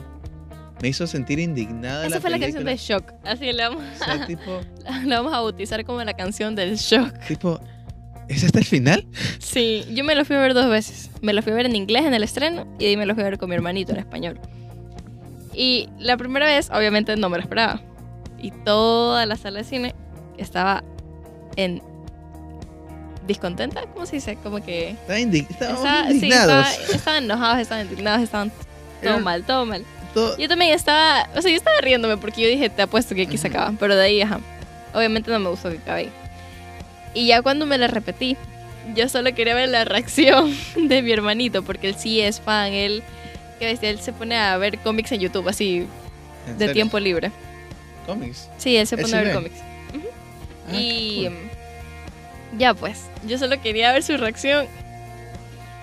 me 0.81 0.87
hizo 0.87 1.05
sentir 1.07 1.39
indignado. 1.39 2.01
de 2.01 2.07
Esa 2.07 2.15
la 2.15 2.21
fue 2.21 2.29
la 2.31 2.39
canción 2.39 2.63
película. 2.65 2.71
de 2.71 2.77
Shock. 2.77 3.13
Así 3.23 3.51
le 3.51 3.63
vamos, 3.63 3.83
O 4.01 4.03
sea, 4.05 4.25
tipo, 4.25 4.59
la 5.05 5.17
vamos 5.17 5.33
a 5.33 5.39
bautizar 5.41 5.83
como 5.85 6.03
la 6.03 6.13
canción 6.13 6.55
del 6.55 6.75
Shock. 6.77 7.17
tipo, 7.27 7.59
¿es 8.27 8.43
este 8.43 8.59
el 8.59 8.65
final? 8.65 9.05
Sí, 9.39 9.85
yo 9.93 10.03
me 10.03 10.15
lo 10.15 10.25
fui 10.25 10.35
a 10.35 10.39
ver 10.39 10.53
dos 10.53 10.69
veces. 10.69 11.11
Me 11.21 11.33
lo 11.33 11.41
fui 11.43 11.51
a 11.51 11.55
ver 11.55 11.67
en 11.67 11.75
inglés 11.75 12.05
en 12.05 12.13
el 12.13 12.23
estreno 12.23 12.65
y 12.79 12.85
ahí 12.85 12.97
me 12.97 13.05
lo 13.05 13.13
fui 13.13 13.21
a 13.23 13.25
ver 13.27 13.37
con 13.37 13.49
mi 13.49 13.55
hermanito 13.55 13.91
en 13.93 13.99
español. 13.99 14.39
Y 15.53 15.87
la 15.99 16.17
primera 16.17 16.47
vez, 16.47 16.69
obviamente, 16.71 17.15
no 17.15 17.29
me 17.29 17.37
lo 17.37 17.43
esperaba. 17.43 17.79
Y 18.39 18.49
toda 18.51 19.25
la 19.27 19.35
sala 19.35 19.59
de 19.59 19.65
cine 19.65 19.95
estaba 20.37 20.83
en 21.55 21.83
discontenta, 23.27 23.81
¿cómo 23.93 24.05
se 24.05 24.17
dice? 24.17 24.37
Como 24.43 24.63
que 24.63 24.89
Estaba 24.91 25.19
indi- 25.19 25.47
estábamos 25.49 25.79
estaba- 25.83 26.07
sí, 26.07 26.13
indignados. 26.15 26.67
estaba- 26.69 26.95
estaban 26.95 27.23
enojados, 27.23 27.59
estaban 27.59 27.85
indignados, 27.87 28.21
estaban 28.23 28.51
todo 29.03 29.19
mal, 29.19 29.43
todo 29.43 29.65
mal. 29.65 29.85
Todo- 30.13 30.37
Yo 30.37 30.47
también 30.47 30.73
estaba, 30.73 31.27
o 31.35 31.41
sea, 31.41 31.49
yo 31.49 31.57
estaba 31.57 31.79
riéndome 31.81 32.17
porque 32.17 32.41
yo 32.41 32.47
dije, 32.47 32.69
te 32.69 32.81
apuesto 32.83 33.15
que 33.15 33.23
aquí 33.23 33.37
se 33.37 33.47
Ujú. 33.47 33.57
acaba. 33.57 33.73
Pero 33.79 33.95
de 33.95 34.03
ahí, 34.03 34.21
ajá. 34.21 34.39
Obviamente 34.93 35.31
no 35.31 35.39
me 35.39 35.49
gustó 35.49 35.69
que 35.71 35.77
acabe. 35.77 36.09
Y 37.15 37.27
ya 37.27 37.41
cuando 37.41 37.65
me 37.65 37.77
la 37.77 37.87
repetí, 37.87 38.37
yo 38.95 39.07
solo 39.09 39.33
quería 39.33 39.55
ver 39.55 39.69
la 39.69 39.85
reacción 39.85 40.53
de 40.75 41.01
mi 41.01 41.11
hermanito, 41.11 41.63
porque 41.63 41.89
él 41.89 41.95
sí 41.97 42.21
es 42.21 42.39
fan, 42.41 42.73
él, 42.73 43.01
que 43.59 43.77
él 43.81 43.99
se 43.99 44.13
pone 44.13 44.37
a 44.37 44.55
ver 44.57 44.77
cómics 44.79 45.11
en 45.13 45.21
YouTube, 45.21 45.47
así, 45.47 45.87
¿En 46.47 46.53
de 46.53 46.59
serio? 46.59 46.73
tiempo 46.73 46.99
libre. 46.99 47.31
¿Cómics? 48.05 48.49
Sí, 48.57 48.75
él 48.77 48.85
se 48.85 48.95
¿Él 48.95 49.01
pone 49.01 49.11
sí 49.11 49.15
a 49.17 49.21
ver 49.21 49.27
ve? 49.29 49.33
cómics. 49.33 49.55
Ah, 50.69 50.75
y 50.75 51.23
cool. 51.25 51.37
Ya 52.57 52.73
pues, 52.73 53.09
yo 53.25 53.37
solo 53.37 53.61
quería 53.61 53.91
ver 53.91 54.03
su 54.03 54.17
reacción. 54.17 54.67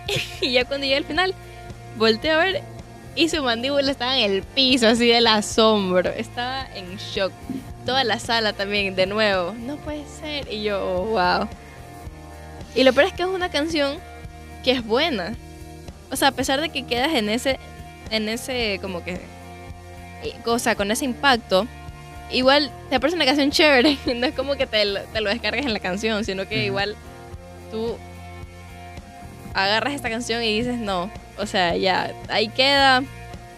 y 0.41 0.53
ya 0.53 0.65
cuando 0.65 0.85
llegué 0.85 0.97
al 0.97 1.05
final, 1.05 1.35
volteé 1.97 2.31
a 2.31 2.37
ver 2.39 2.63
y 3.17 3.29
su 3.29 3.43
mandíbula 3.43 3.91
estaba 3.91 4.17
en 4.19 4.31
el 4.31 4.43
piso, 4.43 4.89
así 4.89 5.09
del 5.09 5.27
asombro. 5.27 6.11
Estaba 6.11 6.67
en 6.75 6.97
shock. 6.97 7.33
Toda 7.85 8.05
la 8.05 8.19
sala 8.19 8.53
también, 8.53 8.95
de 8.95 9.07
nuevo. 9.07 9.53
No 9.53 9.77
puede 9.77 10.05
ser. 10.21 10.51
Y 10.53 10.63
yo, 10.63 10.81
oh, 10.83 11.05
wow. 11.07 11.49
Y 12.75 12.85
lo 12.85 12.93
peor 12.93 13.09
es 13.09 13.13
que 13.13 13.23
es 13.23 13.29
una 13.29 13.51
canción 13.51 13.99
que 14.63 14.71
es 14.71 14.85
buena. 14.85 15.35
O 16.11 16.17
sea, 16.17 16.29
a 16.29 16.33
pesar 16.33 16.61
de 16.61 16.69
que 16.69 16.87
quedas 16.87 17.15
en 17.15 17.29
ese, 17.29 17.59
en 18.11 18.29
ese, 18.29 18.79
como 18.81 19.03
que, 19.03 19.21
eh, 20.23 20.35
cosa, 20.45 20.75
con 20.75 20.91
ese 20.91 21.05
impacto, 21.05 21.67
igual 22.33 22.71
te 22.91 22.99
parece 23.01 23.17
una 23.17 23.25
canción 23.27 23.51
chévere. 23.51 23.97
No 24.17 24.27
es 24.27 24.35
como 24.35 24.55
que 24.57 24.67
te 24.67 24.85
lo, 24.85 25.01
te 25.03 25.21
lo 25.21 25.31
descargues 25.31 25.67
en 25.67 25.73
la 25.73 25.81
canción, 25.81 26.25
sino 26.25 26.49
que 26.49 26.65
igual 26.65 26.97
tú 27.71 27.97
agarras 29.55 29.95
esta 29.95 30.09
canción 30.11 30.43
y 30.43 30.59
dices, 30.59 30.79
no, 30.79 31.11
o 31.39 31.47
sea, 31.47 31.77
ya, 31.77 32.13
ahí 32.29 32.49
queda, 32.49 33.03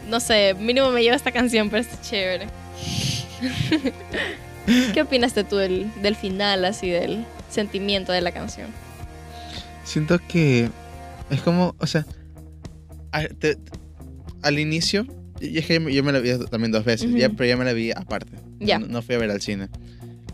no 0.09 0.21
sé, 0.21 0.55
mínimo 0.55 0.91
me 0.91 1.03
lleva 1.03 1.17
esta 1.17 1.33
canción, 1.33 1.69
pero 1.71 1.83
es 1.83 2.01
chévere. 2.03 2.47
¿Qué 4.95 5.03
opinaste 5.03 5.45
tú 5.45 5.57
del, 5.57 5.91
del 6.03 6.15
final, 6.17 6.65
así, 6.65 6.89
del 6.89 7.25
sentimiento 7.51 8.13
de 8.13 8.21
la 8.21 8.33
canción? 8.33 8.69
Siento 9.85 10.19
que 10.29 10.71
es 11.31 11.41
como, 11.41 11.75
o 11.79 11.87
sea, 11.87 12.07
te- 13.41 13.59
al 14.43 14.59
inicio, 14.59 15.07
y 15.43 15.59
es 15.59 15.67
que 15.67 15.75
yo 15.93 16.03
me 16.05 16.13
la 16.13 16.21
vi 16.21 16.31
también 16.51 16.73
dos 16.73 16.85
veces, 16.85 17.09
Ujú. 17.09 17.19
ya, 17.19 17.29
pero 17.31 17.47
ya 17.49 17.57
me 17.57 17.65
la 17.65 17.73
vi 17.73 17.91
aparte. 17.91 18.33
Ya. 18.61 18.79
No, 18.79 18.87
no 18.87 19.03
fui 19.03 19.15
a 19.15 19.19
ver 19.19 19.31
al 19.31 19.41
cine. 19.41 19.69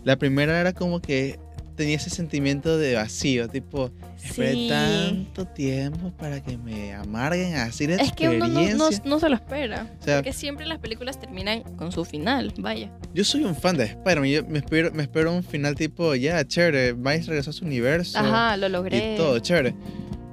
La 0.04 0.16
primera 0.16 0.60
era 0.60 0.72
como 0.72 1.00
que 1.00 1.38
tenía 1.76 1.94
ese 1.96 2.10
sentimiento 2.10 2.76
de 2.76 2.94
vacío, 2.96 3.48
tipo, 3.48 3.92
esperé 4.20 4.52
Sí. 4.52 4.68
tanto 4.68 5.46
tiempo 5.46 6.10
para 6.18 6.42
que 6.42 6.58
me 6.58 6.92
amarguen 6.92 7.54
así 7.54 7.86
la 7.86 7.96
Es 7.96 8.10
que 8.12 8.28
uno 8.28 8.48
no, 8.48 8.60
no, 8.74 8.88
no 9.04 9.20
se 9.20 9.28
lo 9.28 9.36
espera. 9.36 9.86
O 10.00 10.04
sea, 10.04 10.16
Porque 10.16 10.32
siempre 10.32 10.66
las 10.66 10.78
películas 10.80 11.20
terminan 11.20 11.62
con 11.76 11.92
su 11.92 12.04
final, 12.04 12.52
vaya. 12.58 12.90
yo 13.14 13.22
soy 13.22 13.44
un 13.44 13.54
fan 13.54 13.76
de 13.76 13.84
Spider-Man, 13.84 14.28
yo 14.28 14.44
me 14.46 14.58
espero, 14.58 14.90
me 14.92 15.04
espero 15.04 15.32
un 15.32 15.44
final 15.44 15.76
tipo, 15.76 16.16
ya, 16.16 16.44
chévere, 16.44 16.94
Miles 16.94 17.26
regresó 17.28 17.50
a 17.50 17.52
su 17.52 17.64
universo 17.64 18.18
Ajá, 18.18 18.56
lo 18.56 18.68
logré. 18.68 19.14
y 19.14 19.16
todo, 19.16 19.38
chévere. 19.38 19.74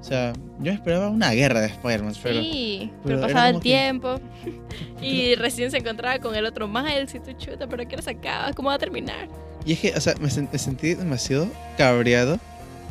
O 0.06 0.08
sea, 0.08 0.34
yo 0.60 0.72
esperaba 0.72 1.10
una 1.10 1.32
guerra 1.32 1.62
de 1.62 1.66
Spider-Man, 1.68 2.14
pero... 2.22 2.39
Sí, 2.39 2.91
pero 3.03 3.22
pasaba 3.22 3.49
el 3.49 3.56
que- 3.56 3.62
tiempo 3.62 4.20
y 5.01 5.34
recién 5.34 5.72
se 5.72 5.78
encontraba 5.78 6.20
con 6.20 6.36
el 6.36 6.45
otro 6.45 6.68
Miles 6.68 7.16
y 7.16 7.20
tú 7.20 7.32
chuta, 7.39 7.66
pero 7.68 7.88
¿qué 7.88 7.99
se 8.03 8.12
acaba? 8.12 8.53
¿Cómo 8.53 8.70
va 8.70 8.76
a 8.76 8.78
terminar? 8.78 9.28
Y 9.66 9.74
es 9.74 9.80
que, 9.80 9.93
o 9.93 9.99
sea, 9.99 10.14
me, 10.20 10.28
sen- 10.30 10.47
me 10.51 10.60
sentí 10.60 10.93
demasiado 10.93 11.47
cabreado. 11.76 12.39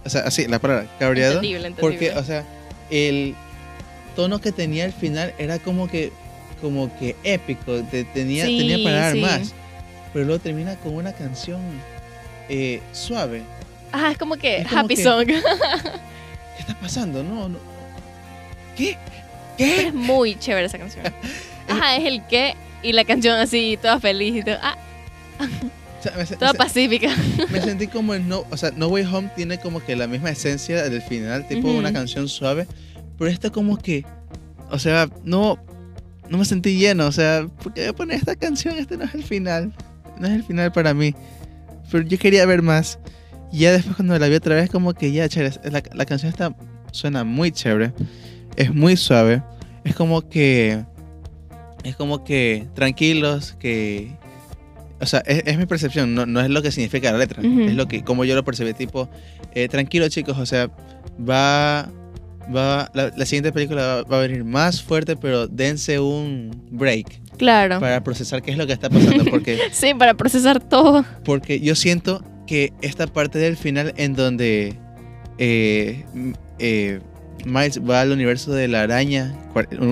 O 0.05 0.11
sea, 0.11 0.23
así, 0.23 0.49
la 0.49 0.59
palabra, 0.59 0.89
cabreado. 0.99 1.35
Entendible, 1.35 1.69
entendible. 1.69 1.99
Porque, 2.09 2.19
o 2.19 2.25
sea, 2.25 2.45
el 2.91 3.37
tono 4.17 4.41
que 4.41 4.51
tenía 4.51 4.85
al 4.85 4.93
final 4.93 5.33
era 5.39 5.61
como 5.61 5.87
que, 5.89 6.11
como 6.61 6.91
que 6.99 7.15
épico. 7.23 7.81
te- 7.93 8.03
tenía, 8.03 8.45
Sí, 8.47 8.59
tenía 8.59 8.83
para 8.83 8.97
dar 8.97 9.13
sí. 9.13 9.21
más. 9.21 9.55
Pero 10.13 10.25
luego 10.25 10.41
termina 10.43 10.75
con 10.81 10.97
una 10.97 11.13
canción 11.13 11.61
eh, 12.49 12.83
suave. 12.91 13.43
Ajá, 13.93 14.11
es 14.11 14.19
como 14.19 14.35
que 14.35 14.63
es 14.63 14.67
como 14.67 14.81
Happy 14.81 14.97
que- 14.97 15.03
Song. 15.05 15.29
¿Qué 16.57 16.61
está 16.61 16.75
pasando? 16.79 17.23
No, 17.23 17.49
no. 17.49 17.59
¿Qué? 18.77 18.97
¿Qué? 19.57 19.87
es 19.89 19.95
muy 19.95 20.37
chévere 20.39 20.67
esa 20.67 20.79
canción. 20.79 21.05
Ajá, 21.69 21.97
es 21.97 22.05
el 22.05 22.23
qué 22.27 22.55
y 22.83 22.93
la 22.93 23.05
canción 23.05 23.39
así, 23.39 23.79
toda 23.81 23.99
feliz 24.01 24.37
y 24.37 24.43
todo. 24.43 24.57
Ah, 24.63 24.77
O 25.41 26.03
sea, 26.03 26.13
me, 26.17 26.25
toda 26.27 26.53
me 26.53 26.59
pacífica. 26.59 27.09
me 27.51 27.61
sentí 27.63 27.87
como 27.87 28.15
en 28.15 28.29
No, 28.29 28.45
o 28.51 28.57
sea, 28.57 28.73
No 28.77 28.89
Way 28.89 29.05
Home 29.07 29.31
tiene 29.35 29.59
como 29.59 29.83
que 29.83 29.97
la 29.97 30.07
misma 30.07 30.31
esencia 30.31 30.83
del 30.89 31.01
final, 31.03 31.47
tipo 31.49 31.69
Ujú. 31.69 31.79
una 31.79 31.93
canción 31.93 32.29
suave, 32.29 32.67
pero 33.19 33.31
esta 33.31 33.51
como 33.51 33.79
que, 33.79 34.05
o 34.71 34.79
sea, 34.79 35.09
no, 35.25 35.59
no 36.29 36.37
me 36.39 36.45
sentí 36.45 36.77
lleno, 36.77 37.07
o 37.07 37.13
sea, 37.13 37.47
¿por 37.63 37.73
qué 37.73 37.83
voy 37.83 37.91
a 37.91 37.93
poner 37.95 38.17
esta 38.19 38.37
canción? 38.37 38.77
Este 38.77 38.97
no 38.99 39.05
es 39.05 39.15
el 39.15 39.23
final, 39.25 39.73
no 40.19 40.27
es 40.27 40.33
el 40.35 40.45
final 40.45 40.73
para 40.73 40.93
mí, 40.93 41.15
pero 41.91 42.05
yo 42.07 42.19
quería 42.19 42.45
ver 42.45 42.61
más. 42.61 42.99
Y 43.55 43.59
ya 43.61 43.73
después 43.73 43.95
cuando 43.95 44.19
la 44.19 44.27
vi 44.27 44.35
otra 44.35 44.57
vez 44.57 44.69
como 44.69 44.95
que 44.95 45.13
ya, 45.13 45.29
chévere, 45.29 45.55
la, 45.71 45.81
la 45.95 46.05
canción 46.07 46.29
está, 46.31 46.57
suena 46.91 47.23
muy 47.23 47.53
chévere, 47.53 47.93
es 48.57 48.75
muy 48.75 48.97
suave, 48.97 49.43
es 49.85 49.95
como 49.95 50.29
que, 50.29 50.85
es 51.85 51.95
como 51.95 52.25
que 52.25 52.67
tranquilos, 52.75 53.55
que 53.61 54.11
o 55.01 55.07
sea, 55.07 55.21
es, 55.21 55.43
es 55.47 55.57
mi 55.57 55.67
percepción, 55.67 56.15
no, 56.17 56.27
no 56.27 56.41
es 56.41 56.51
lo 56.51 56.63
que 56.63 56.73
significa 56.73 57.13
la 57.13 57.19
letra, 57.19 57.43
Ujú. 57.43 57.61
es 57.61 57.75
lo 57.75 57.87
que, 57.87 58.03
como 58.03 58.25
yo 58.25 58.35
lo 58.35 58.45
percibí, 58.45 58.73
tipo, 58.75 59.09
eh, 59.55 59.69
tranquilo 59.69 60.09
chicos, 60.09 60.37
o 60.37 60.47
sea, 60.47 60.69
va, 61.21 61.89
va, 62.55 62.91
la, 62.93 63.13
la 63.17 63.25
siguiente 63.27 63.53
película 63.53 63.83
va, 63.87 64.03
va 64.03 64.17
a 64.19 64.21
venir 64.23 64.43
más 64.45 64.83
fuerte, 64.83 65.15
pero 65.17 65.47
dense 65.47 66.01
un 66.01 66.51
break 66.73 67.21
Claro. 67.39 67.79
para 67.81 68.03
procesar 68.03 68.43
qué 68.43 68.51
es 68.51 68.59
lo 68.59 68.67
que 68.67 68.73
está 68.73 68.91
pasando, 68.91 69.25
porque, 69.27 69.59
Sí, 69.73 69.95
para 69.95 70.15
procesar 70.15 70.61
todo. 70.61 71.05
porque 71.25 71.61
yo 71.61 71.75
siento 71.77 72.25
que 72.47 72.73
esta 72.83 73.07
parte 73.07 73.39
del 73.39 73.57
final 73.57 73.95
en 73.97 74.15
donde 74.15 74.75
eh, 75.39 76.05
eh, 76.59 77.01
Miles 77.45 77.81
va 77.89 78.01
al 78.03 78.13
universo 78.13 78.53
de 78.53 78.69
la 78.69 78.83
araña, 78.83 79.35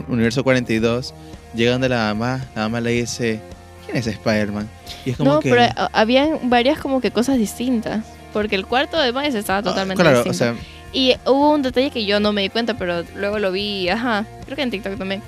universo 0.08 0.44
42, 0.44 1.14
llega 1.54 1.72
donde 1.72 1.88
la 1.88 2.14
mamá, 2.14 2.46
la 2.54 2.62
mamá 2.62 2.80
le 2.80 2.90
dice, 2.92 3.40
¿quién 3.84 3.96
es 3.98 4.06
Spider-Man? 4.06 4.68
Y 5.04 5.10
es 5.10 5.16
como 5.16 5.34
No, 5.34 5.40
que... 5.40 5.50
pero 5.50 5.62
ah, 5.76 5.90
habían 5.92 6.48
varias 6.50 6.78
como 6.78 7.00
que 7.00 7.10
cosas 7.10 7.38
distintas. 7.38 8.04
Porque 8.32 8.54
el 8.56 8.64
cuarto 8.64 8.98
de 8.98 9.12
Miles 9.12 9.34
estaba 9.34 9.58
Ah, 9.58 9.62
totalmente 9.62 10.02
claro, 10.02 10.24
distinto. 10.24 10.30
o 10.52 10.54
sea, 10.54 10.54
Y 10.94 11.14
hubo 11.26 11.52
un 11.52 11.60
detalle 11.62 11.90
que 11.90 12.06
yo 12.06 12.18
no 12.20 12.32
me 12.32 12.40
di 12.42 12.48
cuenta, 12.48 12.78
pero 12.78 13.04
luego 13.14 13.38
lo 13.38 13.52
vi, 13.52 13.88
ajá, 13.90 14.24
creo 14.46 14.56
que 14.56 14.62
en 14.62 14.70
TikTok 14.70 14.96
también. 14.96 15.22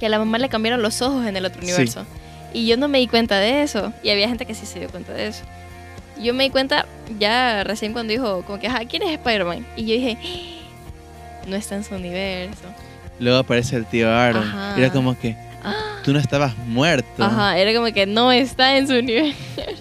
Que 0.00 0.06
a 0.06 0.08
la 0.08 0.18
mamá 0.18 0.38
le 0.38 0.48
cambiaron 0.48 0.80
los 0.82 1.02
ojos 1.02 1.26
en 1.26 1.36
el 1.36 1.44
otro 1.44 1.60
Sí. 1.60 1.66
universo. 1.68 2.06
Y 2.54 2.66
yo 2.66 2.76
no 2.78 2.88
me 2.88 2.98
di 2.98 3.08
cuenta 3.08 3.38
de 3.38 3.62
eso. 3.62 3.92
Y 4.02 4.08
había 4.10 4.28
gente 4.28 4.46
que 4.46 4.54
sí 4.54 4.64
se 4.64 4.78
dio 4.78 4.88
cuenta 4.88 5.12
de 5.12 5.26
eso. 5.28 5.42
Yo 6.20 6.32
me 6.34 6.44
di 6.44 6.50
cuenta 6.50 6.86
ya 7.18 7.64
recién 7.64 7.92
cuando 7.92 8.12
dijo, 8.12 8.42
como 8.46 8.58
que, 8.60 8.66
ajá, 8.68 8.80
¿quién 8.88 9.02
es 9.02 9.10
Spider-Man? 9.12 9.66
Y 9.76 9.86
yo 9.86 9.94
dije, 9.94 10.16
"Ah, 10.22 11.44
no 11.48 11.56
está 11.56 11.74
en 11.76 11.84
su 11.84 11.94
universo. 11.94 12.62
luego 13.18 13.38
aparece 13.38 13.76
el 13.76 13.86
tío 13.86 14.10
Aaron. 14.10 14.42
Ajá. 14.48 14.74
Era 14.78 14.90
como 14.90 15.18
que, 15.18 15.36
Ah, 15.66 16.00
tú 16.04 16.12
no 16.12 16.18
estabas 16.18 16.56
muerto. 16.58 17.24
Ajá, 17.24 17.56
era 17.58 17.72
como 17.72 17.90
que 17.92 18.04
no 18.06 18.30
está 18.32 18.76
en 18.76 18.86
su 18.86 18.94
universo. 18.94 19.38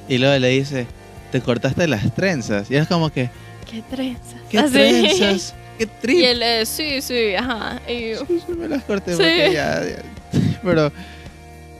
Y 0.08 0.18
luego 0.18 0.38
le 0.40 0.48
dice, 0.50 0.88
te 1.32 1.42
cortaste 1.42 1.88
las 1.88 2.14
trenzas. 2.16 2.72
Y 2.72 2.76
era 2.76 2.86
como 2.86 3.10
que, 3.10 3.30
¿Qué 3.70 3.82
trenzas? 3.90 4.36
¿qué 4.50 4.60
Así. 4.60 4.72
trenzas? 4.74 5.56
¿Qué 5.78 5.86
trip? 6.02 6.18
Y 6.20 6.24
él, 6.26 6.42
eh, 6.44 6.66
sí, 6.66 7.02
sí, 7.02 7.36
ajá. 7.36 7.82
Y 7.88 8.12
yo, 8.12 8.20
Sí, 8.28 8.40
sí, 8.46 8.54
me 8.54 8.68
las 8.70 8.84
corté 8.84 9.12
porque 9.16 9.52
ya, 9.54 9.82
ya. 9.84 10.04
Pero, 10.64 10.92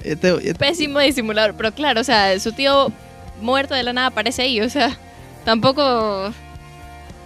te- 0.04 0.44
ya- 0.44 0.54
pésimo 0.56 1.00
disimulador. 1.00 1.54
Pero 1.56 1.72
claro, 1.74 2.02
o 2.02 2.04
sea, 2.04 2.38
su 2.40 2.52
tío 2.52 2.92
muerto 3.42 3.74
de 3.74 3.84
la 3.84 3.94
nada 3.94 4.08
aparece 4.08 4.44
ahí. 4.44 4.62
O 4.62 4.70
sea, 4.70 4.98
tampoco. 5.46 6.34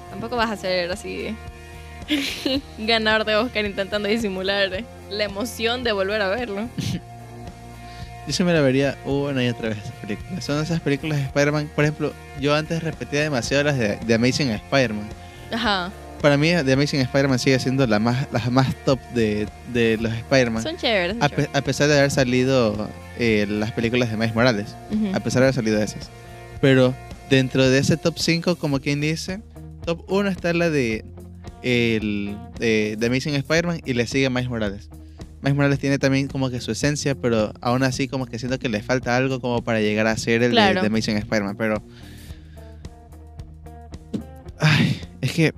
Tampoco 0.10 0.36
vas 0.36 0.52
a 0.52 0.58
ser 0.58 0.92
así. 0.92 1.36
ganador 2.78 3.26
de 3.26 3.36
Oscar 3.36 3.66
intentando 3.66 4.08
disimular 4.08 4.84
la 5.10 5.24
emoción 5.24 5.84
de 5.84 5.92
volver 5.92 6.22
a 6.22 6.30
verlo. 6.30 6.70
yo 8.28 8.34
se 8.34 8.44
me 8.44 8.54
la 8.54 8.62
vería 8.62 8.98
una 9.06 9.44
y 9.44 9.50
otra 9.50 9.70
vez 9.70 9.78
esas 9.78 9.94
películas. 9.94 10.44
Son 10.44 10.62
esas 10.62 10.80
películas 10.82 11.18
de 11.18 11.26
Spider-Man. 11.26 11.70
Por 11.76 11.84
ejemplo, 11.84 12.14
yo 12.40 12.56
antes 12.56 12.84
repetía 12.84 13.22
demasiado 13.22 13.64
las 13.64 13.78
de, 13.78 13.98
de 13.98 14.14
Amazing 14.14 14.50
Spider-Man. 14.50 15.08
Ajá. 15.52 15.92
Para 16.22 16.36
mí, 16.38 16.50
The 16.66 16.74
Amazing 16.74 17.02
Spider-Man 17.02 17.38
sigue 17.40 17.60
siendo 17.60 17.86
la 17.86 18.00
más, 18.00 18.28
la 18.32 18.40
más 18.50 18.74
top 18.86 19.00
de, 19.14 19.48
de 19.74 19.98
los 20.02 20.12
Spider-Man. 20.14 20.64
Son 20.64 20.76
chéveres. 20.76 21.14
son 21.16 21.24
A, 21.24 21.30
pe- 21.30 21.36
chéveres. 21.36 21.56
a 21.56 21.62
pesar 21.62 21.88
de 21.90 21.98
haber 22.00 22.12
salido 22.12 22.90
eh, 23.20 23.46
las 23.48 23.72
películas 23.72 24.10
de 24.10 24.18
Miles 24.18 24.34
Morales. 24.34 24.76
A 25.14 25.20
pesar 25.20 25.42
de 25.42 25.46
haber 25.48 25.54
salido 25.56 25.82
esas. 25.82 26.10
Pero 26.60 26.94
dentro 27.30 27.70
de 27.70 27.78
ese 27.78 27.98
top 27.98 28.18
5, 28.18 28.56
como 28.56 28.80
quien 28.80 29.00
dice, 29.00 29.42
top 29.86 30.04
1 30.12 30.30
está 30.30 30.54
la 30.54 30.70
de 30.72 31.06
el 31.62 32.36
de, 32.60 32.96
de 32.98 33.08
Amazing 33.08 33.36
Spider-Man 33.36 33.82
y 33.86 33.94
le 33.94 34.08
sigue 34.08 34.30
Miles 34.30 34.50
Morales. 34.50 34.90
Miles 35.42 35.56
Morales 35.56 35.78
tiene 35.80 36.00
también 36.00 36.28
como 36.28 36.50
que 36.50 36.60
su 36.62 36.72
esencia, 36.72 37.14
pero 37.14 37.54
aún 37.62 37.84
así 37.84 38.08
como 38.08 38.26
que 38.26 38.40
siento 38.40 38.58
que 38.58 38.70
le 38.70 38.82
falta 38.82 39.16
algo 39.16 39.40
como 39.40 39.64
para 39.64 39.82
llegar 39.82 40.08
a 40.08 40.18
ser 40.18 40.42
el 40.42 40.50
de- 40.50 40.56
Claro. 40.56 40.82
de, 40.82 40.88
Amazing 40.88 41.18
Spider-Man, 41.18 41.56
pero 41.58 41.82
ay, 44.60 45.00
es 45.22 45.32
que 45.32 45.54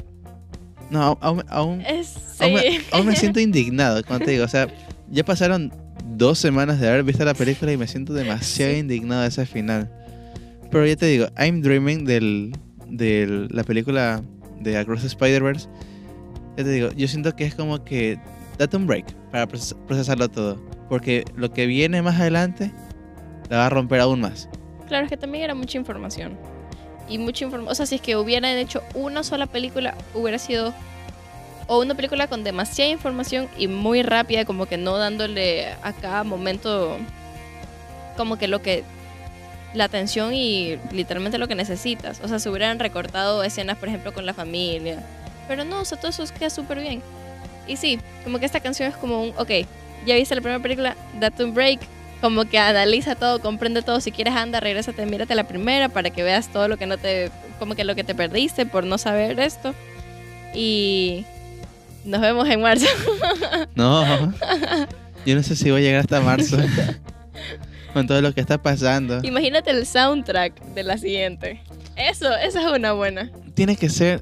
no, 0.90 1.18
aún, 1.22 1.44
aún, 1.50 1.82
Es, 1.82 2.16
aún 2.40 2.54
me, 2.54 2.62
sí. 2.62 2.80
aún 2.92 3.06
me 3.08 3.16
siento 3.16 3.40
indignado, 3.42 4.04
como 4.04 4.20
te 4.20 4.32
digo, 4.32 4.46
o 4.46 4.48
sea, 4.48 4.68
ya 5.10 5.24
pasaron 5.24 5.72
dos 6.16 6.40
semanas 6.40 6.80
de 6.80 6.88
haber 6.90 7.04
visto 7.04 7.24
la 7.26 7.34
película 7.34 7.72
y 7.72 7.78
me 7.78 7.88
siento 7.88 8.14
demasiado 8.14 8.74
Sí. 8.74 8.80
indignado 8.80 9.22
de 9.22 9.28
ese 9.28 9.46
final. 9.46 9.90
Pero 10.72 10.86
ya 10.86 10.96
te 10.96 11.06
digo, 11.08 11.28
I'm 11.38 11.62
Dreaming 11.62 12.06
del, 12.06 12.52
de 12.88 13.48
la 13.52 13.64
película 13.64 14.22
de 14.60 14.78
Across 14.78 15.02
the 15.02 15.08
Spider-Verse, 15.08 15.68
ya 16.58 16.64
te 16.64 16.70
digo, 16.70 16.90
yo 16.92 17.08
siento 17.08 17.36
que 17.36 17.46
es 17.46 17.56
como 17.56 17.84
que 17.84 18.20
date 18.58 18.76
un 18.78 18.86
break 18.86 19.14
para 19.32 19.48
proces- 19.48 19.76
procesarlo 19.88 20.30
todo. 20.30 20.62
Porque 20.90 21.24
lo 21.36 21.52
que 21.54 21.66
viene 21.68 22.02
más 22.02 22.20
adelante 22.20 22.72
la 23.50 23.58
va 23.58 23.66
a 23.68 23.70
romper 23.70 24.00
aún 24.02 24.22
más. 24.22 24.50
Claro, 24.88 25.06
es 25.06 25.10
que 25.10 25.18
también 25.18 25.44
era 25.44 25.56
mucha 25.56 25.78
información. 25.78 26.38
Y 27.10 27.18
mucha 27.18 27.46
información. 27.46 27.72
O 27.72 27.76
sea, 27.76 27.86
si 27.86 27.96
es 27.96 28.02
que 28.02 28.16
hubieran 28.16 28.58
hecho 28.58 28.84
una 28.94 29.24
sola 29.24 29.48
película, 29.48 29.96
hubiera 30.14 30.38
sido. 30.38 30.74
O 31.68 31.80
una 31.80 31.94
película 31.94 32.28
con 32.28 32.44
demasiada 32.44 32.90
información 32.90 33.48
y 33.58 33.68
muy 33.68 34.02
rápida, 34.02 34.44
como 34.46 34.66
que 34.66 34.78
no 34.78 34.98
dándole 34.98 35.68
a 35.84 35.94
cada 35.94 36.24
momento. 36.24 36.98
Como 38.18 38.38
que 38.38 38.48
lo 38.48 38.62
que. 38.62 38.84
La 39.74 39.84
atención 39.84 40.34
y 40.34 40.78
literalmente 40.92 41.38
lo 41.38 41.48
que 41.48 41.56
necesitas. 41.56 42.22
O 42.24 42.28
sea, 42.28 42.40
se 42.40 42.50
hubieran 42.50 42.80
recortado 42.80 43.44
escenas, 43.44 43.78
por 43.78 43.88
ejemplo, 43.88 44.14
con 44.14 44.26
la 44.26 44.34
familia. 44.34 45.04
Pero 45.48 45.64
no, 45.64 45.82
o 45.82 45.86
sea, 45.86 46.00
todo 46.00 46.10
eso 46.10 46.24
queda 46.38 46.50
súper 46.50 46.80
bien. 46.80 47.04
Y 47.68 47.78
sí, 47.78 48.00
como 48.24 48.40
que 48.40 48.46
esta 48.48 48.60
canción 48.60 48.90
es 48.90 48.98
como 48.98 49.22
un. 49.22 49.30
Ok, 49.38 49.50
ya 50.06 50.16
viste 50.16 50.34
la 50.34 50.42
primera 50.42 50.62
película, 50.62 50.96
date 51.20 51.44
un 51.44 51.54
break, 51.54 51.80
como 52.22 52.46
que 52.46 52.58
analiza 52.60 53.16
todo, 53.16 53.40
comprende 53.42 53.82
todo. 53.82 54.02
Si 54.02 54.12
quieres, 54.12 54.36
anda, 54.36 54.60
regrésate, 54.60 55.06
mírate 55.06 55.36
la 55.36 55.48
primera 55.48 55.90
para 55.90 56.10
que 56.10 56.24
veas 56.24 56.52
todo 56.52 56.68
lo 56.68 56.78
que 56.78 56.86
no 56.86 56.98
te. 56.98 57.32
como 57.60 57.76
que 57.76 57.84
lo 57.84 57.96
que 57.96 58.04
te 58.04 58.16
perdiste 58.16 58.66
por 58.66 58.84
no 58.86 58.98
saber 58.98 59.40
esto. 59.40 59.74
Y. 60.54 61.26
Nos 62.06 62.22
vemos 62.22 62.48
en 62.50 62.62
marzo. 62.62 62.86
No, 63.76 64.34
yo 65.26 65.36
no 65.36 65.44
sé 65.44 65.56
si 65.56 65.70
voy 65.70 65.82
a 65.82 65.84
llegar 65.84 66.02
hasta 66.02 66.22
marzo 66.22 66.58
con 67.94 68.08
todo 68.08 68.22
lo 68.22 68.34
que 68.34 68.42
está 68.42 68.58
pasando. 68.62 69.20
Imagínate 69.24 69.72
el 69.72 69.86
soundtrack 69.86 70.62
de 70.74 70.84
la 70.84 70.98
siguiente. 70.98 71.62
Eso, 71.96 72.34
esa 72.36 72.62
es 72.62 72.68
una 72.68 72.94
buena. 72.94 73.30
Tiene 73.54 73.76
que 73.76 73.90
ser, 73.90 74.22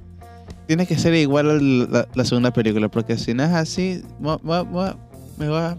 tiene 0.67 0.85
que 0.87 0.97
ser 0.97 1.13
igual 1.15 1.49
a 1.49 1.53
la, 1.53 2.07
la 2.13 2.25
segunda 2.25 2.51
película, 2.51 2.89
porque 2.89 3.17
si 3.17 3.33
no 3.33 3.43
es 3.43 3.51
así, 3.51 4.01
mo- 4.19 4.39
mo- 4.43 4.97
me 5.37 5.47
va, 5.47 5.77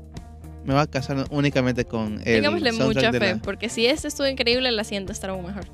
me 0.69 0.75
va 0.75 0.83
a 0.83 0.87
casar 0.87 1.25
únicamente 1.31 1.85
con 1.87 2.19
el 2.19 2.25
Tengámosle 2.25 2.73
mucha 2.73 3.11
fe, 3.11 3.35
la- 3.35 3.39
porque 3.39 3.69
si 3.71 3.87
este 3.87 4.07
estuvo 4.07 4.27
increíble, 4.29 4.71
la 4.71 4.85
siguiente 4.85 5.13
estará 5.13 5.33
aún 5.33 5.47
mejor. 5.47 5.65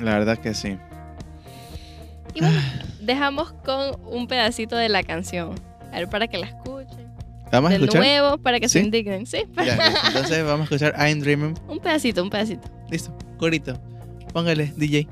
La 0.00 0.18
verdad 0.18 0.38
que 0.38 0.54
sí. 0.54 0.78
Y 2.34 2.40
bueno, 2.40 2.58
dejamos 3.02 3.52
con 3.64 4.00
un 4.06 4.26
pedacito 4.26 4.76
de 4.76 4.88
la 4.88 5.02
canción. 5.02 5.54
A 5.92 5.96
ver, 5.98 6.08
para 6.08 6.26
que 6.26 6.38
la 6.38 6.46
escuchen. 6.46 7.06
Vamos 7.52 7.68
a 7.70 7.74
de 7.78 7.84
escuchar. 7.84 8.00
nuevo, 8.02 8.38
para 8.38 8.60
que 8.60 8.68
se 8.68 8.80
indignen. 8.80 9.26
Sí, 9.26 9.44
Ya, 9.56 9.62
listo. 9.76 10.06
entonces 10.06 10.44
vamos 10.44 10.60
a 10.60 10.74
escuchar 10.74 10.94
I'm 10.98 11.20
Dreaming. 11.20 11.54
un 11.68 11.78
pedacito, 11.78 12.22
un 12.22 12.30
pedacito. 12.30 12.66
Listo, 12.90 13.14
corito. 13.38 13.78
Póngale, 14.32 14.72
DJ. 14.76 15.06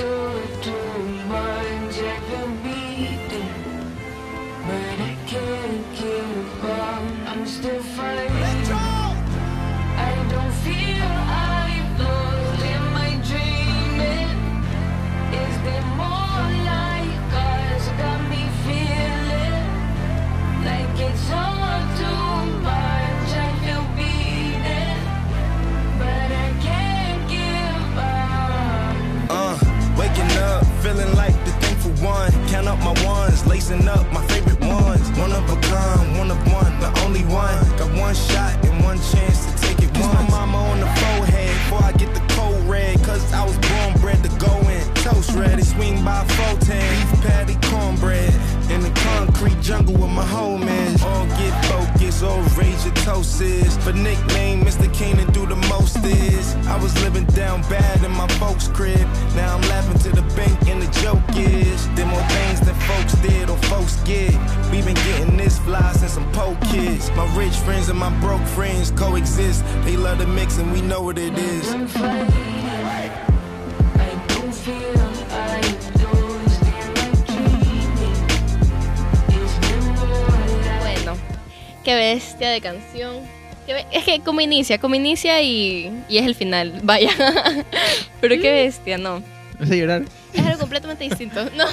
Like 0.00 0.31
up 33.88 34.10
my 34.12 34.24
favorite 34.26 34.60
ones. 34.60 35.08
One 35.18 35.32
of 35.32 35.44
a 35.48 35.56
kind, 35.60 36.18
one 36.18 36.30
of 36.30 36.38
one, 36.52 36.78
the 36.80 36.92
only 37.04 37.24
one. 37.24 37.56
Got 37.78 37.96
one 37.98 38.14
shot 38.14 38.52
and 38.64 38.84
one 38.84 38.98
chance 38.98 39.46
to 39.46 39.52
take 39.62 39.78
it. 39.78 39.92
Kiss 39.94 40.06
my 40.06 40.28
mama 40.28 40.58
on 40.58 40.80
the 40.80 40.86
forehead 40.86 41.48
before 41.48 41.82
I 41.82 41.92
get 41.92 42.12
the 42.14 42.20
cold 42.34 42.60
red. 42.68 43.02
Cause 43.02 43.32
I 43.32 43.44
was 43.44 43.56
born 43.58 44.00
bred 44.00 44.22
to 44.24 44.30
go 44.38 44.52
in. 44.68 44.84
Toast 44.94 45.32
ready, 45.32 45.62
swing 45.62 46.04
by 46.04 46.24
410. 46.36 46.80
Beef 46.90 47.22
patty, 47.22 47.56
cornbread. 47.68 48.34
In 48.70 48.80
the 48.80 48.92
concrete 49.08 49.60
jungle 49.60 49.94
with 49.94 50.10
my 50.10 50.24
homies. 50.24 51.02
All 51.02 51.26
get 51.40 51.54
focused, 51.66 52.22
all 52.22 52.42
rage 52.58 52.84
toast 53.04 53.40
is. 53.40 53.76
But 53.78 53.96
nickname 53.96 54.62
Mr. 54.62 54.92
Keenan 54.94 55.30
do 55.32 55.46
the 55.46 55.56
most 55.68 55.96
is. 56.04 56.54
I 56.66 56.76
was 56.82 56.94
living 57.02 57.24
down 57.26 57.62
bad 57.62 58.04
in 58.04 58.12
my 58.12 58.28
folks' 58.40 58.68
crib. 58.68 59.06
Now 59.34 59.54
I'm 59.56 59.62
laughing 59.62 59.98
to 60.04 60.10
the 60.10 60.22
bank 60.36 60.68
and 60.68 60.82
the 60.82 60.90
joke 61.00 61.22
is. 61.36 61.88
Them 61.96 62.08
more 62.08 62.22
things 62.36 62.60
than 62.60 62.74
folks 62.90 63.14
did 63.26 63.50
or 63.50 63.58
folks 63.72 63.96
get. 64.04 64.32
We 64.70 64.82
been 64.82 64.94
getting 64.94 65.36
this 65.36 65.58
fly 65.58 65.92
since 65.92 66.16
I'm 66.16 66.30
po 66.32 66.56
kids. 66.70 67.10
My 67.12 67.26
rich 67.36 67.56
friends 67.66 67.88
and 67.88 67.98
my 67.98 68.10
broke 68.20 68.46
friends 68.56 68.90
coexist. 68.92 69.64
They 69.84 69.96
love 69.96 70.18
the 70.18 70.26
mix 70.26 70.58
and 70.58 70.72
we 70.72 70.80
know 70.80 71.02
what 71.02 71.18
it 71.18 71.36
is. 71.36 71.68
I 71.74 71.78
don't 74.28 74.54
feel 74.54 75.01
qué 81.84 81.94
bestia 81.94 82.50
de 82.50 82.60
canción. 82.60 83.16
Qué 83.66 83.74
be- 83.74 83.86
Es 83.92 84.04
que 84.04 84.20
como 84.20 84.40
inicia, 84.40 84.78
como 84.78 84.94
inicia 84.94 85.40
y, 85.42 85.90
y 86.08 86.18
es 86.18 86.26
el 86.26 86.34
final, 86.34 86.72
vaya. 86.82 87.10
Pero 88.20 88.40
qué 88.40 88.50
bestia, 88.52 88.98
no. 88.98 89.22
¿Vas 89.60 89.70
a 89.70 89.74
llorar? 89.76 90.02
Es 90.32 90.44
algo 90.46 90.58
completamente 90.60 91.04
distinto. 91.04 91.44
No, 91.56 91.64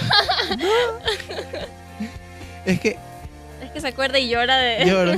Es 2.66 2.80
que 2.80 2.98
es 3.64 3.72
que 3.74 3.82
se 3.82 3.88
acuerda 3.88 4.20
y 4.20 4.30
llora 4.30 4.58
de... 4.58 4.86
lloro. 4.88 5.14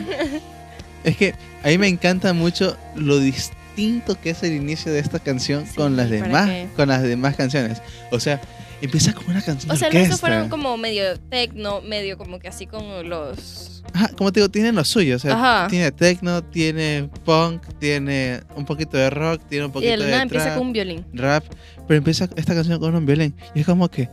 es 1.04 1.18
que 1.18 1.34
a 1.64 1.68
mí 1.68 1.78
me 1.78 1.88
encanta 1.88 2.34
mucho 2.34 2.78
lo 2.96 3.18
distinto 3.20 4.20
que 4.20 4.32
es 4.32 4.44
el 4.44 4.54
inicio 4.54 4.92
de 4.92 5.00
esta 5.00 5.20
canción 5.20 5.66
Sí, 5.66 5.76
con 5.76 5.96
las 5.96 6.08
¿para 6.08 6.22
demás 6.24 6.48
qué? 6.50 6.68
con 6.76 6.90
las 6.90 7.04
demás 7.04 7.36
canciones. 7.36 7.82
O 8.12 8.20
sea, 8.20 8.42
empieza 8.82 9.14
como 9.14 9.30
una 9.30 9.42
canción 9.42 9.72
O 9.72 9.76
sea, 9.76 9.90
de 9.90 10.08
los 10.08 10.20
fueron 10.20 10.50
como 10.50 10.76
medio 10.78 11.20
tecno, 11.20 11.82
medio 11.82 12.18
como 12.18 12.40
que 12.40 12.48
así 12.48 12.66
con 12.68 13.08
los... 13.10 13.84
Ajá, 13.94 14.10
como 14.18 14.32
te 14.32 14.40
digo, 14.40 14.50
tiene 14.50 14.72
lo 14.72 14.84
suyo. 14.86 15.16
O 15.18 15.20
sea, 15.20 15.34
Ajá. 15.34 15.68
tiene 15.70 15.92
techno, 15.92 16.44
tiene 16.44 17.10
punk, 17.26 17.62
tiene 17.80 18.42
un 18.56 18.66
poquito 18.66 18.96
de 18.98 19.10
rock, 19.10 19.42
tiene 19.50 19.66
un 19.66 19.72
Y 19.72 19.74
poquito 19.74 19.92
de 19.92 19.98
la 19.98 20.06
de 20.06 20.12
nada 20.12 20.24
empieza 20.24 20.46
trap, 20.46 20.58
con 20.58 20.68
un 20.68 20.74
violín. 20.74 21.06
rap. 21.14 21.44
Pero 21.88 21.98
empieza 21.98 22.30
esta 22.36 22.54
canción 22.56 22.80
con 22.80 22.96
un 22.96 23.06
violín. 23.06 23.36
Y 23.54 23.60
es 23.62 23.66
como 23.66 23.90
que, 23.90 24.08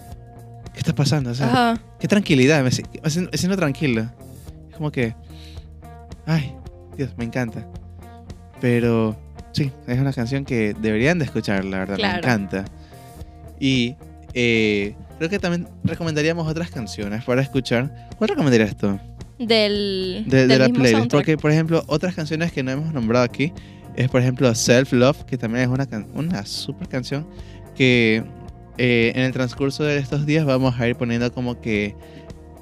¿qué 0.72 0.78
está 0.78 0.94
pasando? 0.94 1.30
O 1.30 1.34
sea, 1.34 1.46
Ajá. 1.46 1.82
qué 2.00 2.08
tranquilidad. 2.08 2.58
Me, 2.58 2.64
me 2.64 2.70
siento- 2.72 3.30
me 3.30 3.38
siento 3.38 3.56
tranquilo. 3.56 4.10
Es 4.68 4.76
como 4.76 4.90
que, 4.90 5.14
ay, 6.26 6.52
Dios, 6.96 7.10
me 7.16 7.24
encanta. 7.24 7.64
Pero 8.60 9.16
sí, 9.52 9.70
es 9.86 9.98
una 9.98 10.12
canción 10.12 10.44
que 10.44 10.74
deberían 10.80 11.18
de 11.20 11.24
escuchar, 11.26 11.64
la 11.64 11.78
verdad, 11.78 11.96
Claro. 11.96 12.12
me 12.14 12.18
encanta. 12.18 12.64
Y 13.60 13.94
eh, 14.35 14.95
creo 15.18 15.31
que 15.31 15.39
también 15.39 15.68
recomendaríamos 15.85 16.47
otras 16.49 16.70
canciones 16.70 17.24
para 17.24 17.43
escuchar. 17.43 18.09
¿Cuál 18.18 18.29
recomendarías 18.31 18.76
tú? 18.76 18.99
Del, 19.39 20.24
de, 20.26 20.37
de 20.37 20.47
del 20.49 20.59
la 20.59 20.64
mismo 20.68 20.74
playlist. 20.81 20.99
soundtrack. 20.99 21.11
Porque, 21.20 21.37
por 21.39 21.51
ejemplo, 21.53 21.85
otras 21.87 22.14
canciones 22.14 22.51
que 22.53 22.62
no 22.62 22.70
hemos 22.72 22.93
nombrado 22.93 23.24
aquí 23.24 23.53
es, 23.97 24.09
por 24.09 24.20
ejemplo, 24.20 24.53
Self 24.55 24.93
Love, 24.93 25.24
que 25.24 25.39
también 25.39 25.64
es 25.64 25.68
una, 25.68 25.87
una 26.14 26.45
super 26.47 26.89
canción 26.89 27.26
que 27.76 28.22
eh, 28.79 29.12
en 29.14 29.22
el 29.22 29.33
transcurso 29.33 29.85
de 29.85 29.99
estos 29.99 30.26
días 30.26 30.45
vamos 30.45 30.79
a 30.81 30.89
ir 30.89 30.97
poniendo 30.97 31.33
como 31.33 31.61
que 31.61 31.95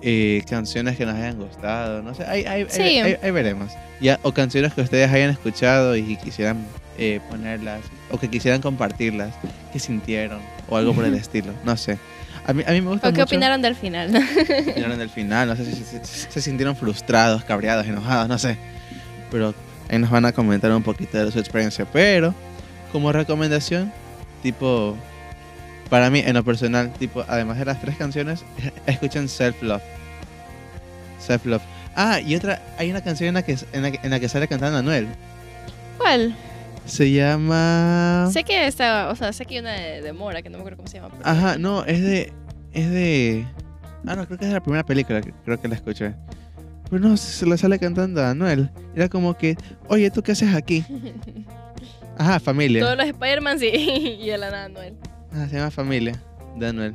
eh, 0.03 0.43
canciones 0.49 0.97
que 0.97 1.07
nos 1.07 1.15
hayan 1.15 1.39
gustado. 1.39 2.03
No 2.03 2.15
sé, 2.15 2.25
ahí, 2.25 2.45
ahí- 2.45 2.63
ahí- 2.63 2.67
Sí. 2.69 2.81
ahí- 3.01 3.17
ahí 3.23 3.31
veremos. 3.31 3.73
Ya, 4.01 4.21
o 4.23 4.33
canciones 4.33 4.75
que 4.75 4.83
ustedes 4.83 5.11
hayan 5.11 5.31
escuchado 5.31 5.97
y 5.97 6.17
quisieran 6.17 6.59
eh, 6.99 7.21
ponerlas, 7.31 7.81
o 8.11 8.19
que 8.19 8.29
quisieran 8.31 8.61
compartirlas, 8.61 9.35
que 9.73 9.79
sintieron, 9.79 10.41
o 10.69 10.77
algo 10.77 10.93
por 10.95 11.05
el 11.05 11.15
estilo. 11.15 11.53
No 11.65 11.77
sé. 11.77 11.99
A 12.47 12.53
mí, 12.53 12.63
a 12.67 12.71
mí 12.71 12.81
me 12.81 12.91
gusta 12.91 13.09
¿O 13.09 13.13
qué 13.13 13.21
mucho 13.21 13.35
opinaron 13.35 13.61
del 13.63 13.75
final? 13.75 14.15
opinaron 14.71 14.99
del 14.99 15.11
final, 15.11 15.49
no 15.49 15.57
sé 15.57 15.65
si 15.65 15.73
se, 15.83 16.05
se- 16.05 16.31
se 16.31 16.41
sintieron 16.41 16.77
frustrados, 16.77 17.43
cabreados, 17.45 17.87
enojados, 17.87 18.29
no 18.29 18.39
sé. 18.39 18.57
Pero 19.31 19.53
ahí 19.89 19.99
nos 19.99 20.11
van 20.11 20.25
a 20.27 20.33
comentar 20.33 20.71
un 20.73 20.83
poquito 20.83 21.25
de 21.25 21.31
su 21.33 21.39
experiencia. 21.41 21.85
Pero, 21.93 22.35
como 22.93 23.11
recomendación, 23.13 23.93
tipo, 24.43 24.97
para 25.91 26.09
mí, 26.11 26.21
en 26.25 26.35
lo 26.35 26.45
personal, 26.45 26.93
tipo, 26.93 27.25
además 27.27 27.59
de 27.59 27.65
las 27.65 27.81
tres 27.81 27.97
canciones, 27.97 28.45
escuchen 28.87 29.29
Self 29.29 29.61
Love. 29.63 29.83
Self 31.19 31.45
Love. 31.47 31.63
Ah, 31.97 32.21
y 32.21 32.37
otra, 32.37 32.63
hay 32.79 32.91
una 32.91 33.01
canción 33.01 33.29
en 33.29 33.35
la 33.35 33.43
que, 33.43 33.57
en 33.73 33.83
la 33.83 33.91
que, 33.91 33.99
en 34.03 34.11
la 34.11 34.21
que 34.21 34.29
sale 34.29 34.47
cantando 34.47 34.79
Anuel. 34.79 35.09
¿Cuál? 35.99 36.37
Se 36.87 37.11
llama... 37.11 38.29
Sé 38.33 38.45
que 38.45 38.67
está, 38.67 39.11
o 39.11 39.17
sea, 39.17 39.33
sé 39.33 39.45
que 39.45 39.55
hay 39.57 39.61
una 39.61 39.73
de, 39.73 40.03
de 40.03 40.13
Mora, 40.13 40.41
que 40.43 40.49
no 40.49 40.57
me 40.59 40.61
acuerdo 40.63 40.77
cómo 40.79 40.89
se 40.89 40.99
llama. 40.99 41.11
pero- 41.17 41.29
Ajá, 41.29 41.59
no, 41.59 41.85
es 41.85 42.01
de. 42.01 42.33
Es 42.73 42.91
de. 42.91 43.45
Ah, 44.07 44.15
no, 44.15 44.25
creo 44.27 44.39
que 44.39 44.45
es 44.45 44.51
de 44.51 44.55
la 44.55 44.63
primera 44.63 44.85
película 44.85 45.21
que 45.21 45.33
creo 45.45 45.61
que 45.61 45.67
la 45.69 45.75
escuché. 45.75 46.15
Pero 46.89 47.03
no, 47.09 47.17
se 47.17 47.45
le 47.47 47.59
sale 47.59 47.79
cantando 47.81 48.23
a 48.23 48.31
Anuel. 48.31 48.71
Era 48.95 49.09
como 49.09 49.37
que, 49.37 49.57
oye, 49.89 50.11
¿tú 50.11 50.23
qué 50.23 50.33
haces 50.33 50.55
aquí? 50.55 50.85
Ajá, 52.19 52.39
familia. 52.41 52.83
Todos 52.83 52.97
los 52.97 53.07
Spider-Man 53.07 53.59
sí, 53.59 53.67
y 53.69 54.31
el 54.31 54.41
nada 54.41 54.69
Noel. 54.69 54.95
Ah, 55.33 55.47
se 55.51 55.57
llama 55.57 55.71
familia 55.71 56.15
de 56.57 56.69
Anuel. 56.69 56.95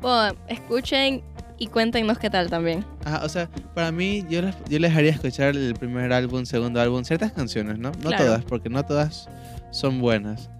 Bueno, 0.00 0.36
escuchen 0.48 1.22
y 1.58 1.68
cuéntenos 1.68 2.18
qué 2.18 2.30
tal 2.30 2.50
también. 2.50 2.84
Ajá, 3.04 3.24
o 3.24 3.28
sea, 3.28 3.48
para 3.74 3.92
mí, 3.92 4.24
yo 4.28 4.42
les, 4.42 4.54
yo 4.68 4.78
les 4.78 4.94
haría 4.94 5.10
escuchar 5.10 5.56
el 5.56 5.74
primer 5.74 6.12
álbum, 6.12 6.44
segundo 6.44 6.80
álbum, 6.80 7.04
ciertas 7.04 7.32
canciones, 7.32 7.78
¿no? 7.78 7.92
No 8.02 8.08
Claro. 8.08 8.24
todas, 8.24 8.44
porque 8.44 8.68
no 8.68 8.84
todas 8.84 9.28
son 9.70 10.00
buenas. 10.00 10.50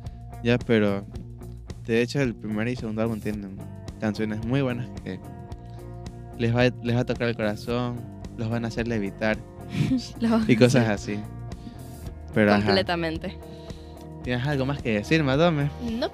Ya, 0.43 0.59
pero 0.59 1.07
de 1.87 2.03
hecho 2.03 2.21
el 2.21 2.35
primer 2.35 2.69
y 2.69 2.77
segundo 2.77 3.03
álbum 3.03 3.21
tienen 3.21 3.57
canciones 4.01 4.45
muy 4.45 4.61
buenas 4.63 4.89
que 5.03 5.19
les 6.39 6.55
va, 6.55 6.65
les 6.83 6.97
va 6.97 7.01
a 7.01 7.05
tocar 7.05 7.29
el 7.29 7.37
corazón, 7.37 7.97
los 8.37 8.49
van 8.51 8.65
a 8.65 8.69
hacer 8.69 8.87
levitar 8.89 9.39
y 10.49 10.57
cosas 10.57 11.01
sí, 11.01 11.13
así. 11.15 11.21
Pero 12.35 12.53
ajá, 12.53 12.65
Completamente. 12.67 13.39
¿Tienes 14.25 14.45
algo 14.47 14.67
más 14.67 14.83
que 14.83 14.95
decir, 14.95 15.23
Madome? 15.23 15.71
No, 15.83 16.11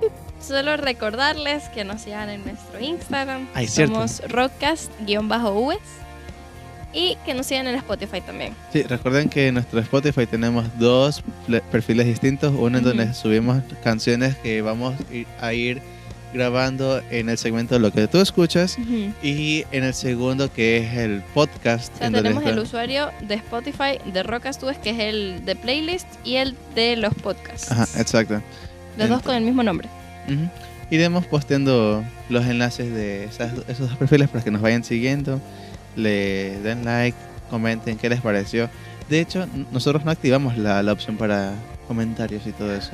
solo 0.47 0.77
recordarles 0.77 1.69
que 1.71 1.85
nos 1.85 2.03
sigan 2.03 2.29
en 2.29 2.45
nuestro 2.45 2.79
Instagram. 2.81 3.49
Ay, 3.55 3.67
cierto. 3.69 3.95
Somos 3.95 4.21
rockcast-us. 4.29 5.79
Y 6.93 7.17
que 7.25 7.35
nos 7.35 7.47
sigan 7.47 7.69
en 7.69 7.77
Spotify 7.77 8.21
también. 8.21 8.53
Sí, 8.73 8.83
recuerden 8.83 9.29
que 9.29 9.47
en 9.47 9.55
nuestro 9.55 9.79
Spotify 9.79 10.27
tenemos 10.27 10.67
dos 10.79 11.23
perfiles 11.71 12.05
distintos, 12.07 12.53
uno 12.59 12.79
en 12.79 12.85
donde 12.85 13.05
Ujú. 13.05 13.15
subimos 13.15 13.63
canciones 13.85 14.35
que 14.39 14.61
vamos 14.61 14.95
ir- 15.13 15.27
a 15.41 15.53
ir 15.53 15.81
grabando 16.33 17.01
en 17.11 17.29
el 17.29 17.37
segmento 17.39 17.75
de 17.75 17.81
lo 17.81 17.93
que 17.93 18.07
tú 18.07 18.19
escuchas 18.21 18.77
y 19.23 19.65
en 19.73 19.85
el 19.85 19.95
segundo 19.95 20.53
que 20.53 20.79
es 20.79 20.97
el 20.99 21.23
podcast. 21.35 21.93
O 21.95 21.99
sea, 21.99 22.07
en 22.09 22.13
tenemos 22.13 22.45
el 22.45 22.59
usuario 22.59 23.11
de 23.27 23.35
Spotify 23.35 23.99
de 24.13 24.23
Rockcast.us, 24.23 24.77
que 24.79 24.91
es 24.91 24.99
el 25.01 25.45
de 25.45 25.57
playlist, 25.57 26.07
y 26.25 26.37
el 26.37 26.57
de 26.75 26.97
los 26.97 27.15
podcasts. 27.15 27.71
Ajá, 27.73 27.87
exacto. 28.01 28.41
Los 28.97 29.09
dos 29.09 29.23
con 29.23 29.35
el 29.35 29.43
mismo 29.45 29.63
nombre. 29.63 29.89
Ujú. 30.29 30.49
Iremos 30.91 31.25
posteando 31.27 32.05
los 32.29 32.45
enlaces 32.47 32.93
de 32.93 33.25
esas- 33.25 33.53
esos 33.69 33.89
dos 33.89 33.97
perfiles 33.99 34.29
para 34.29 34.43
que 34.45 34.51
nos 34.51 34.61
vayan 34.63 34.83
siguiendo, 34.85 35.41
le 35.97 36.59
den 36.61 36.85
like, 36.85 37.17
comenten 37.49 37.97
qué 37.97 38.09
les 38.09 38.21
pareció. 38.21 38.69
De 39.09 39.21
hecho, 39.21 39.47
nosotros 39.73 40.05
no 40.05 40.11
activamos 40.11 40.57
la, 40.57 40.83
la 40.83 40.93
opción 40.93 41.17
para 41.17 41.53
comentarios 41.89 42.47
y 42.47 42.53
todo 42.53 42.73
eso. 42.75 42.93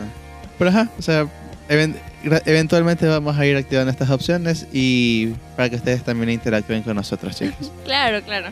Pero 0.59 0.70
ajá, 0.70 0.89
o 0.99 1.03
sea, 1.03 1.26
eventualmente 1.69 3.07
vamos 3.07 3.37
a 3.39 3.47
ir 3.47 3.57
activando 3.57 3.91
estas 3.91 4.11
opciones 4.11 4.67
y 4.73 5.29
para 5.57 5.69
que 5.71 5.77
ustedes 5.77 6.03
también 6.03 6.31
interactúen 6.31 6.83
con 6.83 6.97
nosotros, 6.97 7.37
chicos. 7.37 7.71
Claro, 7.85 8.23
claro. 8.23 8.49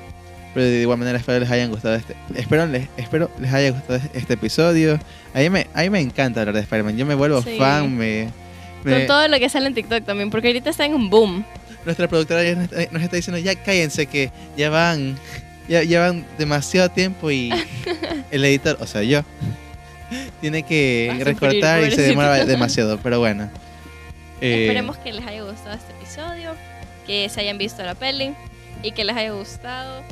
Pero 0.54 0.66
de 0.66 0.82
igual 0.82 0.98
manera 0.98 1.18
espero 1.18 1.40
les 1.40 1.50
hayan 1.50 1.70
gustado 1.70 1.96
este, 1.96 2.14
espero 2.36 2.66
les, 2.66 2.86
espero 2.96 3.28
les 3.40 3.52
haya 3.52 3.70
gustado 3.72 4.00
este 4.14 4.34
episodio. 4.34 5.00
A 5.34 5.38
mí 5.40 5.50
me, 5.50 5.66
a 5.74 5.82
mí 5.82 5.90
me 5.90 6.00
encanta 6.00 6.40
hablar 6.40 6.54
de 6.54 6.60
Spider-Man, 6.62 6.96
yo 6.96 7.06
me 7.06 7.14
vuelvo 7.16 7.42
Sí. 7.42 7.56
fan, 7.58 7.96
me... 7.96 8.28
me- 8.84 8.98
Con 8.98 9.06
todo 9.08 9.26
lo 9.28 9.38
que 9.40 9.48
sale 9.48 9.66
en 9.66 9.74
TikTok 9.74 10.04
también, 10.04 10.30
porque 10.30 10.48
ahorita 10.48 10.70
está 10.70 10.84
en 10.84 10.94
un 10.94 11.10
boom. 11.10 11.44
nuestra 11.84 12.06
productora 12.06 12.44
ya 12.44 12.54
nos 12.54 12.64
está, 12.72 12.92
nos 12.92 13.02
está 13.02 13.16
diciendo, 13.16 13.38
ya 13.38 13.56
cállense 13.56 14.06
que 14.06 14.30
ya 14.56 14.70
van, 14.70 15.16
ya, 15.68 15.82
ya 15.82 16.00
van 16.00 16.24
demasiado 16.38 16.88
tiempo 16.88 17.32
y 17.32 17.50
el 18.30 18.44
editor, 18.44 18.76
o 18.80 18.86
sea, 18.86 19.02
yo, 19.02 19.22
tiene 20.40 20.62
que 20.62 21.08
Va 21.10 21.14
a 21.16 21.24
recortar 21.24 21.80
sufrir, 21.80 21.92
y 21.92 21.96
se 21.96 22.02
demora 22.02 22.44
demasiado, 22.46 22.98
pero 23.02 23.18
bueno. 23.18 23.50
Eh, 24.40 24.62
Esperemos 24.62 24.96
que 24.98 25.12
les 25.12 25.26
haya 25.26 25.42
gustado 25.42 25.74
este 25.74 25.92
episodio, 25.92 26.52
que 27.06 27.28
se 27.28 27.40
hayan 27.40 27.58
visto 27.58 27.82
la 27.82 27.94
peli 27.94 28.34
y 28.82 28.92
que 28.92 29.04
les 29.04 29.16
haya 29.16 29.32
gustado 29.32 30.02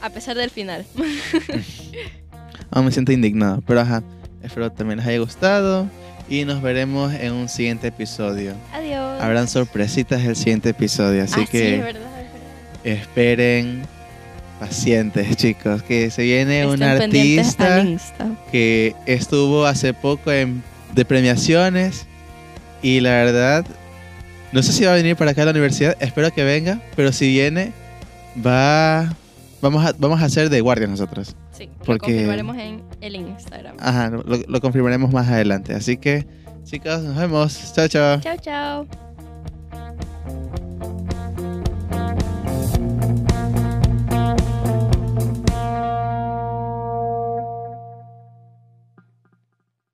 a 0.00 0.10
pesar 0.10 0.36
del 0.36 0.50
final. 0.50 0.84
aún 2.70 2.84
me 2.86 2.92
siento 2.92 3.12
indignado, 3.12 3.62
pero 3.66 3.80
ajá, 3.80 4.02
espero 4.42 4.70
también 4.70 4.98
les 4.98 5.06
haya 5.08 5.18
gustado 5.18 5.88
y 6.28 6.44
nos 6.44 6.60
veremos 6.62 7.12
en 7.14 7.32
un 7.32 7.48
siguiente 7.48 7.88
episodio. 7.88 8.54
Adiós. 8.72 9.22
Habrán 9.22 9.48
sorpresitas 9.48 10.22
el 10.24 10.36
siguiente 10.36 10.70
episodio, 10.70 11.24
así 11.24 11.34
Ah, 11.36 11.44
sí, 11.44 11.46
que 11.50 11.74
es 11.76 11.82
verdad, 11.82 12.02
es 12.02 12.32
verdad. 12.84 13.02
esperen 13.02 13.82
pacientes, 14.58 15.36
chicos, 15.36 15.82
que 15.82 16.10
se 16.10 16.22
viene 16.22 16.66
un 16.66 16.82
Estén 16.82 17.02
artista. 17.02 17.84
que 18.52 18.94
estuvo 19.06 19.66
hace 19.66 19.94
poco 19.94 20.32
en, 20.32 20.62
de 20.94 21.04
premiaciones 21.04 22.06
y 22.82 23.00
la 23.00 23.10
verdad, 23.10 23.64
no 24.52 24.62
sé 24.62 24.72
si 24.72 24.84
va 24.84 24.92
a 24.92 24.96
venir 24.96 25.16
para 25.16 25.30
acá 25.32 25.42
a 25.42 25.44
la 25.46 25.50
universidad, 25.52 25.96
espero 26.00 26.30
que 26.32 26.44
venga, 26.44 26.80
pero 26.96 27.12
si 27.12 27.28
viene, 27.28 27.72
va, 28.44 29.14
vamos 29.60 29.84
a, 29.84 29.94
vamos 29.98 30.20
a 30.22 30.24
hacer 30.26 30.50
de 30.50 30.60
guardia 30.60 30.86
nosotros. 30.86 31.34
Sí, 31.52 31.66
lo 31.80 31.84
Porque- 31.84 32.12
confirmaremos 32.12 32.56
en 32.56 32.82
el 33.00 33.16
Instagram. 33.16 33.76
Ajá, 33.80 34.10
lo, 34.10 34.22
lo 34.24 34.60
confirmaremos 34.60 35.12
más 35.12 35.28
adelante. 35.28 35.74
Así 35.74 35.96
que, 35.96 36.24
chicos, 36.64 37.02
nos 37.02 37.16
vemos. 37.16 37.72
Chao, 37.74 37.88
chao. 37.88 38.20
Chao, 38.20 38.36
chao. 38.40 39.07